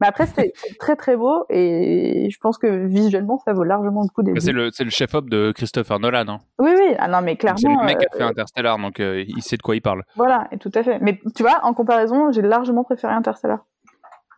Mais 0.00 0.06
après, 0.06 0.26
c'était 0.26 0.52
très 0.78 0.96
très 0.96 1.16
beau 1.16 1.44
et 1.50 2.28
je 2.30 2.38
pense 2.40 2.56
que 2.58 2.86
visuellement, 2.86 3.38
ça 3.44 3.52
vaut 3.52 3.64
largement 3.64 4.02
le 4.02 4.08
coup 4.08 4.22
des 4.22 4.32
vues. 4.32 4.40
c'est 4.40 4.52
le, 4.52 4.70
c'est 4.72 4.84
le 4.84 4.90
chef-op 4.90 5.28
de 5.28 5.52
Christopher 5.52 5.98
Nolan. 6.00 6.24
Hein. 6.28 6.38
Oui, 6.58 6.70
oui, 6.74 6.94
ah 6.98 7.08
non, 7.08 7.20
mais 7.22 7.32
C'est 7.32 7.36
clairement, 7.38 7.80
le 7.80 7.86
mec 7.86 7.98
qui 7.98 8.06
a 8.06 8.08
euh, 8.14 8.18
fait 8.18 8.24
Interstellar, 8.24 8.78
donc 8.78 8.98
euh, 9.00 9.24
il 9.26 9.42
sait 9.42 9.56
de 9.56 9.62
quoi 9.62 9.76
il 9.76 9.82
parle. 9.82 10.02
voilà, 10.16 10.48
et 10.52 10.58
tout 10.58 10.70
à 10.74 10.82
fait. 10.82 10.98
Mais 11.00 11.20
tu 11.36 11.42
vois, 11.42 11.60
en 11.64 11.74
comparaison, 11.74 12.32
j'ai 12.32 12.42
largement 12.42 12.82
préféré 12.84 13.12
Interstellar. 13.12 13.64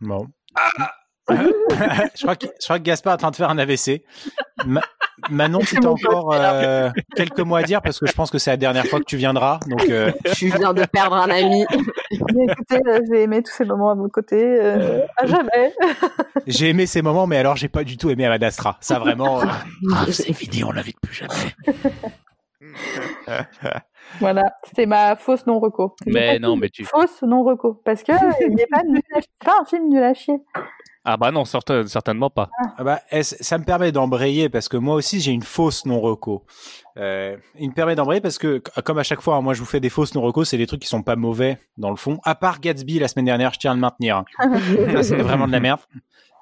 Bon. 0.01 0.27
je, 1.31 2.23
crois 2.23 2.37
que, 2.37 2.47
je 2.61 2.65
crois 2.65 2.79
que 2.79 2.85
Gaspard 2.85 3.13
est 3.13 3.17
en 3.17 3.19
train 3.19 3.31
de 3.31 3.37
faire 3.37 3.51
un 3.51 3.59
AVC. 3.59 4.03
Ma- 4.67 4.81
Manon, 5.31 5.61
si 5.63 5.77
mon 5.77 5.95
pote, 5.97 6.07
encore 6.07 6.33
euh, 6.35 6.91
quelques 7.17 7.41
mots 7.41 7.57
à 7.57 7.63
dire, 7.63 7.81
parce 7.83 7.99
que 7.99 8.07
je 8.07 8.13
pense 8.13 8.31
que 8.31 8.39
c'est 8.39 8.51
la 8.51 8.57
dernière 8.57 8.87
fois 8.87 8.99
que 8.99 9.05
tu 9.05 9.17
viendras. 9.17 9.59
Donc, 9.69 9.89
euh, 9.89 10.11
Je 10.37 10.47
viens 10.57 10.73
de 10.75 10.85
perdre 10.85 11.17
un 11.17 11.31
ami. 11.31 11.65
Mais 12.35 12.45
écoutez, 12.49 12.79
euh, 12.89 13.01
j'ai 13.11 13.23
aimé 13.23 13.43
tous 13.43 13.53
ces 13.53 13.65
moments 13.65 13.91
à 13.91 13.95
vos 13.95 14.09
côtés, 14.09 14.43
euh, 14.61 15.01
à 15.17 15.27
jamais. 15.27 15.75
j'ai 16.47 16.69
aimé 16.71 16.87
ces 16.87 17.03
moments, 17.03 17.27
mais 17.27 17.37
alors 17.39 17.57
j'ai 17.57 17.69
pas 17.69 17.85
du 17.85 17.97
tout 17.97 18.11
aimé 18.11 18.27
Amadastra. 18.27 18.77
Ça 18.81 18.99
vraiment. 18.99 19.41
euh, 19.41 19.45
Ah, 19.95 20.05
c'est 20.11 20.31
vidéo, 20.33 20.69
on 20.69 20.73
l'invite 20.73 20.99
plus 21.01 21.15
jamais. 21.15 21.55
Voilà, 24.21 24.55
c'était 24.65 24.87
ma 24.87 25.17
fausse 25.17 25.47
non-reco. 25.47 25.95
Mais 26.07 26.39
non, 26.39 26.57
mais 26.57 26.69
tu. 26.69 26.85
Fausse 26.85 27.23
non-reco, 27.23 27.81
parce 27.85 28.03
que 28.03 28.13
il 28.47 28.55
n'est 28.55 28.67
pas 28.67 28.83
nul 28.85 29.01
à 29.15 29.21
chier. 29.21 29.29
C'est 29.41 29.47
pas 29.47 29.59
un 29.61 29.65
film 29.65 29.89
nul 29.89 30.03
à 30.03 30.15
chier. 30.15 30.37
Ah 31.05 31.17
bah 31.17 31.33
non, 31.33 31.45
certain- 31.45 31.85
certainement 31.87 32.31
pas. 32.31 32.49
Ah 32.79 32.85
bah, 32.85 33.01
est-ce- 33.11 33.37
ça 33.43 33.59
me 33.59 33.65
permet 33.65 33.91
d'embrayer 33.91 34.49
parce 34.49 34.69
que 34.69 34.77
moi 34.77 34.95
aussi 34.95 35.21
j'ai 35.21 35.33
une 35.33 35.43
fausse 35.43 35.85
non 35.85 36.01
reco. 36.01 36.45
Euh, 36.97 37.37
il 37.59 37.71
me 37.71 37.75
permet 37.75 37.97
d'embrayer 37.97 38.21
parce 38.21 38.39
que 38.39 38.63
comme 38.85 38.99
à 38.99 39.03
chaque 39.03 39.21
fois, 39.21 39.35
hein, 39.37 39.41
moi 39.41 39.53
je 39.55 39.61
vous 39.61 39.67
fais 39.67 39.81
des 39.81 39.89
fausses 39.91 40.15
non 40.15 40.23
reco, 40.23 40.45
c'est 40.45 40.59
des 40.59 40.67
trucs 40.69 40.81
qui 40.83 40.89
sont 40.89 41.03
pas 41.03 41.17
mauvais 41.17 41.59
dans 41.77 41.91
le 41.91 41.97
fond. 41.97 42.21
À 42.25 42.35
part 42.37 42.61
Gatsby 42.61 42.99
la 43.01 43.09
semaine 43.09 43.25
dernière, 43.25 43.53
je 43.53 43.59
tiens 43.59 43.73
à 43.73 43.75
le 43.75 43.81
maintenir. 43.81 44.19
hein. 44.19 44.25
C'était 45.03 45.23
vraiment 45.23 45.47
de 45.49 45.53
la 45.53 45.61
merde. 45.61 45.81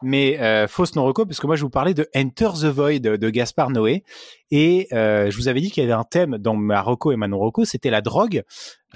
Mais 0.02 0.40
euh, 0.40 0.66
fausse 0.66 0.94
non 0.96 1.04
reco 1.04 1.26
parce 1.26 1.40
que 1.40 1.46
moi 1.46 1.56
je 1.56 1.62
vous 1.62 1.70
parlais 1.70 1.92
de 1.94 2.08
Enter 2.16 2.48
the 2.60 2.64
Void 2.66 3.00
de 3.00 3.30
Gaspard 3.30 3.70
Noé 3.70 4.02
et 4.50 4.88
euh, 4.92 5.30
je 5.30 5.36
vous 5.36 5.48
avais 5.48 5.60
dit 5.60 5.70
qu'il 5.70 5.82
y 5.82 5.84
avait 5.84 5.92
un 5.92 6.04
thème 6.04 6.38
dans 6.38 6.54
ma 6.56 6.80
reco 6.80 7.12
et 7.12 7.16
ma 7.16 7.28
non 7.28 7.38
reco, 7.38 7.64
c'était 7.64 7.90
la 7.90 8.00
drogue 8.00 8.42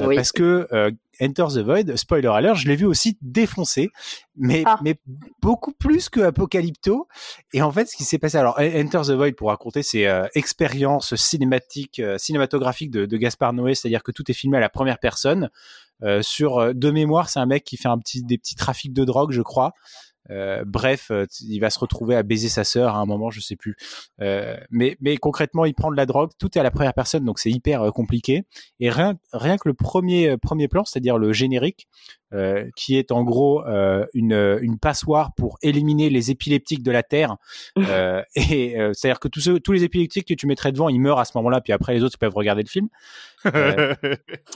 Euh, 0.01 0.07
Oui. 0.09 0.17
parce 0.17 0.33
que 0.33 0.67
euh, 0.73 0.91
Enter 1.21 1.45
the 1.55 1.59
Void, 1.59 1.95
spoiler 1.97 2.27
alert, 2.29 2.57
je 2.57 2.67
l'ai 2.67 2.75
vu 2.75 2.85
aussi 2.87 3.17
défoncé, 3.23 3.91
mais 4.35 4.65
Ah. 4.67 4.81
mais 4.83 4.97
beaucoup 5.41 5.71
plus 5.73 6.09
que 6.09 6.19
Apocalypto. 6.21 7.07
Et 7.53 7.63
en 7.63 7.71
fait, 7.71 7.87
ce 7.87 7.97
qui 7.97 8.03
s'est 8.03 8.19
passé, 8.19 8.37
alors 8.39 8.59
Enter 8.59 9.03
the 9.07 9.11
Void 9.13 9.33
pour 9.37 9.51
raconter, 9.51 9.85
c'est 9.85 10.09
euh, 10.09 10.27
expérience 10.35 11.15
cinématique, 11.15 12.01
euh, 12.01 12.19
cinématographique 12.19 12.91
de, 12.91 13.07
de 13.07 13.17
Gaspard 13.17 13.53
Noé, 13.53 13.77
c'est-à-dire 13.77 14.03
que 14.03 14.11
tout 14.11 14.29
est 14.29 14.35
filmé 14.35 14.57
à 14.57 14.61
la 14.61 14.69
première 14.69 14.99
personne. 14.99 15.49
Euh, 16.03 16.23
sur 16.23 16.59
euh, 16.59 16.73
de 16.75 16.91
mémoire, 16.91 17.29
c'est 17.29 17.39
un 17.39 17.47
mec 17.47 17.63
qui 17.63 17.77
fait 17.77 17.87
un 17.89 17.99
petit 17.99 18.25
des 18.25 18.37
petits 18.37 18.57
trafics 18.57 18.93
de 18.93 19.05
drogue, 19.05 19.31
je 19.31 19.43
crois. 19.43 19.75
Euh, 20.31 20.65
bref, 20.67 21.11
euh, 21.11 21.27
il 21.43 21.59
va 21.59 21.71
se 21.71 21.79
retrouver 21.79 22.17
à 22.17 22.23
baiser 22.23 22.49
sa 22.49 22.65
sœur 22.65 22.95
à 22.95 22.99
un 22.99 23.07
moment, 23.07 23.31
je 23.31 23.41
sais 23.41 23.57
plus. 23.57 23.77
Euh, 24.21 24.57
mais, 24.71 24.97
mais 25.01 25.17
concrètement, 25.17 25.65
il 25.65 25.75
prend 25.75 25.91
de 25.91 25.97
la 25.97 26.07
drogue, 26.07 26.31
tout 26.39 26.57
est 26.57 26.61
à 26.61 26.63
la 26.63 26.71
première 26.71 26.95
personne, 26.95 27.25
donc 27.25 27.39
c'est 27.39 27.51
hyper 27.51 27.83
euh, 27.83 27.91
compliqué. 27.91 28.45
Et 28.81 28.91
rien, 28.91 29.15
rien 29.33 29.57
que 29.57 29.69
le 29.69 29.75
premier 29.75 30.37
premier 30.39 30.69
plan, 30.69 30.85
c'est-à-dire 30.85 31.19
le 31.19 31.33
générique, 31.33 31.89
euh, 32.35 32.69
qui 32.77 32.97
est 32.97 33.13
en 33.13 33.23
gros 33.23 33.65
euh, 33.67 34.05
une, 34.13 34.59
une 34.61 34.79
passoire 34.79 35.35
pour 35.35 35.59
éliminer 35.63 36.11
les 36.11 36.31
épileptiques 36.31 36.83
de 36.83 36.91
la 36.91 37.03
terre. 37.03 37.37
Euh, 37.95 38.23
et 38.35 38.81
euh, 38.81 38.93
c'est-à-dire 38.95 39.21
que 39.21 39.29
tous 39.29 39.41
ceux, 39.41 39.61
tous 39.61 39.73
les 39.73 39.85
épileptiques 39.85 40.27
que 40.27 40.35
tu 40.35 40.47
mettrais 40.47 40.73
devant, 40.73 40.89
ils 40.89 40.99
meurent 40.99 41.19
à 41.19 41.25
ce 41.25 41.33
moment-là, 41.37 41.61
puis 41.61 41.73
après 41.73 41.93
les 41.93 42.03
autres 42.03 42.15
ils 42.17 42.19
peuvent 42.19 42.35
regarder 42.35 42.63
le 42.63 42.69
film. 42.69 42.89
Euh, 43.55 43.95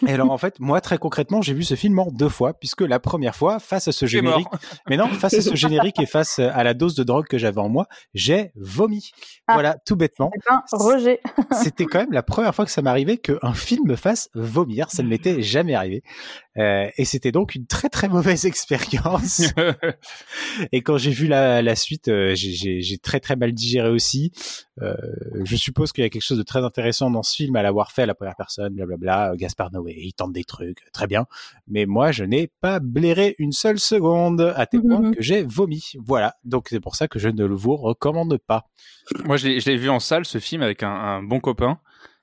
et 0.06 0.12
alors 0.12 0.30
en 0.30 0.38
fait, 0.38 0.58
moi 0.60 0.80
très 0.80 0.96
concrètement, 0.96 1.42
j'ai 1.42 1.52
vu 1.52 1.62
ce 1.62 1.74
film 1.74 1.98
en 1.98 2.10
deux 2.10 2.30
fois, 2.30 2.54
puisque 2.54 2.80
la 2.80 2.98
première 2.98 3.36
fois, 3.36 3.58
face 3.58 3.86
à 3.86 3.92
ce 3.92 4.06
générique, 4.06 4.48
mais 4.88 4.96
non, 4.96 5.08
face 5.08 5.34
à 5.34 5.42
ce 5.42 5.54
générique 5.54 6.00
et 6.00 6.06
face 6.06 6.38
à 6.38 6.64
la 6.64 6.72
dose 6.72 6.94
de 6.94 7.02
drogue 7.02 7.26
que 7.26 7.36
j'avais 7.36 7.60
en 7.60 7.68
moi, 7.68 7.86
j'ai 8.14 8.50
vomi. 8.56 9.10
Ah. 9.46 9.52
Voilà, 9.52 9.76
tout 9.84 9.94
bêtement. 9.94 10.30
Un 10.48 10.62
rejet. 10.72 11.20
C'était 11.52 11.84
quand 11.84 11.98
même 11.98 12.12
la 12.12 12.22
première 12.22 12.54
fois 12.54 12.64
que 12.64 12.70
ça 12.70 12.80
m'arrivait 12.80 13.18
qu'un 13.18 13.52
film 13.52 13.86
me 13.86 13.94
fasse 13.94 14.30
vomir. 14.34 14.90
Ça 14.90 15.02
ne 15.02 15.08
m'était 15.08 15.42
jamais 15.42 15.74
arrivé. 15.74 16.02
Euh, 16.58 16.88
et 16.96 17.04
c'était 17.04 17.30
donc 17.30 17.54
une 17.54 17.66
très 17.68 17.88
très 17.88 18.08
mauvaise 18.08 18.44
expérience. 18.46 19.42
et 20.72 20.82
quand 20.82 20.98
j'ai 20.98 21.10
vu 21.10 21.26
la, 21.26 21.62
la 21.62 21.76
suite, 21.76 22.08
euh, 22.08 22.34
j'ai- 22.34 22.98
très 23.02 23.20
très 23.20 23.36
mal 23.36 23.52
digéré 23.52 23.88
aussi. 23.90 24.32
Euh, 24.82 24.94
je 25.44 25.56
suppose 25.56 25.92
qu'il 25.92 26.02
y 26.02 26.06
a 26.06 26.10
quelque 26.10 26.22
chose 26.22 26.38
de 26.38 26.42
très 26.42 26.60
intéressant 26.64 27.10
dans 27.10 27.22
ce 27.22 27.34
film 27.36 27.56
à 27.56 27.62
l'avoir 27.62 27.92
fait 27.92 28.02
à 28.02 28.06
la 28.06 28.14
première 28.14 28.36
personne, 28.36 28.74
blablabla. 28.74 29.32
Gaspard 29.36 29.70
Noé, 29.72 29.94
il 29.98 30.12
tente 30.14 30.32
des 30.32 30.44
trucs, 30.44 30.90
très 30.92 31.06
bien. 31.06 31.26
Mais 31.68 31.86
moi, 31.86 32.10
je 32.12 32.24
n'ai 32.24 32.50
pas 32.60 32.80
blairé 32.80 33.34
une 33.38 33.52
seule 33.52 33.78
seconde 33.78 34.40
à 34.56 34.66
tel 34.66 34.82
point 34.82 35.00
Mhm. 35.00 35.14
que 35.14 35.22
j'ai 35.22 35.42
vomi. 35.44 35.92
Voilà. 36.04 36.34
Donc 36.44 36.68
c'est 36.70 36.80
pour 36.80 36.96
ça 36.96 37.08
que 37.08 37.18
je 37.18 37.28
ne 37.28 37.44
le 37.44 37.54
vous 37.54 37.76
recommande 37.76 38.38
pas. 38.46 38.66
Moi, 39.24 39.36
je 39.36 39.48
l'ai 39.48 39.60
je 39.60 39.70
l'ai 39.70 39.76
vu 39.76 39.88
en 39.90 40.00
salle, 40.00 40.24
ce 40.24 40.38
film, 40.38 40.62
avec 40.62 40.82
un, 40.82 40.90
un 40.90 41.22
bon 41.22 41.40
copain. 41.40 41.78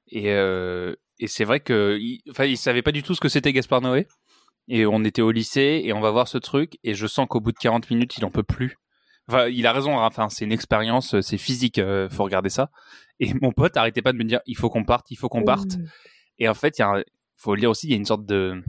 Et, 0.10 0.31
euh, 0.31 0.93
et 1.19 1.27
c'est 1.27 1.43
vrai 1.45 1.60
que, 1.60 1.97
il, 1.99 2.21
enfin, 2.29 2.45
il 2.45 2.58
savait 2.58 2.81
pas 2.81 2.91
du 2.91 3.01
tout 3.03 3.15
ce 3.15 3.19
que 3.21 3.29
c'était 3.29 3.51
Gaspard 3.53 3.81
Noé. 3.81 4.08
Et 4.67 4.86
on 4.86 5.04
était 5.04 5.21
au 5.21 5.32
lycée 5.32 5.82
et 5.86 5.93
on 5.93 6.01
va 6.01 6.12
voir 6.12 6.28
ce 6.28 6.38
truc. 6.38 6.78
Et 6.84 6.93
je 6.95 7.08
sens 7.08 7.28
qu'au 7.30 7.39
bout 7.39 7.51
de 7.51 7.58
40 7.58 7.89
minutes, 7.89 8.17
il 8.17 8.25
en 8.25 8.32
peut 8.32 8.43
plus. 8.43 8.78
Enfin, 9.28 9.47
il 9.47 9.65
a 9.67 9.73
raison. 9.73 9.99
hein. 9.99 10.06
Enfin, 10.06 10.30
c'est 10.30 10.45
une 10.45 10.51
expérience, 10.51 11.19
c'est 11.21 11.38
physique. 11.38 11.78
euh, 11.80 12.10
faut 12.10 12.23
regarder 12.23 12.49
ça. 12.49 12.69
Et 13.19 13.34
mon 13.41 13.51
pote 13.51 13.78
arrêtait 13.78 14.01
pas 14.01 14.12
de 14.12 14.17
me 14.17 14.23
dire, 14.23 14.39
il 14.45 14.58
faut 14.58 14.69
qu'on 14.69 14.84
parte, 14.84 15.10
il 15.12 15.15
faut 15.17 15.30
qu'on 15.30 15.39
parte. 15.45 15.75
Et 16.39 16.49
en 16.49 16.54
fait, 16.54 16.80
il 16.80 17.04
faut 17.38 17.56
le 17.56 17.62
dire 17.62 17.69
aussi, 17.69 17.88
il 17.88 17.91
y 17.91 17.93
a 17.93 17.97
une 17.97 18.06
sorte 18.06 18.25
de, 18.25 18.62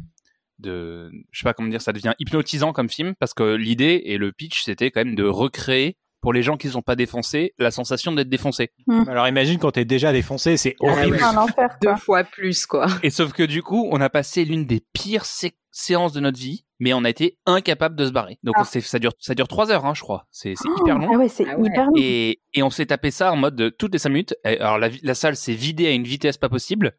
de, 0.58 1.10
je 1.30 1.38
sais 1.40 1.44
pas 1.44 1.52
comment 1.52 1.68
dire, 1.68 1.82
ça 1.82 1.92
devient 1.92 2.14
hypnotisant 2.18 2.72
comme 2.72 2.88
film 2.88 3.14
parce 3.18 3.34
que 3.34 3.54
l'idée 3.54 4.02
et 4.04 4.18
le 4.18 4.32
pitch, 4.32 4.62
c'était 4.62 4.90
quand 4.90 5.04
même 5.04 5.14
de 5.14 5.24
recréer 5.24 5.96
pour 6.20 6.32
les 6.32 6.42
gens 6.42 6.56
qui 6.56 6.66
ne 6.68 6.72
sont 6.72 6.82
pas 6.82 6.96
défoncés 6.96 7.54
la 7.58 7.70
sensation 7.70 8.12
d'être 8.12 8.28
défoncés. 8.28 8.70
Alors 9.06 9.28
imagine 9.28 9.58
quand 9.58 9.72
t'es 9.72 9.84
déjà 9.84 10.12
défoncé, 10.12 10.56
c'est 10.56 10.74
Ah 10.82 10.86
horrible. 10.86 11.22
un 11.22 11.36
enfer, 11.36 11.76
Deux 11.82 11.96
fois 11.96 12.24
plus, 12.24 12.66
quoi. 12.66 12.86
Et 13.02 13.10
sauf 13.10 13.32
que 13.32 13.42
du 13.42 13.62
coup, 13.62 13.88
on 13.92 14.00
a 14.00 14.08
passé 14.10 14.44
l'une 14.44 14.66
des 14.66 14.82
pires 14.92 15.24
sé- 15.24 15.56
séances 15.70 16.12
de 16.12 16.20
notre 16.20 16.38
vie, 16.38 16.64
mais 16.80 16.94
on 16.94 17.04
a 17.04 17.10
été 17.10 17.38
incapable 17.46 17.94
de 17.96 18.06
se 18.06 18.10
barrer. 18.10 18.38
Donc 18.42 18.54
Ah. 18.58 18.64
ça 18.64 18.98
dure, 18.98 19.12
ça 19.18 19.34
dure 19.34 19.46
trois 19.48 19.70
heures, 19.70 19.84
hein, 19.86 19.94
je 19.94 20.00
crois. 20.00 20.26
C'est 20.30 20.54
c'est 20.56 20.68
hyper 20.80 20.98
long. 20.98 21.10
Ah 21.12 21.18
ouais, 21.18 21.28
c'est 21.28 21.46
Ah 21.48 21.58
ouais. 21.58 21.68
hyper 21.68 21.84
long. 21.86 21.92
Et, 21.96 22.40
et 22.54 22.62
on 22.62 22.70
s'est 22.70 22.86
tapé 22.86 23.10
ça 23.10 23.32
en 23.32 23.36
mode 23.36 23.54
de 23.56 23.68
toutes 23.68 23.92
les 23.92 23.98
cinq 23.98 24.08
minutes. 24.10 24.34
Alors 24.44 24.78
la, 24.78 25.14
salle 25.14 25.36
s'est 25.36 25.52
vidée 25.54 25.86
à 25.86 25.90
une 25.90 26.04
vitesse 26.04 26.38
pas 26.38 26.48
possible, 26.48 26.92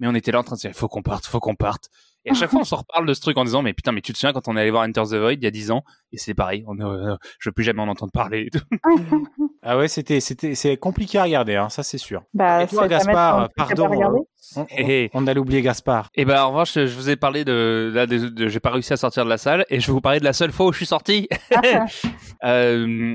mais 0.00 0.08
on 0.08 0.14
était 0.14 0.32
là 0.32 0.40
en 0.40 0.44
train 0.44 0.56
de 0.56 0.60
se 0.60 0.66
dire 0.68 0.76
faut 0.76 0.88
qu'on 0.88 1.02
parte, 1.02 1.26
faut 1.26 1.40
qu'on 1.40 1.54
parte. 1.54 1.88
Et 2.26 2.30
à 2.30 2.34
chaque 2.34 2.50
fois 2.50 2.60
on 2.60 2.64
s'en 2.64 2.76
reparle 2.76 3.06
de 3.06 3.14
ce 3.14 3.20
truc 3.20 3.36
en 3.38 3.44
disant 3.44 3.62
mais 3.62 3.72
putain 3.74 3.92
mais 3.92 4.00
tu 4.00 4.12
te 4.12 4.18
souviens 4.18 4.32
quand 4.32 4.48
on 4.48 4.56
est 4.56 4.60
allé 4.60 4.70
voir 4.70 4.82
Enter 4.84 5.02
the 5.02 5.14
Void 5.14 5.32
il 5.34 5.44
y 5.44 5.46
a 5.46 5.50
10 5.50 5.70
ans 5.70 5.84
et 6.14 6.18
c'est 6.18 6.34
pareil, 6.34 6.64
on, 6.66 6.78
euh, 6.80 7.16
je 7.38 7.48
veux 7.48 7.52
plus 7.52 7.64
jamais 7.64 7.82
en 7.82 7.88
entendre 7.88 8.12
parler. 8.12 8.46
et 8.46 8.50
tout. 8.50 8.64
Ah 9.66 9.78
ouais, 9.78 9.88
c'était 9.88 10.20
c'était 10.20 10.54
c'est 10.54 10.76
compliqué 10.76 11.16
à 11.18 11.22
regarder, 11.22 11.54
hein, 11.56 11.70
ça 11.70 11.82
c'est 11.82 11.96
sûr. 11.96 12.20
bah, 12.34 12.62
Et 12.64 12.66
toi, 12.66 12.86
Gaspard, 12.86 13.40
un 13.44 13.48
pardon, 13.56 13.88
regarder. 13.88 14.18
On, 14.56 14.60
on- 14.60 14.66
Eh. 14.76 15.08
on 15.14 15.26
allait 15.26 15.40
oublier 15.40 15.62
Gaspard. 15.62 16.10
Et 16.14 16.26
ben 16.26 16.42
en 16.42 16.50
revanche 16.50 16.74
je 16.74 16.94
vous 16.94 17.08
ai 17.08 17.16
parlé 17.16 17.46
de 17.46 17.90
là 17.94 18.06
de, 18.06 18.28
de- 18.28 18.48
j'ai 18.48 18.60
pas 18.60 18.68
réussi 18.68 18.92
à 18.92 18.98
sortir 18.98 19.24
de 19.24 19.30
la 19.30 19.38
salle 19.38 19.64
et 19.70 19.80
je 19.80 19.86
vais 19.86 19.94
vous 19.94 20.02
parler 20.02 20.18
de 20.20 20.24
la 20.24 20.34
seule 20.34 20.52
fois 20.52 20.66
où 20.66 20.72
je 20.72 20.76
suis 20.76 20.84
sorti. 20.86 21.28
Ah, 21.54 21.86
euh, 22.44 23.14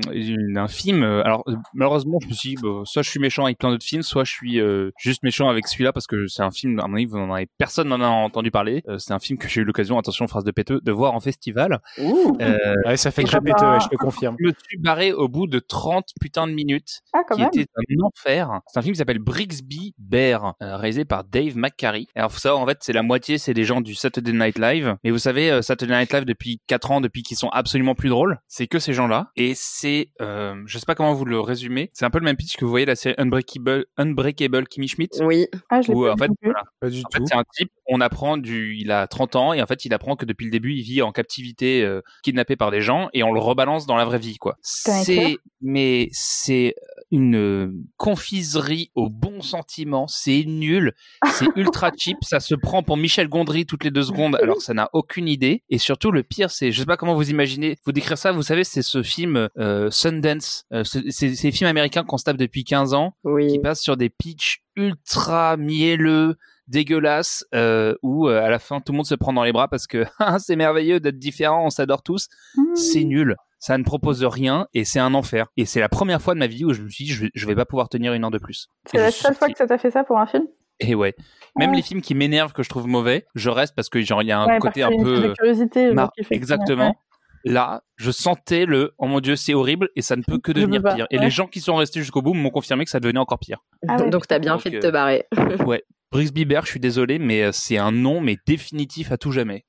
d'un 0.54 0.66
film. 0.66 1.04
euh, 1.04 1.22
Alors 1.24 1.44
euh, 1.46 1.54
malheureusement, 1.72 2.18
je 2.20 2.26
me 2.28 2.32
suis 2.32 2.56
dit, 2.56 2.62
soit 2.84 3.02
je 3.02 3.10
suis 3.10 3.20
méchant 3.20 3.44
avec 3.44 3.58
plein 3.58 3.70
d'autres 3.70 3.86
films, 3.86 4.02
soit 4.02 4.24
je 4.24 4.32
suis 4.32 4.60
euh, 4.60 4.90
juste 4.98 5.22
méchant 5.22 5.48
avec 5.48 5.68
celui-là 5.68 5.92
parce 5.92 6.08
que 6.08 6.26
c'est 6.26 6.42
un 6.42 6.50
film. 6.50 6.80
À 6.80 6.88
mon 6.88 6.94
avis, 6.96 7.06
vous 7.06 7.16
en 7.16 7.32
avez 7.32 7.46
personne 7.58 7.88
n'en 7.88 8.00
a 8.00 8.08
entendu 8.08 8.50
parler. 8.50 8.82
Euh, 8.88 8.98
c'est 8.98 9.12
un 9.12 9.20
film 9.20 9.38
que 9.38 9.48
j'ai 9.48 9.60
eu 9.60 9.64
l'occasion, 9.64 9.98
attention 9.98 10.26
phrase 10.26 10.42
de 10.44 10.50
péteux, 10.50 10.80
de 10.82 10.92
voir 10.92 11.14
en 11.14 11.20
festival. 11.20 11.80
Euh, 12.00 12.74
Ouais, 12.90 12.96
ça 12.96 13.10
fait 13.12 13.22
crêpette, 13.22 13.54
pas. 13.56 13.74
ouais, 13.74 13.80
je 13.80 13.88
te 13.88 13.96
confirme. 13.96 14.36
Je 14.40 14.46
me 14.48 14.52
suis 14.66 14.78
barré 14.78 15.12
au 15.12 15.28
bout 15.28 15.46
de 15.46 15.60
30 15.60 16.08
putains 16.20 16.48
de 16.48 16.52
minutes. 16.52 17.02
Ah, 17.12 17.20
quand 17.28 17.36
qui 17.36 17.40
même. 17.42 17.50
était 17.52 17.66
un 17.76 18.02
enfer. 18.04 18.60
C'est 18.66 18.78
un 18.78 18.82
film 18.82 18.94
qui 18.94 18.98
s'appelle 18.98 19.20
Brixby 19.20 19.94
Bear, 19.98 20.54
euh, 20.60 20.76
réalisé 20.76 21.04
par 21.04 21.22
Dave 21.24 21.56
McCary. 21.56 22.08
Alors 22.16 22.32
ça, 22.32 22.56
en 22.56 22.66
fait, 22.66 22.78
c'est 22.80 22.92
la 22.92 23.02
moitié, 23.02 23.38
c'est 23.38 23.54
des 23.54 23.64
gens 23.64 23.80
du 23.80 23.94
Saturday 23.94 24.32
Night 24.32 24.58
Live. 24.58 24.96
Mais 25.04 25.10
vous 25.12 25.18
savez, 25.18 25.50
euh, 25.52 25.62
Saturday 25.62 25.96
Night 25.96 26.12
Live 26.12 26.24
depuis 26.24 26.60
4 26.66 26.90
ans, 26.90 27.00
depuis 27.00 27.22
qu'ils 27.22 27.36
sont 27.36 27.48
absolument 27.50 27.94
plus 27.94 28.08
drôles, 28.08 28.40
c'est 28.48 28.66
que 28.66 28.80
ces 28.80 28.92
gens-là. 28.92 29.30
Et 29.36 29.52
c'est, 29.54 30.08
euh, 30.20 30.60
je 30.66 30.78
sais 30.78 30.86
pas 30.86 30.96
comment 30.96 31.14
vous 31.14 31.24
le 31.24 31.38
résumer. 31.38 31.90
C'est 31.92 32.04
un 32.04 32.10
peu 32.10 32.18
le 32.18 32.24
même 32.24 32.36
pitch 32.36 32.56
que 32.56 32.64
vous 32.64 32.70
voyez 32.70 32.86
la 32.86 32.96
série 32.96 33.14
Unbreakable, 33.18 33.86
Unbreakable 33.98 34.66
Kimmy 34.66 34.88
Schmidt. 34.88 35.22
Oui. 35.22 35.46
Ah, 35.70 35.80
je 35.80 35.92
Où 35.92 36.04
pas 36.06 36.14
en 36.14 36.16
fait, 36.16 36.30
voilà. 36.42 36.62
Pas 36.80 36.90
du 36.90 37.00
En 37.00 37.08
tout. 37.08 37.24
c'est 37.26 37.34
un 37.36 37.44
type, 37.54 37.70
on 37.86 38.00
apprend 38.00 38.36
du, 38.36 38.76
il 38.76 38.90
a 38.90 39.06
30 39.06 39.36
ans 39.36 39.52
et 39.52 39.62
en 39.62 39.66
fait, 39.66 39.84
il 39.84 39.94
apprend 39.94 40.16
que 40.16 40.24
depuis 40.24 40.44
le 40.46 40.50
début, 40.50 40.72
il 40.74 40.82
vit 40.82 41.02
en 41.02 41.12
captivité, 41.12 41.82
euh, 41.84 42.00
kidnappé 42.22 42.56
par 42.56 42.70
des 42.70 42.79
gens 42.80 43.08
et 43.12 43.22
on 43.22 43.32
le 43.32 43.40
rebalance 43.40 43.86
dans 43.86 43.96
la 43.96 44.04
vraie 44.04 44.18
vie, 44.18 44.36
quoi. 44.36 44.56
C'est, 44.62 45.36
mais 45.60 46.08
c'est 46.12 46.74
une 47.12 47.72
confiserie 47.96 48.90
au 48.94 49.08
bon 49.08 49.40
sentiment. 49.40 50.06
C'est 50.08 50.44
nul, 50.46 50.94
c'est 51.32 51.46
ultra 51.56 51.90
cheap. 51.96 52.18
Ça 52.22 52.40
se 52.40 52.54
prend 52.54 52.82
pour 52.82 52.96
Michel 52.96 53.28
Gondry 53.28 53.66
toutes 53.66 53.84
les 53.84 53.90
deux 53.90 54.02
secondes, 54.04 54.36
alors 54.42 54.60
ça 54.62 54.74
n'a 54.74 54.88
aucune 54.92 55.28
idée. 55.28 55.62
Et 55.70 55.78
surtout, 55.78 56.10
le 56.12 56.22
pire, 56.22 56.50
c'est, 56.50 56.70
je 56.72 56.78
sais 56.80 56.86
pas 56.86 56.96
comment 56.96 57.14
vous 57.14 57.30
imaginez, 57.30 57.76
vous 57.84 57.92
décrire 57.92 58.18
ça. 58.18 58.32
Vous 58.32 58.42
savez, 58.42 58.64
c'est 58.64 58.82
ce 58.82 59.02
film 59.02 59.48
euh, 59.58 59.90
Sundance. 59.90 60.64
Euh, 60.72 60.84
c'est 60.84 61.10
ces 61.34 61.50
films 61.52 61.68
américains 61.68 62.04
qu'on 62.04 62.18
se 62.18 62.24
tape 62.24 62.36
depuis 62.36 62.64
15 62.64 62.94
ans 62.94 63.10
qui 63.22 63.28
Oui. 63.30 63.58
passe 63.58 63.80
sur 63.80 63.96
des 63.96 64.08
pitchs 64.08 64.62
ultra 64.76 65.56
mielleux, 65.56 66.36
dégueulasses, 66.70 67.44
euh, 67.54 67.94
où 68.02 68.28
euh, 68.28 68.42
à 68.42 68.48
la 68.48 68.58
fin 68.58 68.80
tout 68.80 68.92
le 68.92 68.96
monde 68.96 69.06
se 69.06 69.14
prend 69.14 69.32
dans 69.32 69.44
les 69.44 69.52
bras 69.52 69.68
parce 69.68 69.86
que 69.86 70.04
Ah, 70.18 70.38
c'est 70.38 70.56
merveilleux 70.56 71.00
d'être 71.00 71.18
différent, 71.18 71.64
on 71.66 71.70
s'adore 71.70 72.02
tous. 72.02 72.28
Mmh. 72.56 72.74
C'est 72.76 73.04
nul. 73.04 73.36
Ça 73.58 73.76
ne 73.76 73.84
propose 73.84 74.24
rien 74.24 74.66
et 74.72 74.84
c'est 74.86 75.00
un 75.00 75.12
enfer. 75.12 75.48
Et 75.58 75.66
c'est 75.66 75.80
la 75.80 75.90
première 75.90 76.22
fois 76.22 76.32
de 76.34 76.38
ma 76.38 76.46
vie 76.46 76.64
où 76.64 76.72
je 76.72 76.80
me 76.80 76.88
suis 76.88 77.04
dit 77.04 77.10
je 77.12 77.22
vais, 77.24 77.30
je 77.34 77.46
vais 77.46 77.54
pas 77.54 77.66
pouvoir 77.66 77.90
tenir 77.90 78.14
une 78.14 78.24
heure 78.24 78.30
de 78.30 78.38
plus. 78.38 78.68
C'est 78.86 78.96
la 78.98 79.10
seule 79.10 79.34
fois 79.34 79.48
que 79.48 79.58
ça 79.58 79.66
t'a 79.66 79.76
fait 79.76 79.90
ça 79.90 80.02
pour 80.04 80.18
un 80.18 80.26
film? 80.26 80.44
Et 80.78 80.94
ouais. 80.94 81.14
Même 81.58 81.70
Ouais. 81.70 81.76
les 81.76 81.82
films 81.82 82.00
qui 82.00 82.14
m'énervent 82.14 82.54
que 82.54 82.62
je 82.62 82.70
trouve 82.70 82.86
mauvais, 82.86 83.26
je 83.34 83.50
reste 83.50 83.74
parce 83.76 83.90
que 83.90 84.00
genre 84.00 84.22
il 84.22 84.28
y 84.28 84.32
a 84.32 84.40
un 84.40 84.46
Ouais, 84.46 84.58
côté 84.58 84.82
un 84.82 84.88
peu 84.88 85.20
de 85.20 85.34
curiosité. 85.34 85.92
Exactement. 86.30 86.88
ouais. 86.88 86.94
Là, 87.44 87.82
je 87.96 88.10
sentais 88.10 88.64
le 88.66 88.92
oh 88.98 89.06
mon 89.06 89.20
dieu, 89.20 89.34
c'est 89.36 89.52
horrible 89.54 89.88
et 89.96 90.02
ça 90.02 90.16
ne 90.16 90.22
peut 90.22 90.38
que 90.38 90.52
devenir 90.52 90.82
pire. 90.82 91.06
Et 91.10 91.18
ouais. 91.18 91.24
les 91.24 91.30
gens 91.30 91.46
qui 91.46 91.60
sont 91.60 91.76
restés 91.76 92.00
jusqu'au 92.00 92.22
bout 92.22 92.32
m'ont 92.34 92.50
confirmé 92.50 92.84
que 92.84 92.90
ça 92.90 93.00
devenait 93.00 93.18
encore 93.18 93.38
pire. 93.38 93.62
Ah 93.88 93.96
ouais, 93.96 94.08
Donc 94.10 94.26
t'as 94.26 94.38
bien 94.38 94.54
Donc, 94.54 94.62
fait 94.62 94.70
de 94.70 94.76
euh, 94.76 94.80
te 94.80 94.86
barrer. 94.88 95.26
Brixby 96.12 96.44
Bear, 96.44 96.64
je 96.64 96.70
suis 96.72 96.80
désolé, 96.80 97.18
mais 97.18 97.42
euh, 97.42 97.50
c'est 97.52 97.76
un 97.78 97.92
nom, 97.92 98.20
mais 98.20 98.36
définitif 98.46 99.12
à 99.12 99.16
tout 99.16 99.30
jamais. 99.30 99.64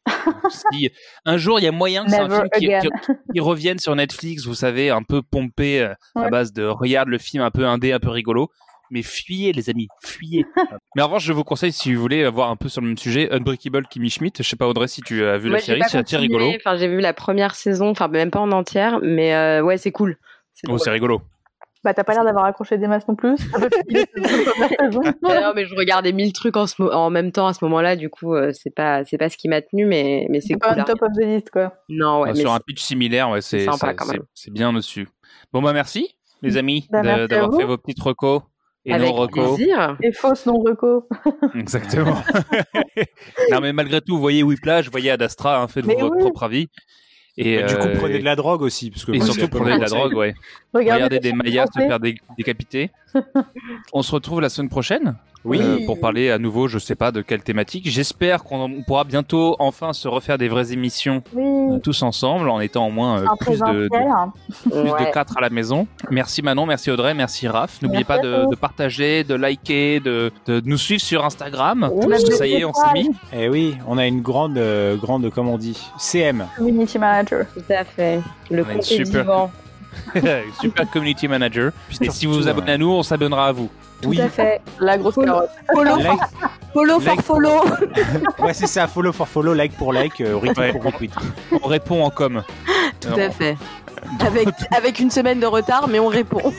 si 0.49 0.89
un 1.25 1.37
jour 1.37 1.59
il 1.59 1.63
y 1.63 1.67
a 1.67 1.71
moyen 1.71 2.03
que 2.05 2.11
c'est 2.11 2.17
un 2.19 2.29
film 2.29 2.49
qui, 2.55 2.67
qui- 2.67 3.13
qui 3.33 3.39
revienne 3.39 3.77
sur 3.79 3.95
Netflix, 3.95 4.45
vous 4.45 4.55
savez, 4.55 4.89
un 4.89 5.03
peu 5.03 5.21
pompé 5.21 5.81
euh, 5.81 5.93
à 6.15 6.29
base 6.29 6.51
de 6.53 6.63
regarde 6.65 7.09
le 7.09 7.17
film 7.19 7.43
un 7.43 7.51
peu 7.51 7.65
indé, 7.67 7.91
un 7.91 7.99
peu 7.99 8.09
rigolo. 8.09 8.49
Mais 8.93 9.03
fuyez 9.03 9.53
les 9.53 9.69
amis, 9.69 9.87
fuyez. 10.03 10.45
mais 10.95 11.01
en 11.01 11.05
revanche, 11.05 11.23
je 11.23 11.31
vous 11.31 11.45
conseille 11.45 11.71
si 11.71 11.93
vous 11.93 12.01
voulez 12.01 12.27
voir 12.27 12.49
un 12.49 12.57
peu 12.57 12.67
sur 12.67 12.81
le 12.81 12.87
même 12.87 12.97
sujet, 12.97 13.31
Unbreakable 13.31 13.87
Kimmy 13.87 14.09
Schmidt. 14.09 14.43
Je 14.43 14.49
sais 14.49 14.57
pas 14.57 14.67
Audrey 14.67 14.87
si 14.89 15.01
tu 15.01 15.23
as 15.23 15.37
vu 15.37 15.49
la 15.49 15.59
série, 15.59 15.81
c'est 15.87 15.99
assez 15.99 16.17
rigolo. 16.17 16.51
Enfin, 16.57 16.75
j'ai 16.75 16.89
vu 16.89 16.99
la 16.99 17.13
première 17.13 17.55
saison, 17.55 17.89
enfin 17.89 18.09
même 18.09 18.31
pas 18.31 18.39
en 18.41 18.51
entière, 18.51 18.99
mais 19.01 19.33
euh, 19.33 19.61
ouais, 19.61 19.77
c'est 19.77 19.91
cool. 19.93 20.17
C'est 20.53 20.69
Oh, 20.69 20.77
rigolo. 20.91 21.21
Bah, 21.83 21.93
t'as 21.95 22.03
pas 22.03 22.13
l'air 22.13 22.23
d'avoir 22.23 22.45
accroché 22.45 22.77
des 22.77 22.87
masses 22.87 23.07
non 23.07 23.15
plus. 23.15 23.35
Saison. 24.79 25.01
Non, 25.23 25.51
mais 25.55 25.65
je 25.65 25.75
regardais 25.75 26.11
mille 26.11 26.31
trucs 26.33 26.55
en, 26.57 26.67
ce 26.67 26.79
mo- 26.81 26.91
en 26.91 27.09
même 27.09 27.31
temps 27.31 27.47
à 27.47 27.53
ce 27.53 27.63
moment-là, 27.65 27.95
du 27.95 28.09
coup, 28.09 28.35
euh, 28.35 28.51
c'est 28.53 28.69
pas 28.73 29.03
c'est 29.05 29.17
pas 29.17 29.29
ce 29.29 29.37
qui 29.37 29.47
m'a 29.49 29.61
tenu, 29.61 29.85
mais 29.85 30.27
mais 30.29 30.41
c'est 30.41 30.49
C'est 30.49 30.57
pas 30.57 30.69
cool. 30.69 30.79
un 30.79 30.81
hein. 30.83 30.85
top 30.85 31.01
of 31.01 31.09
the 31.17 31.23
list, 31.25 31.49
quoi. 31.49 31.73
Non, 31.89 32.21
ouais, 32.21 32.33
mais 32.33 32.39
sur 32.39 32.51
un 32.53 32.59
pitch 32.59 32.81
similaire, 32.81 33.29
ouais, 33.31 33.41
c'est 33.41 33.65
sympa, 33.65 33.77
ça- 33.77 33.93
quand 33.95 34.05
c'est- 34.05 34.13
même. 34.13 34.23
c'est 34.35 34.51
bien 34.53 34.73
dessus. 34.73 35.07
Bon 35.53 35.61
bah 35.61 35.73
merci 35.73 36.15
les 36.43 36.57
amis 36.57 36.87
Bah, 36.91 37.01
de- 37.01 37.07
merci 37.07 37.21
à 37.23 37.27
d'avoir 37.27 37.59
fait 37.59 37.65
vos 37.65 37.77
petites 37.77 38.01
recos 38.01 38.41
et 38.85 38.93
avec 38.93 39.07
nos 39.09 39.13
recos. 39.15 39.55
plaisir. 39.55 39.97
Et 40.01 40.11
fausse 40.11 40.45
non-reco. 40.45 41.07
Exactement. 41.55 42.17
non, 43.51 43.59
mais 43.61 43.73
malgré 43.73 44.01
tout, 44.01 44.15
vous 44.15 44.21
voyez 44.21 44.43
Whiplash, 44.43 44.85
vous 44.85 44.91
voyez 44.91 45.11
Ad 45.11 45.21
Astra, 45.21 45.61
hein, 45.61 45.67
faites-vous 45.67 45.97
votre 45.99 46.15
oui. 46.15 46.21
propre 46.21 46.43
avis. 46.43 46.69
Et, 47.37 47.57
Bah, 47.61 47.63
du 47.67 47.75
coup, 47.75 47.87
euh, 47.87 47.95
prenez 47.97 48.19
de 48.19 48.25
la 48.25 48.35
drogue 48.35 48.61
aussi. 48.61 48.91
Parce 48.91 49.05
que 49.05 49.11
et 49.13 49.17
moi, 49.17 49.25
surtout, 49.27 49.47
prenez 49.47 49.75
de 49.75 49.81
la 49.81 49.87
drogue, 49.87 50.13
ouais. 50.15 50.33
Regardez 50.73 51.19
des 51.19 51.31
Mayas 51.33 51.67
se 51.73 51.79
faire 51.79 51.99
dé- 51.99 52.17
décapiter. 52.37 52.91
On 53.93 54.01
se 54.01 54.11
retrouve 54.11 54.41
la 54.41 54.49
semaine 54.49 54.69
prochaine 54.69 55.15
Oui. 55.43 55.59
euh, 55.61 55.85
pour 55.85 55.99
parler 55.99 56.29
à 56.29 56.37
nouveau, 56.37 56.67
je 56.67 56.77
sais 56.77 56.95
pas 56.95 57.11
de 57.11 57.21
quelle 57.21 57.41
thématique. 57.41 57.89
J'espère 57.89 58.43
qu'on 58.43 58.61
on 58.61 58.83
pourra 58.83 59.03
bientôt 59.03 59.55
enfin 59.59 59.91
se 59.93 60.07
refaire 60.07 60.37
des 60.37 60.47
vraies 60.49 60.71
émissions 60.71 61.23
euh, 61.35 61.79
tous 61.79 62.03
ensemble 62.03 62.49
en 62.49 62.59
étant 62.59 62.87
au 62.87 62.91
moins 62.91 63.21
euh, 63.21 63.25
plus 63.39 63.59
de, 63.59 63.65
de- 63.65 63.87
présentiel. 63.87 64.29
plus 64.63 64.71
de 64.71 64.89
Ouais. 65.05 65.11
4 65.11 65.37
à 65.37 65.41
la 65.41 65.49
maison. 65.49 65.87
Merci 66.11 66.41
Manon, 66.43 66.65
merci 66.65 66.91
Audrey, 66.91 67.13
merci 67.13 67.47
Raph. 67.47 67.81
N'oubliez 67.81 68.03
pas 68.03 68.19
de, 68.19 68.49
de 68.49 68.55
partager, 68.55 69.23
de 69.23 69.33
liker, 69.35 69.99
de, 69.99 70.31
de 70.45 70.61
nous 70.65 70.77
suivre 70.77 71.01
sur 71.01 71.25
Instagram. 71.25 71.89
Oui. 71.91 72.05
Parce 72.09 72.23
que 72.23 72.29
Même 72.29 72.37
ça 72.37 72.47
y 72.47 72.53
est, 72.53 72.65
on 72.65 72.73
s'est 72.73 72.93
mis. 72.93 73.09
Eh 73.33 73.49
oui, 73.49 73.75
on 73.87 73.97
a 73.97 74.05
une 74.05 74.21
grande, 74.21 74.57
euh, 74.57 74.95
grande, 74.95 75.29
comment 75.31 75.53
on 75.53 75.57
dit, 75.57 75.81
CM. 75.97 76.45
Community 76.57 76.99
manager. 76.99 77.45
Tout 77.53 77.61
à 77.73 77.83
fait. 77.83 78.19
Le 78.51 78.61
On 78.61 78.65
compte 78.65 78.77
est 78.77 78.81
super- 78.83 79.21
vivant. 79.21 79.51
Super 80.61 80.89
community 80.91 81.27
manager. 81.27 81.71
Et 82.01 82.09
si 82.09 82.25
vous 82.25 82.33
vous 82.35 82.47
abonnez 82.47 82.73
à 82.73 82.77
nous, 82.77 82.89
on 82.91 83.03
s'abonnera 83.03 83.47
à 83.47 83.51
vous. 83.51 83.69
Tout 84.01 84.09
Oui. 84.09 84.21
à 84.21 84.29
fait. 84.29 84.61
La 84.79 84.97
grosse 84.97 85.13
Follow, 85.15 85.27
carotte. 85.27 85.49
follow, 85.73 85.95
Like, 85.97 86.19
follow 86.73 86.99
for 86.99 87.09
like- 87.15 87.21
follow. 87.21 87.63
ouais, 88.39 88.53
c'est 88.53 88.65
ça, 88.67 88.87
follow 88.87 89.11
for 89.11 89.27
follow, 89.27 89.53
like 89.53 89.77
pour 89.77 89.93
like, 89.93 90.19
euh, 90.21 90.35
retweet 90.37 90.57
Ouais. 90.57 90.71
pour 90.71 90.83
retweet. 90.83 91.11
On 91.61 91.67
répond 91.67 92.03
en 92.03 92.09
com. 92.09 92.41
Tout 92.99 93.09
à 93.13 93.29
fait. 93.29 93.57
Avec, 94.25 94.47
avec 94.75 94.99
une 94.99 95.11
semaine 95.11 95.39
de 95.39 95.45
retard, 95.45 95.87
mais 95.87 95.99
on 95.99 96.07
répond. 96.07 96.41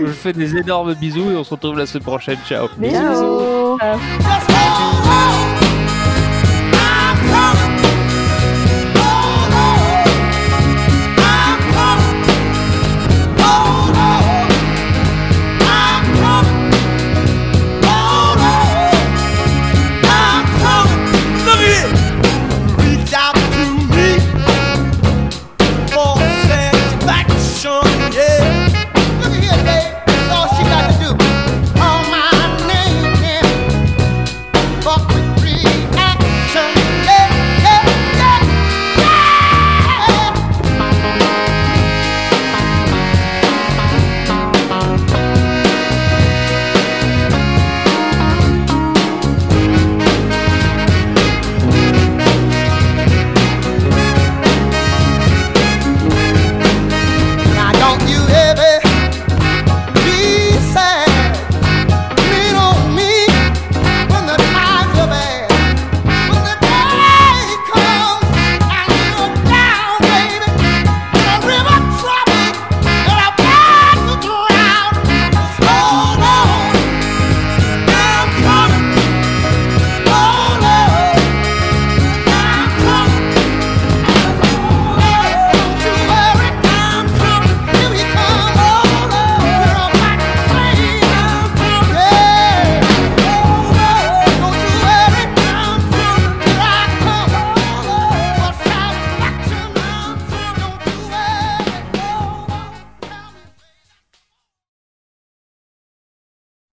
Je 0.00 0.04
vous 0.04 0.12
fais 0.12 0.32
des 0.32 0.56
énormes 0.56 0.94
bisous 0.94 1.30
et 1.30 1.36
on 1.36 1.44
se 1.44 1.50
retrouve 1.54 1.78
la 1.78 1.86
semaine 1.86 2.02
prochaine. 2.02 2.38
Ciao. 2.48 2.66
Bisous. 2.76 3.78